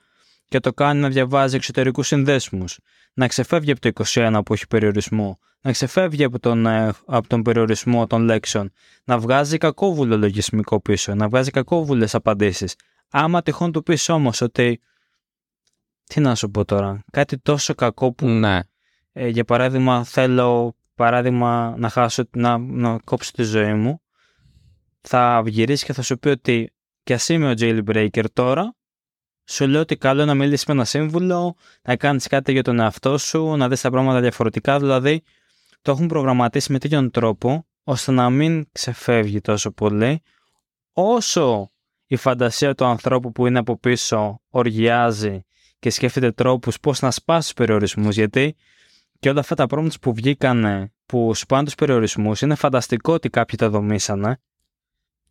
και 0.48 0.60
το 0.60 0.74
κάνει 0.74 1.00
να 1.00 1.10
διαβάζει 1.10 1.56
εξωτερικούς 1.56 2.08
συνδέσμους, 2.08 2.80
να 3.14 3.28
ξεφεύγει 3.28 3.72
από 3.72 3.80
το 3.82 4.04
21 4.06 4.42
που 4.46 4.54
έχει 4.54 4.68
περιορισμό, 4.68 5.40
να 5.62 5.72
ξεφεύγει 5.72 6.24
από 6.24 6.40
τον, 6.40 6.66
ε, 6.66 6.94
από 7.06 7.28
τον 7.28 7.42
περιορισμό 7.42 8.08
των 8.08 8.22
λέξεων, 8.22 8.72
να 9.04 9.20
βγάζει 9.20 9.58
κακόβουλο 9.58 10.18
λογισμικό 10.18 10.82
πίσω, 10.82 11.16
να 11.16 11.28
βγάζει 11.30 11.52
κακόβουλες 11.52 12.16
απαντήσεις. 12.16 12.76
Άμα 13.10 13.42
τυχόν 13.42 13.72
του 13.72 13.84
πεις 13.84 14.10
όμως 14.10 14.42
ότι 14.42 14.82
τι 16.04 16.20
να 16.20 16.36
σου 16.36 16.52
πω 16.52 16.66
τώρα, 16.66 17.04
κάτι 17.12 17.38
τόσο 17.38 17.76
κακό 17.76 18.14
που 18.14 18.28
Ναι. 18.28 18.60
ε, 19.12 19.28
για 19.28 19.46
παράδειγμα 19.46 20.04
θέλω 20.04 20.76
παράδειγμα 21.00 21.76
να 21.78 21.90
χάσω, 21.90 22.24
να, 22.32 22.58
να 22.58 23.00
κόψω 23.04 23.32
τη 23.32 23.44
ζωή 23.44 23.74
μου 23.74 24.02
θα 25.02 25.44
γυρίσει 25.46 25.86
και 25.86 25.94
θα 25.94 26.02
σου 26.02 26.20
πει 26.20 26.30
ότι 26.30 26.74
κι 27.04 27.14
ας 27.14 27.30
είμαι 27.30 27.50
ο 27.50 27.54
jailbreaker 27.60 28.24
τώρα. 28.34 28.76
Σου 29.46 29.68
λέω 29.68 29.82
ότι 29.82 29.98
καλό 29.98 30.22
είναι 30.22 30.34
να 30.34 30.38
μιλήσεις 30.38 30.66
με 30.66 30.74
ένα 30.74 30.86
σύμβουλο, 30.86 31.56
να 31.82 31.96
κάνεις 31.96 32.28
κάτι 32.28 32.52
για 32.52 32.64
τον 32.64 32.80
εαυτό 32.80 33.18
σου, 33.18 33.56
να 33.56 33.70
δεις 33.70 33.82
τα 33.82 33.90
πράγματα 33.90 34.20
διαφορετικά, 34.20 34.80
δηλαδή 34.80 35.24
το 35.82 35.92
έχουν 35.92 36.08
προγραμματίσει 36.08 36.72
με 36.72 36.80
τέτοιον 36.80 37.12
τρόπο 37.12 37.66
ώστε 37.84 38.12
να 38.12 38.30
μην 38.30 38.66
ξεφεύγει 38.72 39.42
τόσο 39.42 39.72
πολύ. 39.72 40.22
Όσο 40.94 41.70
η 42.06 42.16
φαντασία 42.16 42.76
του 42.76 42.86
ανθρώπου 42.86 43.32
που 43.32 43.48
είναι 43.48 43.60
από 43.60 43.80
πίσω 43.80 44.42
οργιάζει 44.50 45.44
και 45.80 45.90
σκέφτεται 45.90 46.32
τρόπους 46.32 46.80
πώς 46.80 47.02
να 47.02 47.12
σπάσει 47.12 47.42
τους 47.42 47.54
περιορισμούς 47.54 48.16
γιατί 48.16 48.56
και 49.20 49.30
όλα 49.30 49.40
αυτά 49.40 49.56
τα 49.56 49.66
prompts 49.70 50.00
που 50.02 50.14
βγήκαν 50.14 50.92
που 51.06 51.34
σπάνε 51.34 51.64
τους 51.64 51.76
περιορισμούς 51.76 52.42
είναι 52.42 52.56
φανταστικό 52.56 53.14
ότι 53.14 53.30
κάποιοι 53.30 53.58
τα 53.58 53.70
δομήσανε 53.70 54.40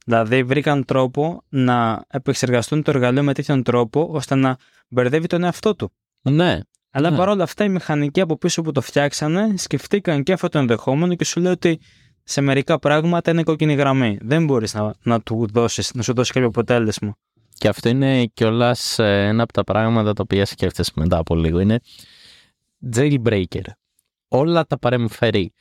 δηλαδή 0.06 0.42
βρήκαν 0.42 0.84
τρόπο 0.84 1.42
να 1.48 2.04
επεξεργαστούν 2.08 2.82
το 2.82 2.90
εργαλείο 2.90 3.22
με 3.22 3.32
τέτοιον 3.34 3.62
τρόπο 3.62 4.08
ώστε 4.12 4.34
να 4.34 4.56
μπερδεύει 4.88 5.26
τον 5.26 5.44
εαυτό 5.44 5.74
του 5.74 5.92
Ναι. 6.22 6.60
αλλά 6.90 7.10
Ναι. 7.10 7.16
παρόλα 7.16 7.42
αυτά 7.42 7.64
οι 7.64 7.68
μηχανικοί 7.68 8.20
από 8.20 8.36
πίσω 8.38 8.62
που 8.62 8.72
το 8.72 8.80
φτιάξανε 8.80 9.56
σκεφτήκαν 9.56 10.22
και 10.22 10.32
αυτό 10.32 10.48
το 10.48 10.58
ενδεχόμενο 10.58 11.14
και 11.14 11.24
σου 11.24 11.40
λέει 11.40 11.52
ότι 11.52 11.80
σε 12.24 12.40
μερικά 12.40 12.78
πράγματα 12.78 13.30
είναι 13.30 13.42
κόκκινη 13.42 13.74
γραμμή. 13.74 14.18
Δεν 14.20 14.44
μπορείς 14.44 14.74
να, 14.74 14.94
να 15.02 15.20
του 15.20 15.48
δώσεις, 15.52 15.94
να 15.94 16.02
σου 16.02 16.12
δώσει 16.12 16.32
κάποιο 16.32 16.48
αποτέλεσμα. 16.48 17.16
Και 17.54 17.68
αυτό 17.68 17.88
είναι 17.88 18.24
κιόλας 18.24 18.98
ένα 18.98 19.42
από 19.42 19.52
τα 19.52 19.64
πράγματα 19.64 20.12
τα 20.12 20.22
οποία 20.22 20.46
σκέφτεσαι 20.46 20.92
μετά 20.94 21.18
από 21.18 21.34
λίγο. 21.34 21.60
Είναι 21.60 21.80
jailbreaker. 22.94 23.64
Όλα 24.28 24.66
τα 24.66 24.78
παρεμφερεί. 24.78 25.52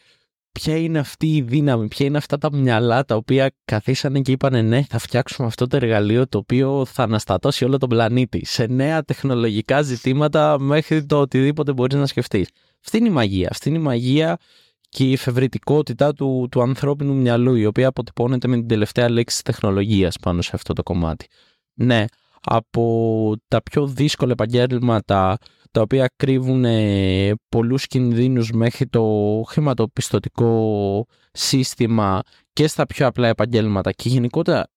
Ποια 0.51 0.77
είναι 0.77 0.99
αυτή 0.99 1.35
η 1.35 1.41
δύναμη, 1.41 1.87
ποια 1.87 2.05
είναι 2.05 2.17
αυτά 2.17 2.37
τα 2.37 2.55
μυαλά 2.55 3.05
τα 3.05 3.15
οποία 3.15 3.51
καθίσανε 3.65 4.21
και 4.21 4.31
είπανε 4.31 4.61
ναι 4.61 4.83
θα 4.83 4.97
φτιάξουμε 4.97 5.47
αυτό 5.47 5.67
το 5.67 5.75
εργαλείο 5.75 6.27
το 6.27 6.37
οποίο 6.37 6.85
θα 6.85 7.03
αναστατώσει 7.03 7.65
όλο 7.65 7.77
τον 7.77 7.89
πλανήτη 7.89 8.45
σε 8.45 8.65
νέα 8.65 9.03
τεχνολογικά 9.03 9.81
ζητήματα 9.81 10.59
μέχρι 10.59 11.05
το 11.05 11.19
οτιδήποτε 11.19 11.73
μπορείς 11.73 11.97
να 11.97 12.05
σκεφτείς. 12.05 12.49
Αυτή 12.85 12.97
είναι 12.97 13.07
η 13.07 13.11
μαγεία. 13.11 13.47
Αυτή 13.51 13.69
είναι 13.69 13.77
η 13.77 13.81
μαγεία 13.81 14.37
και 14.89 15.03
η 15.03 15.13
εφευρετικότητα 15.13 16.13
του, 16.13 16.47
του 16.51 16.61
ανθρώπινου 16.61 17.13
μυαλού 17.13 17.55
η 17.55 17.65
οποία 17.65 17.87
αποτυπώνεται 17.87 18.47
με 18.47 18.55
την 18.55 18.67
τελευταία 18.67 19.09
λέξη 19.09 19.35
της 19.35 19.53
τεχνολογίας 19.53 20.17
πάνω 20.21 20.41
σε 20.41 20.51
αυτό 20.53 20.73
το 20.73 20.83
κομμάτι. 20.83 21.27
Ναι, 21.73 22.05
από 22.41 23.35
τα 23.47 23.63
πιο 23.63 23.87
δύσκολα 23.87 24.31
επαγγέλματα 24.31 25.37
τα 25.71 25.81
οποία 25.81 26.11
κρύβουν 26.15 26.65
ε, 26.65 27.33
πολλούς 27.49 27.87
κινδύνους 27.87 28.51
μέχρι 28.51 28.87
το 28.87 29.03
χρηματοπιστωτικό 29.47 31.05
σύστημα 31.31 32.21
και 32.53 32.67
στα 32.67 32.85
πιο 32.85 33.07
απλά 33.07 33.27
επαγγέλματα 33.27 33.91
και 33.91 34.09
γενικότερα 34.09 34.67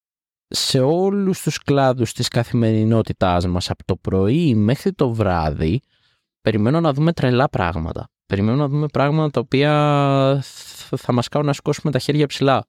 σε 0.47 0.79
όλους 0.79 1.41
τους 1.41 1.57
κλάδους 1.57 2.13
της 2.13 2.27
καθημερινότητάς 2.27 3.47
μας 3.47 3.69
από 3.69 3.85
το 3.85 3.95
πρωί 3.95 4.55
μέχρι 4.55 4.93
το 4.93 5.13
βράδυ 5.13 5.81
περιμένω 6.41 6.79
να 6.79 6.93
δούμε 6.93 7.13
τρελά 7.13 7.49
πράγματα. 7.49 8.09
Περιμένω 8.25 8.57
να 8.57 8.67
δούμε 8.67 8.87
πράγματα 8.87 9.29
τα 9.29 9.39
οποία 9.39 9.71
θα 10.43 10.97
θα 10.97 11.13
μας 11.13 11.27
κάνουν 11.27 11.47
να 11.47 11.53
σηκώσουμε 11.53 11.91
τα 11.91 11.99
χέρια 11.99 12.27
ψηλά 12.27 12.65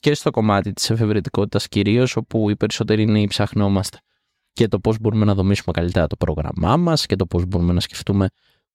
και 0.00 0.14
στο 0.14 0.30
κομμάτι 0.30 0.72
της 0.72 0.90
εφευρετικότητας 0.90 1.68
κυρίως 1.68 2.16
όπου 2.16 2.50
οι 2.50 2.56
περισσότεροι 2.56 3.02
είναι 3.02 3.26
ψαχνόμαστε 3.26 3.98
και 4.52 4.68
το 4.68 4.80
πώς 4.80 4.98
μπορούμε 4.98 5.24
να 5.24 5.34
δομήσουμε 5.34 5.72
καλύτερα 5.72 6.06
το 6.06 6.16
πρόγραμμά 6.16 6.76
μας 6.76 7.06
και 7.06 7.16
το 7.16 7.26
πώς 7.26 7.46
μπορούμε 7.46 7.72
να 7.72 7.80
σκεφτούμε 7.80 8.28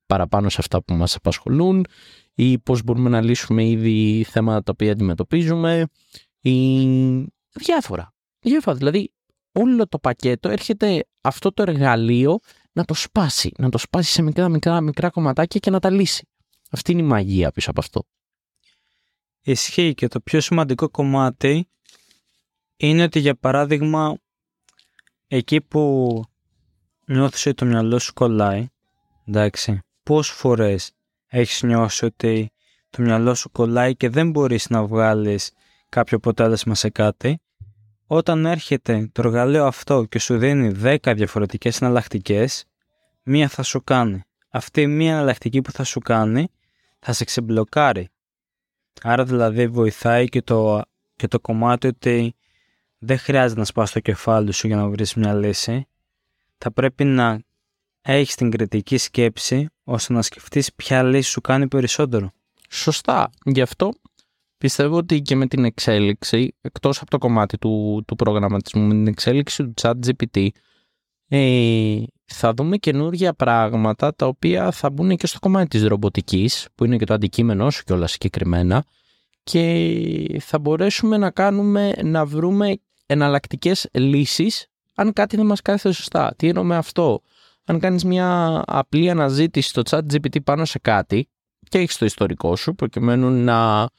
παραπάνω 0.06 0.50
σε 0.50 0.58
αυτά 0.60 0.84
που 0.84 0.94
μας 0.94 1.16
απασχολούν 1.16 1.86
ή 2.34 2.60
πώς 2.60 2.84
μπορούμε 2.84 3.10
να 3.10 3.22
λύσουμε 3.22 3.68
ήδη 3.68 4.26
θέματα 4.30 4.64
τα 4.64 4.72
οποία 4.72 4.92
αντιμετωπίζουμε 4.92 5.88
ή 6.42 6.52
διάφορα. 7.52 8.14
Διάφορα. 8.40 8.78
Δηλαδή 8.78 9.12
όλο 9.52 9.88
το 9.88 10.00
πακέτο 10.00 10.50
έρχεται 10.50 11.06
αυτό 11.22 11.52
το 11.54 11.62
εργαλείο 11.62 12.40
να 12.72 12.84
το 12.86 12.94
σπάσει, 12.94 13.52
να 13.58 13.70
το 13.70 13.78
σπάσει 13.78 14.12
σε 14.12 14.22
μικρά 14.22 14.50
μικρά 14.50 14.82
μικρά 14.82 15.10
κομματάκια 15.10 15.60
και 15.60 15.70
να 15.70 15.80
τα 15.80 15.90
λύσει. 15.90 16.28
Αυτή 16.72 16.92
είναι 16.92 17.02
η 17.02 17.06
μαγεία 17.06 17.52
πίσω 17.52 17.70
από 17.70 17.80
αυτό. 17.80 18.04
Ισχύει 19.48 19.94
και 19.94 20.08
το 20.08 20.20
πιο 20.20 20.40
σημαντικό 20.40 20.90
κομμάτι 20.90 21.70
είναι 22.78 23.04
ότι 23.04 23.20
για 23.20 23.36
παράδειγμα 23.36 24.18
εκεί 25.28 25.62
που 25.62 26.24
νιώθεις 27.06 27.46
ότι 27.46 27.56
το 27.56 27.66
μυαλό 27.66 28.00
σου 28.00 28.14
κολλάει, 28.14 28.68
εντάξει, 29.28 29.80
πόσες 30.04 30.36
φορές 30.36 30.92
έχεις 31.28 31.64
νιώσει 31.64 32.06
ότι 32.06 32.52
το 32.90 33.02
μυαλό 33.02 33.36
σου 33.36 33.52
κολλάει 33.52 33.96
και 33.96 34.10
δεν 34.10 34.30
μπορείς 34.30 34.70
να 34.70 34.86
βγάλεις 34.86 35.52
κάποιο 35.90 36.18
αποτέλεσμα 36.18 36.76
σε 36.76 36.90
κάτι, 36.90 37.40
όταν 38.08 38.46
έρχεται 38.46 39.10
το 39.12 39.22
εργαλείο 39.26 39.66
αυτό 39.66 40.06
και 40.06 40.20
σου 40.20 40.38
δίνει 40.38 40.72
10 40.84 41.14
διαφορετικές 41.16 41.82
εναλλακτικές, 41.82 42.66
μία 43.24 43.48
θα 43.48 43.64
σου 43.64 43.84
κάνει. 43.84 44.24
Αυτή 44.50 44.82
η 44.82 44.88
μία 44.88 45.12
εναλλακτική 45.12 45.62
που 45.62 45.72
θα 45.72 45.84
σου 45.84 46.00
κάνει 46.00 46.48
θα 47.00 47.14
σε 47.14 47.24
ξεμπλοκάρει. 47.24 48.10
Άρα 49.02 49.24
δηλαδή 49.24 49.68
βοηθάει 49.68 50.30
και 50.30 50.42
το, 50.42 50.82
και 51.16 51.28
το 51.28 51.40
κομμάτι 51.40 51.88
ότι 51.88 52.36
δεν 52.98 53.18
χρειάζεται 53.18 53.60
να 53.60 53.66
σπάς 53.66 53.92
το 53.92 54.00
κεφάλι 54.00 54.52
σου 54.52 54.68
για 54.68 54.76
να 54.76 54.88
βρεις 54.88 55.14
μια 55.14 55.34
λύση. 55.34 55.88
Θα 56.58 56.72
πρέπει 56.72 57.04
να 57.04 57.40
έχεις 58.02 58.36
την 58.36 58.52
κριτική 58.52 58.98
σκέψη 58.98 59.68
ώστε 59.84 60.14
να 60.14 60.22
σκεφτείς 60.22 60.74
ποια 60.74 61.04
λύση 61.04 61.30
σου 61.30 61.42
κάνει 61.42 61.68
περισσότερο. 61.68 62.32
Σωστά. 62.70 63.30
Γι' 63.46 63.62
αυτό 63.62 63.94
πιστεύω 64.58 64.98
ότι 64.98 65.22
και 65.22 65.36
με 65.36 65.48
την 65.48 65.66
εξέλιξη, 65.66 66.56
εκτός 66.62 67.02
από 67.02 67.10
το 67.10 67.18
κομμάτι 67.18 67.58
του, 67.58 68.04
του 68.08 68.16
προγραμματισμού, 68.16 68.88
με 68.88 68.94
την 68.94 69.08
εξέλιξη 69.08 69.64
του 69.64 69.74
chat 69.82 69.94
GPT, 70.06 70.48
ε, 71.36 72.04
θα 72.26 72.54
δούμε 72.54 72.78
καινούργια 72.78 73.34
πράγματα 73.34 74.16
τα 74.16 74.28
οποία 74.28 74.72
θα 74.72 74.90
μπουν 74.90 75.16
και 75.16 75.28
στο 75.28 75.40
κομμάτι 75.40 75.68
της 75.68 75.84
ρομποτικής, 75.88 76.68
που 76.76 76.86
είναι 76.86 76.98
και 76.98 77.06
το 77.06 77.14
αντικείμενό 77.14 77.70
σου 77.70 77.84
κιόλας 77.84 78.12
συγκεκριμένα, 78.12 78.84
και 79.44 80.40
θα 80.40 80.60
μπορέσουμε 80.60 81.18
να 81.18 81.32
κάνουμε, 81.32 81.94
να 82.04 82.26
βρούμε 82.26 82.78
εναλλακτικές 83.06 83.88
λύσεις 83.92 84.68
αν 84.96 85.14
κάτι 85.14 85.36
δεν 85.36 85.46
μας 85.46 85.62
κάθεται 85.62 85.94
σωστά. 85.94 86.34
Τι 86.38 86.48
εννοώ 86.48 86.64
με 86.64 86.76
αυτό; 86.76 87.22
Αν 87.66 87.80
κάνεις 87.80 88.04
μια 88.04 88.62
απλή 88.66 89.10
αναζήτηση 89.10 89.70
στο 89.70 89.82
chat 89.90 90.02
GPT 90.14 90.44
πάνω 90.44 90.66
σε 90.66 90.80
κάτι 90.80 91.30
και 91.70 91.78
έχεις 91.78 91.98
το 91.98 92.06
ιστορικό 92.06 92.56
σου 92.56 92.76
προκειμένου 92.76 93.30
να, 93.30 93.90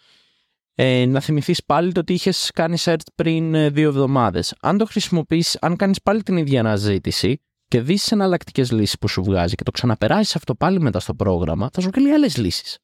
ε, 0.79 1.07
να 1.07 1.21
θυμηθείς 1.21 1.65
πάλι 1.65 1.93
το 1.93 2.01
ότι 2.01 2.13
είχες 2.13 2.51
κάνει 2.55 2.77
search 2.81 2.97
πριν 3.15 3.55
ε, 3.55 3.71
δύο 3.71 3.89
εβδομάδες. 3.89 4.55
Αν 4.61 4.79
το 4.79 4.85
χρησιμοποιήσεις, 4.87 5.59
αν 5.61 5.77
κάνεις 5.77 6.03
πάλι 6.03 6.23
την 6.23 6.37
ίδια 6.37 6.61
αναζήτηση 6.61 7.41
και 7.69 7.81
δεις 7.81 8.01
τις 8.01 8.13
εναλλακτικές 8.13 8.73
λύσεις 8.73 8.99
που 8.99 9.09
σου 9.09 9.23
βγάζει 9.23 9.55
και 9.55 9.63
το 9.63 9.71
ξαναπεράσεις 9.71 10.37
αυτό 10.37 10.55
πάλι 10.55 10.81
μετά 10.81 11.01
στο 11.01 11.15
πρόγραμμα, 11.15 11.69
θα 11.73 11.81
σου 11.81 11.91
βγάλει 11.95 12.13
άλλες 12.13 12.37
λύσεις. 12.37 12.79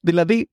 Δηλαδή, 0.00 0.50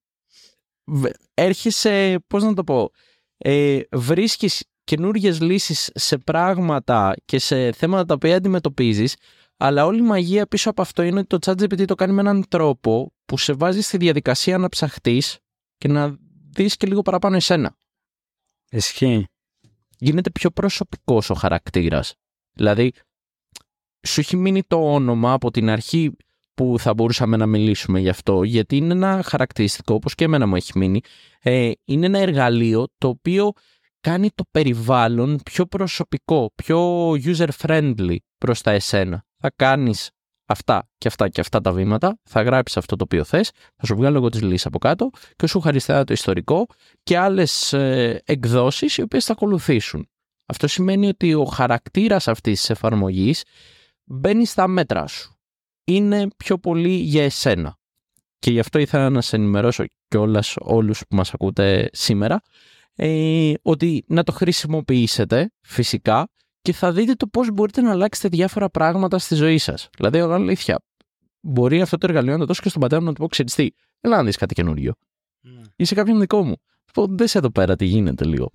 έρχεσαι, 1.34 2.24
πώς 2.28 2.44
να 2.44 2.54
το 2.54 2.64
πω, 2.64 2.92
ε, 3.38 3.80
βρίσκεις 3.92 4.64
καινούριε 4.84 5.32
λύσεις 5.32 5.92
σε 5.94 6.18
πράγματα 6.18 7.16
και 7.26 7.40
σε 7.40 7.72
θέματα 7.72 8.06
τα 8.06 8.14
οποία 8.14 8.36
αντιμετωπίζεις, 8.36 9.16
αλλά 9.58 9.86
όλη 9.86 10.00
η 10.00 10.02
μαγεία 10.02 10.48
πίσω 10.48 10.70
από 10.70 10.82
αυτό 10.82 11.02
είναι 11.02 11.20
ότι 11.20 11.40
το 11.40 11.52
ChatGPT 11.52 11.86
το 11.86 11.96
κάνει 11.96 12.14
με 12.14 12.22
έναν 12.22 12.48
τρόπο 12.48 13.14
που 13.26 13.38
σε 13.38 13.54
βάζει 13.54 13.82
στη 13.82 13.98
διαδικασία 13.98 14.58
να 14.58 14.70
ψαχτείς 14.70 15.40
και 15.78 15.88
να 15.88 16.18
δεις 16.56 16.78
και 16.78 16.88
λίγο 16.88 17.02
παραπάνω 17.02 17.36
εσένα. 17.36 17.78
Ισχύει. 18.70 19.28
Γίνεται 19.98 20.30
πιο 20.30 20.52
προσωπικός 20.52 21.30
ο 21.30 21.34
χαρακτήρας. 21.34 22.14
Δηλαδή, 22.54 22.92
σου 24.08 24.20
έχει 24.20 24.36
μείνει 24.38 24.64
το 24.64 24.94
όνομα 24.94 25.34
από 25.34 25.52
την 25.52 25.70
αρχή 25.70 26.16
που 26.54 26.76
θα 26.80 26.94
μπορούσαμε 26.94 27.38
να 27.38 27.46
μιλήσουμε 27.46 28.00
γι' 28.00 28.10
αυτό, 28.10 28.44
γιατί 28.44 28.78
είναι 28.78 28.94
ένα 28.94 29.24
χαρακτηριστικό, 29.26 29.94
όπως 29.94 30.16
και 30.16 30.24
εμένα 30.24 30.48
μου 30.48 30.56
έχει 30.56 30.78
μείνει, 30.78 31.02
ε, 31.40 31.72
είναι 31.86 32.06
ένα 32.06 32.20
εργαλείο 32.20 32.88
το 32.98 33.08
οποίο 33.08 33.52
κάνει 34.02 34.30
το 34.36 34.44
περιβάλλον 34.52 35.40
πιο 35.46 35.66
προσωπικό, 35.66 36.52
πιο 36.56 37.10
user-friendly 37.12 38.16
προς 38.38 38.62
τα 38.62 38.72
εσένα. 38.72 39.26
Θα 39.46 39.54
κάνεις 39.56 40.10
αυτά 40.46 40.90
και 40.98 41.08
αυτά 41.08 41.30
και 41.30 41.42
αυτά 41.42 41.62
τα 41.62 41.72
βήματα, 41.72 42.20
θα 42.24 42.42
γράψεις 42.42 42.78
αυτό 42.78 42.96
το 42.96 43.04
οποίο 43.04 43.24
θες, 43.24 43.52
θα 43.76 43.86
σου 43.86 43.96
βγάλω 43.96 44.18
εγώ 44.18 44.30
τις 44.30 44.42
λύσεις 44.42 44.66
από 44.66 44.78
κάτω 44.78 45.10
και 45.36 45.48
σου 45.48 45.60
χαριστά 45.60 46.04
το 46.04 46.14
ιστορικό 46.14 46.66
και 47.04 47.18
άλλες 47.18 47.74
ε, 47.74 48.22
εκδόσεις 48.26 48.98
οι 48.98 49.02
οποίες 49.02 49.26
θα 49.26 49.32
ακολουθήσουν. 49.32 50.10
Αυτό 50.46 50.68
σημαίνει 50.68 51.08
ότι 51.08 51.34
ο 51.34 51.44
χαρακτήρας 51.44 52.28
αυτής 52.28 52.60
της 52.60 52.70
εφαρμογής 52.70 53.44
μπαίνει 54.04 54.46
στα 54.46 54.68
μέτρα 54.68 55.08
σου 55.08 55.38
είναι 55.84 56.28
πιο 56.38 56.58
πολύ 56.58 56.94
για 56.94 57.24
εσένα. 57.24 57.78
Και 58.40 58.52
γι' 58.52 58.60
αυτό 58.60 58.80
ήθελα 58.80 59.10
να 59.10 59.22
σε 59.22 59.36
ενημερώσω 59.36 59.86
κιόλας 60.08 60.56
όλους 60.60 61.00
που 61.00 61.16
μας 61.16 61.34
ακούτε 61.34 61.90
σήμερα 61.94 62.42
ε, 62.96 63.54
ότι 63.62 64.04
να 64.08 64.24
το 64.24 64.32
χρησιμοποιήσετε 64.32 65.52
φυσικά 65.62 66.30
και 66.66 66.74
θα 66.74 66.92
δείτε 66.92 67.14
το 67.14 67.28
πώς 67.28 67.52
μπορείτε 67.52 67.82
να 67.82 67.92
αλλάξετε 67.92 68.28
διάφορα 68.28 68.70
πράγματα 68.70 69.20
στη 69.20 69.36
ζωή 69.36 69.58
σας. 69.58 69.90
Δηλαδή, 69.98 70.18
εγώ 70.18 70.32
αλήθεια, 70.32 70.80
μπορεί 71.40 71.82
αυτό 71.82 71.98
το 71.98 72.08
εργαλείο 72.10 72.34
να 72.34 72.40
το 72.40 72.46
δώσω 72.46 72.62
και 72.62 72.70
στον 72.70 72.82
πατέρα 72.82 73.02
μου 73.02 73.08
να 73.08 73.14
του 73.14 73.22
πω, 73.22 73.28
ξέρεις 73.28 73.54
τι, 73.56 73.70
έλα 74.02 74.18
να 74.18 74.24
δεις 74.24 74.38
κάτι 74.38 74.54
καινούριο. 74.54 74.94
Ναι. 75.42 75.62
Είσαι 75.76 75.96
κάποιον 75.96 76.20
δικό 76.20 76.44
μου. 76.44 76.56
Πω, 76.94 77.08
δες 77.08 77.36
εδώ 77.36 77.50
πέρα 77.50 77.76
τι 77.76 77.86
γίνεται 77.86 78.26
λίγο. 78.26 78.50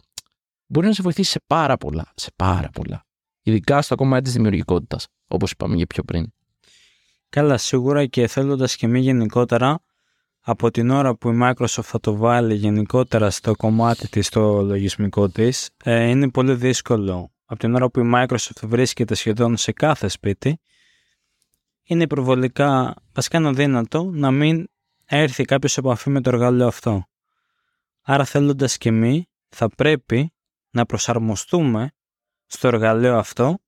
Μπορεί 0.66 0.86
να 0.86 0.92
σε 0.92 1.02
βοηθήσει 1.02 1.30
σε 1.30 1.40
πάρα 1.46 1.76
πολλά, 1.76 2.12
σε 2.14 2.30
πάρα 2.36 2.70
πολλά. 2.72 3.06
Ειδικά 3.42 3.82
στο 3.82 3.94
κομμάτι 3.94 4.22
της 4.22 4.32
δημιουργικότητας, 4.32 5.06
όπως 5.28 5.50
είπαμε 5.50 5.76
και 5.76 5.86
πιο 5.86 6.02
πριν. 6.02 6.32
Καλά, 7.28 7.56
σίγουρα 7.56 8.06
και 8.06 8.26
θέλοντας 8.26 8.76
και 8.76 8.86
μη 8.86 9.00
γενικότερα, 9.00 9.82
από 10.40 10.70
την 10.70 10.90
ώρα 10.90 11.14
που 11.14 11.30
η 11.30 11.38
Microsoft 11.42 11.82
θα 11.82 12.00
το 12.00 12.16
βάλει 12.16 12.54
γενικότερα 12.54 13.30
στο 13.30 13.56
κομμάτι 13.56 14.08
της, 14.08 14.26
στο 14.26 14.62
λογισμικό 14.62 15.28
της, 15.28 15.70
ε, 15.84 16.08
είναι 16.08 16.30
πολύ 16.30 16.54
δύσκολο. 16.54 17.30
Από 17.50 17.58
την 17.58 17.74
ώρα 17.74 17.90
που 17.90 18.00
η 18.00 18.10
Microsoft 18.14 18.62
βρίσκεται 18.62 19.14
σχεδόν 19.14 19.56
σε 19.56 19.72
κάθε 19.72 20.08
σπίτι, 20.08 20.60
είναι 21.82 22.06
προβολικά, 22.06 22.94
βασικά 23.12 23.38
είναι 23.38 23.48
αδύνατο, 23.48 24.10
να 24.12 24.30
μην 24.30 24.68
έρθει 25.06 25.44
κάποιος 25.44 25.72
σε 25.72 25.80
επαφή 25.80 26.10
με 26.10 26.20
το 26.20 26.30
εργαλείο 26.30 26.66
αυτό. 26.66 27.04
Άρα 28.02 28.24
θέλοντας 28.24 28.78
και 28.78 28.88
εμείς, 28.88 29.24
θα 29.48 29.68
πρέπει 29.68 30.32
να 30.70 30.86
προσαρμοστούμε 30.86 31.92
στο 32.46 32.68
εργαλείο 32.68 33.16
αυτό 33.16 33.58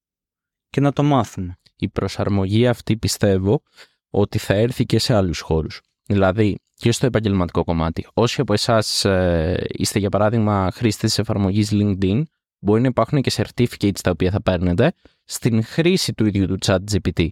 και 0.69 0.81
να 0.81 0.93
το 0.93 1.03
μάθουμε 1.03 1.57
η 1.83 1.89
προσαρμογή 1.89 2.67
αυτή 2.67 2.97
πιστεύω 2.97 3.63
ότι 4.11 4.39
θα 4.39 4.55
έρθει 4.55 4.85
και 4.85 4.99
σε 4.99 5.15
άλλους 5.15 5.41
χώρους. 5.41 5.81
Δηλαδή 6.05 6.59
και 6.75 6.93
στο 6.93 7.07
επαγγελματικό 7.07 7.65
κομμάτι. 7.65 8.07
Όσοι 8.15 8.41
από 8.41 8.53
εσάς 8.53 9.05
ε, 9.05 9.65
είστε 9.69 9.99
για 9.99 10.09
παράδειγμα 10.09 10.71
χρήστες 10.73 11.11
της 11.11 11.19
εφαρμογής 11.19 11.71
LinkedIn, 11.73 12.23
μπορεί 12.63 12.81
να 12.81 12.87
υπάρχουν 12.87 13.21
και 13.21 13.33
certificates 13.35 14.01
τα 14.03 14.11
οποία 14.11 14.31
θα 14.31 14.43
παίρνετε 14.43 14.93
στην 15.25 15.65
χρήση 15.65 16.13
του 16.15 16.27
ίδιου 16.27 16.47
του 16.47 16.59
chat 16.65 16.79
GPT. 16.93 17.29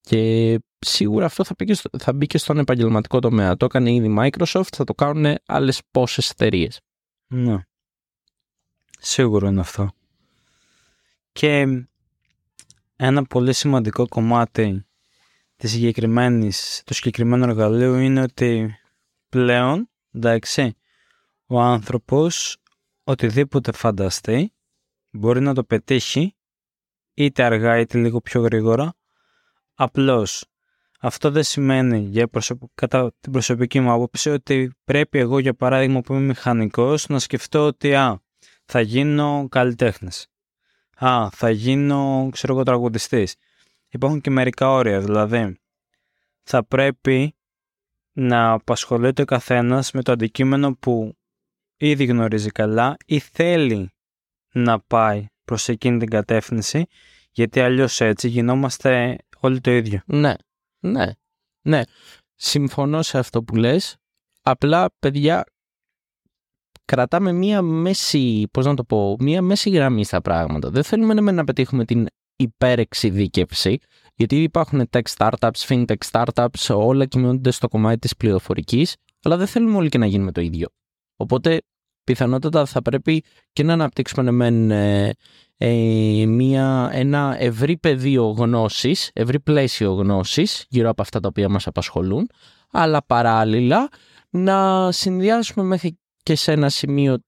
Και 0.00 0.58
σίγουρα 0.78 1.24
αυτό 1.24 1.44
θα 1.44 1.54
μπει, 1.58 1.64
και 1.64 1.74
στο, 1.74 1.90
θα 1.98 2.12
μπει 2.12 2.26
και 2.26 2.38
στον 2.38 2.58
επαγγελματικό 2.58 3.18
τομέα. 3.18 3.56
Το 3.56 3.64
έκανε 3.64 3.92
ήδη 3.92 4.14
Microsoft, 4.18 4.68
θα 4.76 4.84
το 4.84 4.94
κάνουν 4.94 5.34
άλλες 5.46 5.80
πόσες 5.90 6.30
εταιρείες. 6.30 6.80
Ναι. 7.26 7.58
Σίγουρο 8.98 9.46
είναι 9.46 9.60
αυτό. 9.60 9.90
Και 11.32 11.66
ένα 12.96 13.22
πολύ 13.22 13.52
σημαντικό 13.52 14.08
κομμάτι 14.08 14.86
της 15.56 15.70
συγκεκριμένης, 15.70 16.82
του 16.86 16.94
συγκεκριμένου 16.94 17.44
εργαλείου 17.44 17.94
είναι 17.94 18.22
ότι 18.22 18.74
πλέον, 19.28 19.90
εντάξει, 20.12 20.76
ο 21.46 21.60
άνθρωπος 21.60 22.56
οτιδήποτε 23.04 23.72
φανταστεί 23.72 24.52
μπορεί 25.10 25.40
να 25.40 25.54
το 25.54 25.64
πετύχει 25.64 26.36
είτε 27.14 27.42
αργά 27.42 27.78
είτε 27.78 27.98
λίγο 27.98 28.20
πιο 28.20 28.40
γρήγορα 28.40 28.94
απλώς 29.74 30.44
αυτό 31.00 31.30
δεν 31.30 31.42
σημαίνει 31.42 31.98
για 31.98 32.30
κατά 32.74 33.12
την 33.20 33.32
προσωπική 33.32 33.80
μου 33.80 33.92
άποψη 33.92 34.30
ότι 34.30 34.72
πρέπει 34.84 35.18
εγώ 35.18 35.38
για 35.38 35.54
παράδειγμα 35.54 36.00
που 36.00 36.12
είμαι 36.12 36.22
μηχανικός 36.22 37.08
να 37.08 37.18
σκεφτώ 37.18 37.66
ότι 37.66 37.94
α, 37.94 38.22
θα 38.64 38.80
γίνω 38.80 39.46
καλλιτέχνης 39.50 40.28
Α, 41.00 41.30
θα 41.30 41.50
γίνω, 41.50 42.28
ξέρω 42.32 42.54
εγώ, 42.54 42.62
τραγουδιστής. 42.62 43.34
Υπάρχουν 43.88 44.20
και 44.20 44.30
μερικά 44.30 44.70
όρια, 44.70 45.00
δηλαδή 45.00 45.58
θα 46.42 46.64
πρέπει 46.64 47.36
να 48.12 48.52
απασχολείται 48.52 49.22
ο 49.22 49.24
καθένας 49.24 49.92
με 49.92 50.02
το 50.02 50.12
αντικείμενο 50.12 50.76
που 50.76 51.18
ήδη 51.76 52.04
γνωρίζει 52.04 52.50
καλά 52.50 52.96
ή 53.06 53.18
θέλει 53.18 53.92
να 54.52 54.80
πάει 54.80 55.26
προς 55.44 55.68
εκείνη 55.68 55.98
την 55.98 56.08
κατεύθυνση, 56.08 56.86
γιατί 57.30 57.60
αλλιώς 57.60 58.00
έτσι 58.00 58.28
γινόμαστε 58.28 59.16
όλοι 59.38 59.60
το 59.60 59.70
ίδιο. 59.70 60.00
Ναι, 60.06 60.34
ναι, 60.78 61.06
ναι. 61.62 61.82
Συμφωνώ 62.34 63.02
σε 63.02 63.18
αυτό 63.18 63.42
που 63.42 63.56
λες. 63.56 63.96
Απλά, 64.42 64.88
παιδιά, 64.98 65.44
κρατάμε 66.84 67.32
μία 67.32 67.62
μέση, 67.62 68.48
πώς 68.50 68.64
να 68.64 68.74
το 68.74 68.84
πω, 68.84 69.16
μία 69.18 69.42
μέση 69.42 69.70
γραμμή 69.70 70.04
στα 70.04 70.20
πράγματα. 70.20 70.70
Δεν 70.70 70.82
θέλουμε 70.82 71.14
να, 71.14 71.32
να 71.32 71.44
πετύχουμε 71.44 71.84
την 71.84 72.06
υπερεξειδίκευση, 72.36 73.78
γιατί 74.14 74.42
υπάρχουν 74.42 74.88
tech 74.90 75.02
startups, 75.16 75.50
fintech 75.68 75.94
startups, 76.10 76.76
όλα 76.76 77.06
κινούνται 77.06 77.50
στο 77.50 77.68
κομμάτι 77.68 77.98
της 77.98 78.16
πληροφορικής, 78.16 78.96
αλλά 79.22 79.36
δεν 79.36 79.46
θέλουμε 79.46 79.76
όλοι 79.76 79.88
και 79.88 79.98
να 79.98 80.06
γίνουμε 80.06 80.32
το 80.32 80.40
ίδιο. 80.40 80.68
Οπότε, 81.16 81.62
πιθανότατα 82.12 82.64
θα 82.64 82.82
πρέπει 82.82 83.24
και 83.52 83.62
να 83.62 83.72
αναπτύξουμε 83.72 84.30
μεν 84.30 84.70
ε, 84.70 85.14
ε, 85.56 86.24
μια, 86.26 86.90
ένα 86.92 87.36
ευρύ 87.38 87.76
πεδίο 87.76 88.26
γνώσης, 88.30 89.10
ευρύ 89.12 89.40
πλαίσιο 89.40 89.92
γνώσης 89.92 90.66
γύρω 90.68 90.88
από 90.88 91.02
αυτά 91.02 91.20
τα 91.20 91.28
οποία 91.28 91.48
μας 91.48 91.66
απασχολούν, 91.66 92.28
αλλά 92.70 93.04
παράλληλα 93.04 93.88
να 94.30 94.88
συνδυάσουμε 94.92 95.64
μέχρι 95.64 95.98
και 96.22 96.34
σε 96.34 96.52
ένα 96.52 96.68
σημείο 96.68 97.18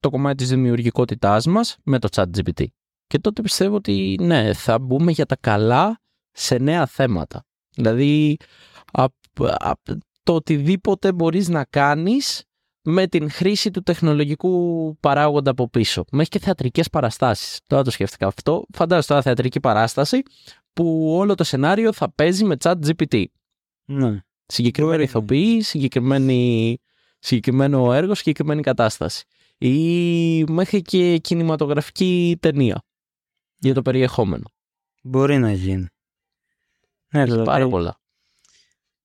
το 0.00 0.10
κομμάτι 0.10 0.36
της 0.36 0.48
δημιουργικότητάς 0.48 1.46
μας 1.46 1.76
με 1.82 1.98
το 1.98 2.08
chat 2.12 2.24
GPT. 2.36 2.64
Και 3.06 3.18
τότε 3.18 3.42
πιστεύω 3.42 3.74
ότι 3.74 4.16
ναι, 4.20 4.52
θα 4.52 4.78
μπούμε 4.78 5.12
για 5.12 5.26
τα 5.26 5.36
καλά 5.40 6.00
σε 6.32 6.58
νέα 6.58 6.86
θέματα. 6.86 7.44
Δηλαδή, 7.74 8.36
το 10.22 10.34
οτιδήποτε 10.34 11.12
μπορείς 11.12 11.48
να 11.48 11.64
κάνεις 11.64 12.45
με 12.88 13.06
την 13.06 13.30
χρήση 13.30 13.70
του 13.70 13.82
τεχνολογικού 13.82 14.96
παράγοντα 15.00 15.50
από 15.50 15.68
πίσω. 15.68 16.04
Μέχρι 16.10 16.28
και 16.28 16.38
θεατρικές 16.38 16.90
παραστάσεις. 16.90 17.60
Τώρα 17.66 17.82
το 17.82 17.90
σκέφτηκα 17.90 18.26
αυτό. 18.26 18.64
Φαντάζομαι 18.72 19.04
τώρα 19.06 19.22
θεατρική 19.22 19.60
παράσταση 19.60 20.22
που 20.72 21.14
όλο 21.16 21.34
το 21.34 21.44
σενάριο 21.44 21.92
θα 21.92 22.12
παίζει 22.12 22.44
με 22.44 22.56
chat 22.58 22.74
GPT. 22.86 23.24
Ναι. 23.84 24.20
Συγκεκριμένη 24.46 25.02
ηθοποιή, 25.02 25.62
συγκεκριμένη 25.62 26.78
συγκεκριμένο 27.18 27.92
έργο, 27.92 28.14
συγκεκριμένη 28.14 28.62
κατάσταση. 28.62 29.24
Ή 29.58 30.44
μέχρι 30.44 30.82
και 30.82 31.18
κινηματογραφική 31.18 32.36
ταινία 32.40 32.82
για 33.56 33.74
το 33.74 33.82
περιεχόμενο. 33.82 34.44
Μπορεί 35.02 35.38
να 35.38 35.52
γίνει. 35.52 35.86
Ναι, 37.12 37.24
δηλαδή, 37.24 37.44
πάρα 37.44 37.68
πολλά. 37.68 38.00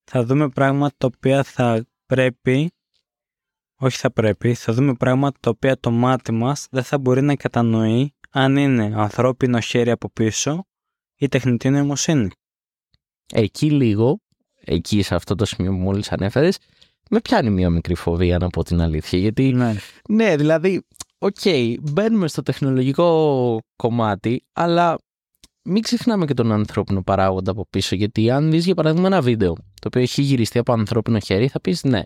Θα 0.04 0.24
δούμε 0.24 0.48
πράγματα 0.48 0.94
τα 0.98 1.06
οποία 1.06 1.42
θα 1.42 1.86
πρέπει, 2.06 2.72
όχι 3.84 3.96
θα 3.96 4.10
πρέπει, 4.10 4.54
θα 4.54 4.72
δούμε 4.72 4.94
πράγματα 4.94 5.38
τα 5.40 5.50
οποία 5.50 5.80
το 5.80 5.90
μάτι 5.90 6.32
μας 6.32 6.66
δεν 6.70 6.82
θα 6.82 6.98
μπορεί 6.98 7.22
να 7.22 7.36
κατανοεί 7.36 8.14
αν 8.30 8.56
είναι 8.56 8.92
ανθρώπινο 8.96 9.60
χέρι 9.60 9.90
από 9.90 10.10
πίσω 10.10 10.64
ή 11.16 11.28
τεχνητή 11.28 11.70
νοημοσύνη. 11.70 12.30
Εκεί 13.32 13.70
λίγο, 13.70 14.20
εκεί 14.64 15.02
σε 15.02 15.14
αυτό 15.14 15.34
το 15.34 15.44
σημείο 15.44 15.70
που 15.70 15.78
μόλις 15.78 16.12
ανέφερες, 16.12 16.58
με 17.10 17.20
πιάνει 17.20 17.50
μια 17.50 17.70
μικρή 17.70 17.94
φοβία 17.94 18.38
να 18.38 18.48
πω 18.48 18.62
την 18.62 18.80
αλήθεια. 18.80 19.18
Γιατί, 19.18 19.52
ναι, 19.52 19.74
ναι 20.08 20.36
δηλαδή, 20.36 20.82
OK, 21.18 21.36
okay, 21.42 21.74
μπαίνουμε 21.80 22.28
στο 22.28 22.42
τεχνολογικό 22.42 23.58
κομμάτι, 23.76 24.44
αλλά 24.52 24.98
μην 25.64 25.82
ξεχνάμε 25.82 26.24
και 26.24 26.34
τον 26.34 26.52
ανθρώπινο 26.52 27.02
παράγοντα 27.02 27.50
από 27.50 27.66
πίσω. 27.70 27.94
Γιατί 27.94 28.30
αν 28.30 28.50
δεις 28.50 28.64
για 28.64 28.74
παράδειγμα 28.74 29.06
ένα 29.06 29.20
βίντεο 29.22 29.54
το 29.54 29.86
οποίο 29.86 30.00
έχει 30.00 30.22
γυριστεί 30.22 30.58
από 30.58 30.72
ανθρώπινο 30.72 31.18
χέρι, 31.18 31.48
θα 31.48 31.60
πεις 31.60 31.84
ναι. 31.84 32.02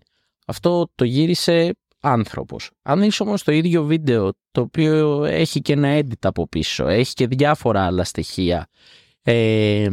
Αυτό 0.46 0.90
το 0.94 1.04
γύρισε 1.04 1.76
άνθρωπος. 2.00 2.70
Αν 2.82 3.02
είσαι 3.02 3.22
όμως 3.22 3.42
το 3.42 3.52
ίδιο 3.52 3.84
βίντεο, 3.84 4.32
το 4.50 4.60
οποίο 4.60 5.24
έχει 5.24 5.60
και 5.60 5.72
ένα 5.72 5.98
edit 5.98 6.20
από 6.20 6.48
πίσω, 6.48 6.86
έχει 6.86 7.14
και 7.14 7.26
διάφορα 7.26 7.84
άλλα 7.84 8.04
στοιχεία, 8.04 8.68
ε, 9.22 9.88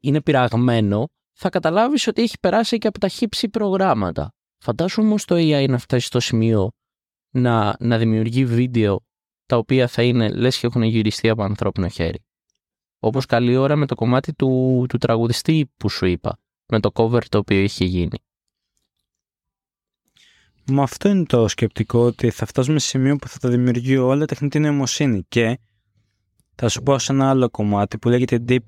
είναι 0.00 0.20
πειραγμένο, 0.24 1.08
θα 1.32 1.48
καταλάβεις 1.48 2.06
ότι 2.06 2.22
έχει 2.22 2.36
περάσει 2.40 2.78
και 2.78 2.86
από 2.86 2.98
τα 2.98 3.08
χύψη 3.08 3.48
προγράμματα. 3.48 4.32
Φαντάσου 4.58 5.02
όμως 5.02 5.24
το 5.24 5.34
AI 5.38 5.68
να 5.68 5.78
φτάσει 5.78 6.06
στο 6.06 6.20
σημείο 6.20 6.70
να, 7.30 7.76
να 7.78 7.98
δημιουργεί 7.98 8.44
βίντεο 8.44 9.00
τα 9.46 9.56
οποία 9.56 9.88
θα 9.88 10.02
είναι 10.02 10.28
λες 10.28 10.58
και 10.58 10.66
έχουν 10.66 10.82
γυριστεί 10.82 11.28
από 11.28 11.42
ανθρώπινο 11.42 11.88
χέρι. 11.88 12.24
Όπως 12.98 13.26
καλή 13.26 13.56
ώρα 13.56 13.76
με 13.76 13.86
το 13.86 13.94
κομμάτι 13.94 14.34
του, 14.34 14.84
του 14.88 14.98
τραγουδιστή 14.98 15.70
που 15.76 15.88
σου 15.88 16.06
είπα, 16.06 16.38
με 16.66 16.80
το 16.80 16.90
cover 16.94 17.22
το 17.28 17.38
οποίο 17.38 17.60
είχε 17.60 17.84
γίνει. 17.84 18.18
Μα 20.66 20.82
αυτό 20.82 21.08
είναι 21.08 21.24
το 21.24 21.48
σκεπτικό 21.48 22.00
ότι 22.00 22.30
θα 22.30 22.46
φτάσουμε 22.46 22.78
σε 22.78 22.88
σημείο 22.88 23.16
που 23.16 23.28
θα 23.28 23.38
τα 23.38 23.48
δημιουργεί 23.48 23.96
όλα 23.96 24.24
τεχνητή 24.24 24.58
νοημοσύνη 24.58 25.24
και 25.28 25.58
θα 26.54 26.68
σου 26.68 26.82
πω 26.82 26.98
σε 26.98 27.12
ένα 27.12 27.28
άλλο 27.30 27.50
κομμάτι 27.50 27.98
που 27.98 28.08
λέγεται 28.08 28.44
deep, 28.48 28.64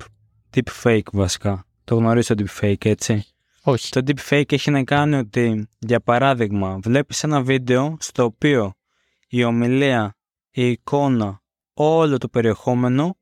deep 0.55 0.82
fake 0.82 1.11
βασικά. 1.12 1.66
Το 1.84 1.94
γνωρίζω 1.94 2.34
το 2.34 2.44
deep 2.44 2.61
fake 2.61 2.84
έτσι. 2.84 3.24
Όχι. 3.62 3.90
Το 3.90 4.03
deep 4.07 4.30
fake 4.30 4.53
έχει 4.53 4.70
να 4.70 4.84
κάνει 4.84 5.16
ότι 5.16 5.68
για 5.78 6.01
παράδειγμα 6.01 6.78
βλέπεις 6.82 7.22
ένα 7.22 7.42
βίντεο 7.42 7.97
στο 8.01 8.24
οποίο 8.24 8.72
η 9.28 9.44
ομιλία, 9.44 10.16
η 10.51 10.70
εικόνα, 10.70 11.42
όλο 11.74 12.18
το 12.18 12.28
περιεχόμενο 12.28 13.16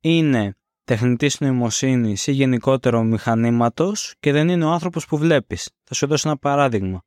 είναι 0.00 0.56
τεχνητής 0.84 1.40
νοημοσύνης 1.40 2.26
ή 2.26 2.32
γενικότερο 2.32 3.02
μηχανήματος 3.02 4.14
και 4.20 4.32
δεν 4.32 4.48
είναι 4.48 4.64
ο 4.64 4.70
άνθρωπος 4.70 5.06
που 5.06 5.16
βλέπεις. 5.16 5.70
Θα 5.84 5.94
σου 5.94 6.06
δώσω 6.06 6.28
ένα 6.28 6.38
παράδειγμα. 6.38 7.02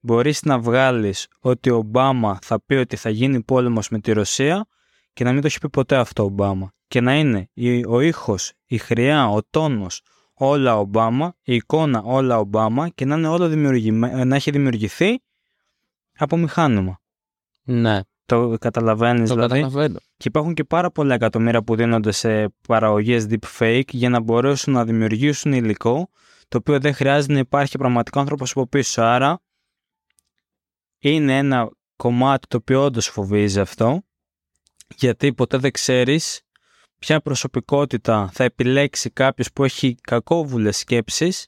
Μπορείς 0.00 0.42
να 0.42 0.58
βγάλεις 0.58 1.26
ότι 1.40 1.70
ο 1.70 1.76
Ομπάμα 1.76 2.38
θα 2.42 2.60
πει 2.60 2.74
ότι 2.74 2.96
θα 2.96 3.10
γίνει 3.10 3.42
πόλεμος 3.42 3.88
με 3.88 3.98
τη 3.98 4.12
Ρωσία 4.12 4.66
και 5.12 5.24
να 5.24 5.32
μην 5.32 5.40
το 5.40 5.46
έχει 5.46 5.58
πει 5.58 5.70
ποτέ 5.70 5.96
αυτό 5.96 6.22
ο 6.22 6.26
Ομπάμα. 6.26 6.72
Και 6.88 7.00
να 7.00 7.18
είναι 7.18 7.50
ο 7.88 8.00
ήχος, 8.00 8.52
η 8.66 8.78
χρειά, 8.78 9.28
ο 9.28 9.38
τόνος, 9.50 10.02
όλα 10.34 10.78
Ομπάμα, 10.78 11.34
η 11.42 11.54
εικόνα 11.54 12.02
όλα 12.02 12.38
Ομπάμα 12.38 12.88
και 12.88 13.04
να 13.04 13.16
είναι 13.16 13.28
όλο 13.28 13.48
να 14.24 14.36
έχει 14.36 14.50
δημιουργηθεί 14.50 15.22
από 16.18 16.36
μηχάνημα. 16.36 17.00
Ναι. 17.62 18.00
Το 18.26 18.56
καταλαβαίνεις 18.60 19.30
δηλαδή. 19.30 19.60
Καταλαβαίνω. 19.60 19.98
Και 19.98 20.28
υπάρχουν 20.28 20.54
και 20.54 20.64
πάρα 20.64 20.90
πολλά 20.90 21.14
εκατομμύρια 21.14 21.62
που 21.62 21.74
δίνονται 21.74 22.12
σε 22.12 22.48
παραγωγές 22.68 23.26
deepfake 23.28 23.88
για 23.88 24.08
να 24.08 24.20
μπορέσουν 24.20 24.72
να 24.72 24.84
δημιουργήσουν 24.84 25.52
υλικό 25.52 26.10
το 26.48 26.58
οποίο 26.58 26.80
δεν 26.80 26.94
χρειάζεται 26.94 27.32
να 27.32 27.38
υπάρχει 27.38 27.78
πραγματικό 27.78 28.20
άνθρωπος 28.20 28.50
από 28.50 28.66
πίσω. 28.66 29.02
Άρα 29.02 29.40
είναι 30.98 31.38
ένα 31.38 31.70
κομμάτι 31.96 32.46
το 32.48 32.56
οποίο 32.56 32.84
όντως 32.84 33.06
φοβίζει 33.06 33.60
αυτό 33.60 34.02
γιατί 34.96 35.34
ποτέ 35.34 35.58
δεν 35.58 35.70
ξέρεις 35.70 36.40
ποια 36.98 37.20
προσωπικότητα 37.20 38.30
θα 38.32 38.44
επιλέξει 38.44 39.10
κάποιος 39.10 39.52
που 39.52 39.64
έχει 39.64 39.94
κακόβουλες 40.00 40.76
σκέψεις 40.76 41.46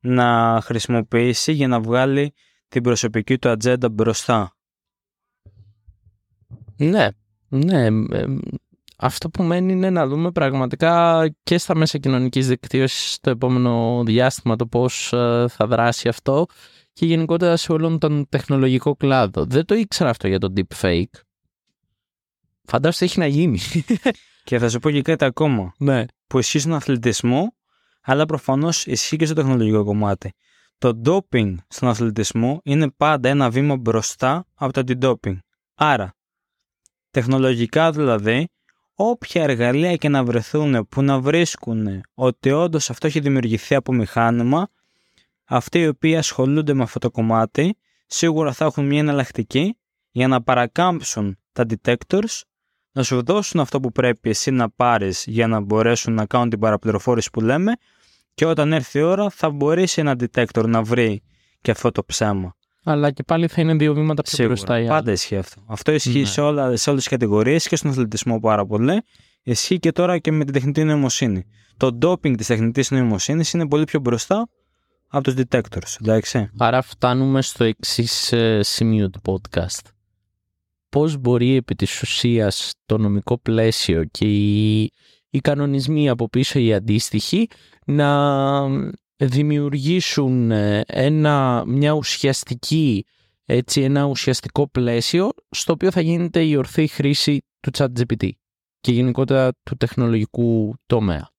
να 0.00 0.60
χρησιμοποιήσει 0.62 1.52
για 1.52 1.68
να 1.68 1.80
βγάλει 1.80 2.34
την 2.68 2.82
προσωπική 2.82 3.38
του 3.38 3.48
ατζέντα 3.48 3.88
μπροστά. 3.88 4.56
Ναι, 6.76 7.08
ναι. 7.48 7.88
Αυτό 8.98 9.30
που 9.30 9.42
μένει 9.42 9.72
είναι 9.72 9.90
να 9.90 10.06
δούμε 10.06 10.30
πραγματικά 10.30 11.24
και 11.42 11.58
στα 11.58 11.76
μέσα 11.76 11.98
κοινωνικής 11.98 12.48
δικτύωσης 12.48 13.12
στο 13.12 13.30
επόμενο 13.30 14.02
διάστημα 14.04 14.56
το 14.56 14.66
πώς 14.66 15.12
ε, 15.12 15.46
θα 15.48 15.66
δράσει 15.66 16.08
αυτό 16.08 16.46
και 16.98 17.06
γενικότερα 17.06 17.56
σε 17.56 17.72
όλον 17.72 17.98
τον 17.98 18.28
τεχνολογικό 18.28 18.96
κλάδο. 18.96 19.44
Δεν 19.44 19.64
το 19.64 19.74
ήξερα 19.74 20.10
αυτό 20.10 20.28
για 20.28 20.38
το 20.38 20.52
deepfake. 20.56 21.20
Φαντάζομαι 22.64 23.10
έχει 23.10 23.18
να 23.18 23.26
γίνει. 23.26 23.58
Και 24.44 24.58
θα 24.58 24.68
σου 24.68 24.78
πω 24.78 24.90
και 24.90 25.02
κάτι 25.02 25.24
ακόμα. 25.24 25.74
Ναι. 25.78 26.04
Που 26.26 26.38
ισχύει 26.38 26.58
στον 26.58 26.74
αθλητισμό, 26.74 27.54
αλλά 28.02 28.24
προφανώς 28.24 28.86
ισχύει 28.86 29.16
και 29.16 29.24
στο 29.24 29.34
τεχνολογικό 29.34 29.84
κομμάτι. 29.84 30.32
Το 30.78 31.00
doping 31.04 31.54
στον 31.68 31.88
αθλητισμό 31.88 32.60
είναι 32.64 32.90
πάντα 32.90 33.28
ένα 33.28 33.50
βήμα 33.50 33.76
μπροστά 33.76 34.46
από 34.54 34.72
το 34.72 34.80
αντι-doping. 34.80 35.38
Άρα, 35.74 36.14
τεχνολογικά 37.10 37.90
δηλαδή, 37.90 38.48
όποια 38.94 39.42
εργαλεία 39.42 39.96
και 39.96 40.08
να 40.08 40.24
βρεθούν 40.24 40.88
που 40.88 41.02
να 41.02 41.20
βρίσκουν 41.20 42.00
ότι 42.14 42.50
όντως 42.50 42.90
αυτό 42.90 43.06
έχει 43.06 43.20
δημιουργηθεί 43.20 43.74
από 43.74 43.92
μηχάνημα, 43.92 44.68
αυτοί 45.48 45.78
οι 45.78 45.86
οποίοι 45.86 46.16
ασχολούνται 46.16 46.74
με 46.74 46.82
αυτό 46.82 46.98
το 46.98 47.10
κομμάτι, 47.10 47.76
σίγουρα 48.06 48.52
θα 48.52 48.64
έχουν 48.64 48.86
μια 48.86 48.98
εναλλακτική 48.98 49.76
για 50.10 50.28
να 50.28 50.42
παρακάμψουν 50.42 51.38
τα 51.52 51.66
detectors 51.68 52.40
να 52.92 53.02
σου 53.02 53.22
δώσουν 53.22 53.60
αυτό 53.60 53.80
που 53.80 53.92
πρέπει 53.92 54.30
εσύ 54.30 54.50
να 54.50 54.70
πάρεις 54.70 55.24
για 55.26 55.46
να 55.46 55.60
μπορέσουν 55.60 56.14
να 56.14 56.26
κάνουν 56.26 56.50
την 56.50 56.58
παραπληροφόρηση 56.58 57.30
που 57.30 57.40
λέμε 57.40 57.72
και 58.34 58.44
όταν 58.44 58.72
έρθει 58.72 58.98
η 58.98 59.02
ώρα 59.02 59.30
θα 59.30 59.50
μπορέσει 59.50 60.00
ένα 60.00 60.16
detector 60.18 60.64
να 60.66 60.82
βρει 60.82 61.22
και 61.60 61.70
αυτό 61.70 61.90
το 61.90 62.04
ψέμα. 62.04 62.56
Αλλά 62.84 63.10
και 63.10 63.22
πάλι 63.22 63.48
θα 63.48 63.60
είναι 63.60 63.74
δύο 63.74 63.94
βήματα 63.94 64.22
πιο 64.22 64.32
Σίγουρα. 64.32 64.54
μπροστά. 64.54 64.94
Πάντα 64.94 65.12
ισχύει 65.12 65.36
αυτό. 65.36 65.62
Αυτό 65.66 65.92
ισχύει 65.92 66.18
ναι. 66.18 66.24
σε, 66.24 66.40
όλα, 66.40 66.76
σε 66.76 66.90
όλες 66.90 67.02
τις 67.02 67.12
κατηγορίες 67.12 67.68
και 67.68 67.76
στον 67.76 67.90
αθλητισμό 67.90 68.40
πάρα 68.40 68.66
πολύ. 68.66 69.02
Ισχύει 69.42 69.78
και 69.78 69.92
τώρα 69.92 70.18
και 70.18 70.32
με 70.32 70.44
την 70.44 70.52
τεχνητή 70.52 70.84
νοημοσύνη. 70.84 71.44
Το 71.76 71.98
doping 72.02 72.36
της 72.36 72.46
τεχνητής 72.46 72.90
νοημοσύνης 72.90 73.52
είναι 73.52 73.68
πολύ 73.68 73.84
πιο 73.84 74.00
μπροστά 74.00 74.48
από 75.08 75.24
τους 75.24 75.34
detectors, 75.36 75.96
εντάξει. 76.00 76.50
Άρα 76.58 76.82
φτάνουμε 76.82 77.42
στο 77.42 77.64
εξής 77.64 78.32
ε, 78.32 78.62
σημείο 78.62 79.10
του 79.10 79.20
podcast 79.24 79.90
πώς 80.88 81.16
μπορεί 81.16 81.54
επί 81.54 81.74
της 81.74 82.02
ουσίας 82.02 82.72
το 82.86 82.98
νομικό 82.98 83.38
πλαίσιο 83.38 84.04
και 84.04 84.26
οι, 84.26 84.82
οι 85.30 85.40
κανονισμοί 85.40 86.08
από 86.08 86.28
πίσω 86.28 86.58
οι 86.58 86.74
αντίστοιχοι 86.74 87.48
να 87.86 88.66
δημιουργήσουν 89.16 90.50
ε, 90.50 90.84
ένα, 90.86 91.64
μια 91.66 91.92
ουσιαστική, 91.92 93.04
έτσι, 93.44 93.80
ένα 93.80 94.04
ουσιαστικό 94.04 94.68
πλαίσιο 94.68 95.30
στο 95.50 95.72
οποίο 95.72 95.90
θα 95.90 96.00
γίνεται 96.00 96.44
η 96.44 96.56
ορθή 96.56 96.86
χρήση 96.86 97.40
του 97.60 97.70
ChatGPT 97.78 98.30
και 98.80 98.92
γενικότερα 98.92 99.52
του 99.62 99.76
τεχνολογικού 99.76 100.74
τομέα. 100.86 101.30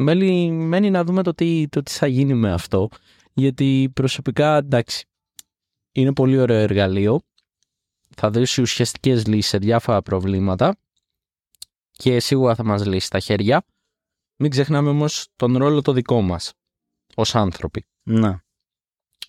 Μένει, 0.00 0.50
μένει 0.50 0.90
να 0.90 1.04
δούμε 1.04 1.22
το 1.22 1.34
τι, 1.34 1.68
το 1.68 1.82
τι 1.82 1.90
θα 1.90 2.06
γίνει 2.06 2.34
με 2.34 2.52
αυτό 2.52 2.88
γιατί 3.32 3.90
προσωπικά 3.94 4.56
εντάξει 4.56 5.04
είναι 5.92 6.12
πολύ 6.12 6.38
ωραίο 6.38 6.58
εργαλείο 6.58 7.20
θα 8.16 8.30
δώσει 8.30 8.60
ουσιαστικές 8.60 9.26
λύσεις 9.26 9.46
σε 9.46 9.58
διάφορα 9.58 10.02
προβλήματα 10.02 10.76
και 11.90 12.20
σίγουρα 12.20 12.54
θα 12.54 12.64
μας 12.64 12.86
λύσει 12.86 13.10
τα 13.10 13.18
χέρια. 13.18 13.64
Μην 14.36 14.50
ξεχνάμε 14.50 14.88
όμως 14.88 15.28
τον 15.36 15.56
ρόλο 15.56 15.82
το 15.82 15.92
δικό 15.92 16.20
μας 16.20 16.52
ως 17.14 17.34
άνθρωποι. 17.34 17.86
Να. 18.02 18.44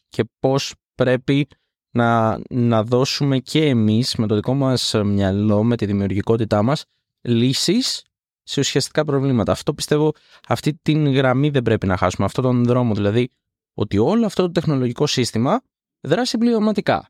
Και 0.09 0.23
πώς 0.39 0.73
πρέπει 0.95 1.47
να, 1.91 2.39
να 2.49 2.83
δώσουμε 2.83 3.39
και 3.39 3.65
εμείς 3.65 4.15
με 4.15 4.27
το 4.27 4.35
δικό 4.35 4.53
μας 4.53 4.95
μυαλό, 5.05 5.63
με 5.63 5.75
τη 5.75 5.85
δημιουργικότητά 5.85 6.63
μας, 6.63 6.85
λύσεις 7.21 8.03
σε 8.49 8.59
ουσιαστικά 8.59 9.05
προβλήματα. 9.05 9.51
Αυτό 9.51 9.73
πιστεύω, 9.73 10.13
αυτή 10.47 10.79
την 10.81 11.11
γραμμή 11.11 11.49
δεν 11.49 11.61
πρέπει 11.61 11.87
να 11.87 11.97
χάσουμε, 11.97 12.25
αυτόν 12.25 12.43
τον 12.43 12.63
δρόμο. 12.65 12.93
Δηλαδή, 12.93 13.29
ότι 13.73 13.97
όλο 13.97 14.25
αυτό 14.25 14.41
το 14.41 14.51
τεχνολογικό 14.51 15.07
σύστημα 15.07 15.61
δράσει 16.01 16.37
πληρωματικά 16.37 17.09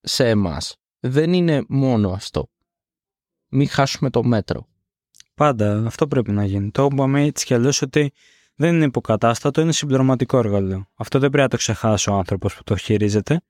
σε 0.00 0.28
εμάς 0.28 0.76
δεν 1.00 1.32
είναι 1.32 1.64
μόνο 1.68 2.10
αυτό. 2.10 2.48
Μην 3.48 3.68
χάσουμε 3.68 4.10
το 4.10 4.22
μέτρο. 4.22 4.66
Πάντα 5.34 5.86
αυτό 5.86 6.06
πρέπει 6.06 6.32
να 6.32 6.44
γίνει. 6.44 6.70
Το 6.70 6.88
είπαμε 6.92 7.22
έτσι 7.22 7.46
κι 7.46 7.54
αλλιώς 7.54 7.82
ότι 7.82 8.12
δεν 8.54 8.74
είναι 8.74 8.84
υποκατάστατο, 8.84 9.60
είναι 9.60 9.72
συμπληρωματικό 9.72 10.38
εργαλείο. 10.38 10.86
Αυτό 10.94 11.18
δεν 11.18 11.28
πρέπει 11.30 11.44
να 11.44 11.50
το 11.50 11.56
ξεχάσει 11.56 12.10
ο 12.10 12.14
άνθρωπος 12.14 12.54
που 12.54 12.62
το 12.64 12.76
χειρίζεται. 12.76 13.40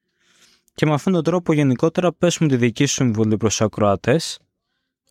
Και 0.74 0.86
με 0.86 0.92
αυτόν 0.92 1.12
τον 1.12 1.22
τρόπο 1.22 1.52
γενικότερα 1.52 2.12
πέσουμε 2.12 2.48
τη 2.48 2.56
δική 2.56 2.86
σου 2.86 2.94
συμβουλή 2.94 3.36
προς 3.36 3.56
τους 3.56 3.60
ακροατές. 3.64 4.38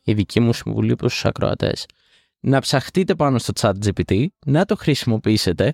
Η 0.03 0.13
δική 0.13 0.39
μου 0.39 0.53
συμβουλή 0.53 0.95
προς 0.95 1.13
τους 1.13 1.25
ακροατές. 1.25 1.85
Να 2.45 2.59
ψαχτείτε 2.59 3.15
πάνω 3.15 3.37
στο 3.37 3.53
chat 3.55 3.73
GPT, 3.85 4.25
να 4.45 4.65
το 4.65 4.75
χρησιμοποιήσετε 4.75 5.73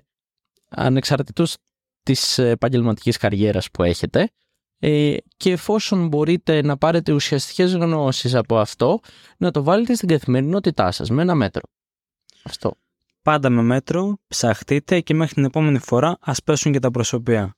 ανεξαρτήτως 0.68 1.56
της 2.02 2.38
επαγγελματικής 2.38 3.16
καριέρας 3.16 3.70
που 3.70 3.82
έχετε 3.82 4.30
ε, 4.78 5.16
και 5.36 5.50
εφόσον 5.50 6.08
μπορείτε 6.08 6.62
να 6.62 6.76
πάρετε 6.76 7.12
ουσιαστικές 7.12 7.74
γνώσεις 7.74 8.34
από 8.34 8.58
αυτό, 8.58 9.00
να 9.36 9.50
το 9.50 9.62
βάλετε 9.62 9.94
στην 9.94 10.08
καθημερινότητά 10.08 10.90
σας 10.90 11.10
με 11.10 11.22
ένα 11.22 11.34
μέτρο. 11.34 11.62
Αυτό. 12.42 12.74
Πάντα 13.22 13.50
με 13.50 13.62
μέτρο, 13.62 14.18
ψαχτείτε 14.26 15.00
και 15.00 15.14
μέχρι 15.14 15.34
την 15.34 15.44
επόμενη 15.44 15.78
φορά 15.78 16.18
ας 16.20 16.42
πέσουν 16.42 16.72
και 16.72 16.78
τα 16.78 16.90
προσωπία. 16.90 17.56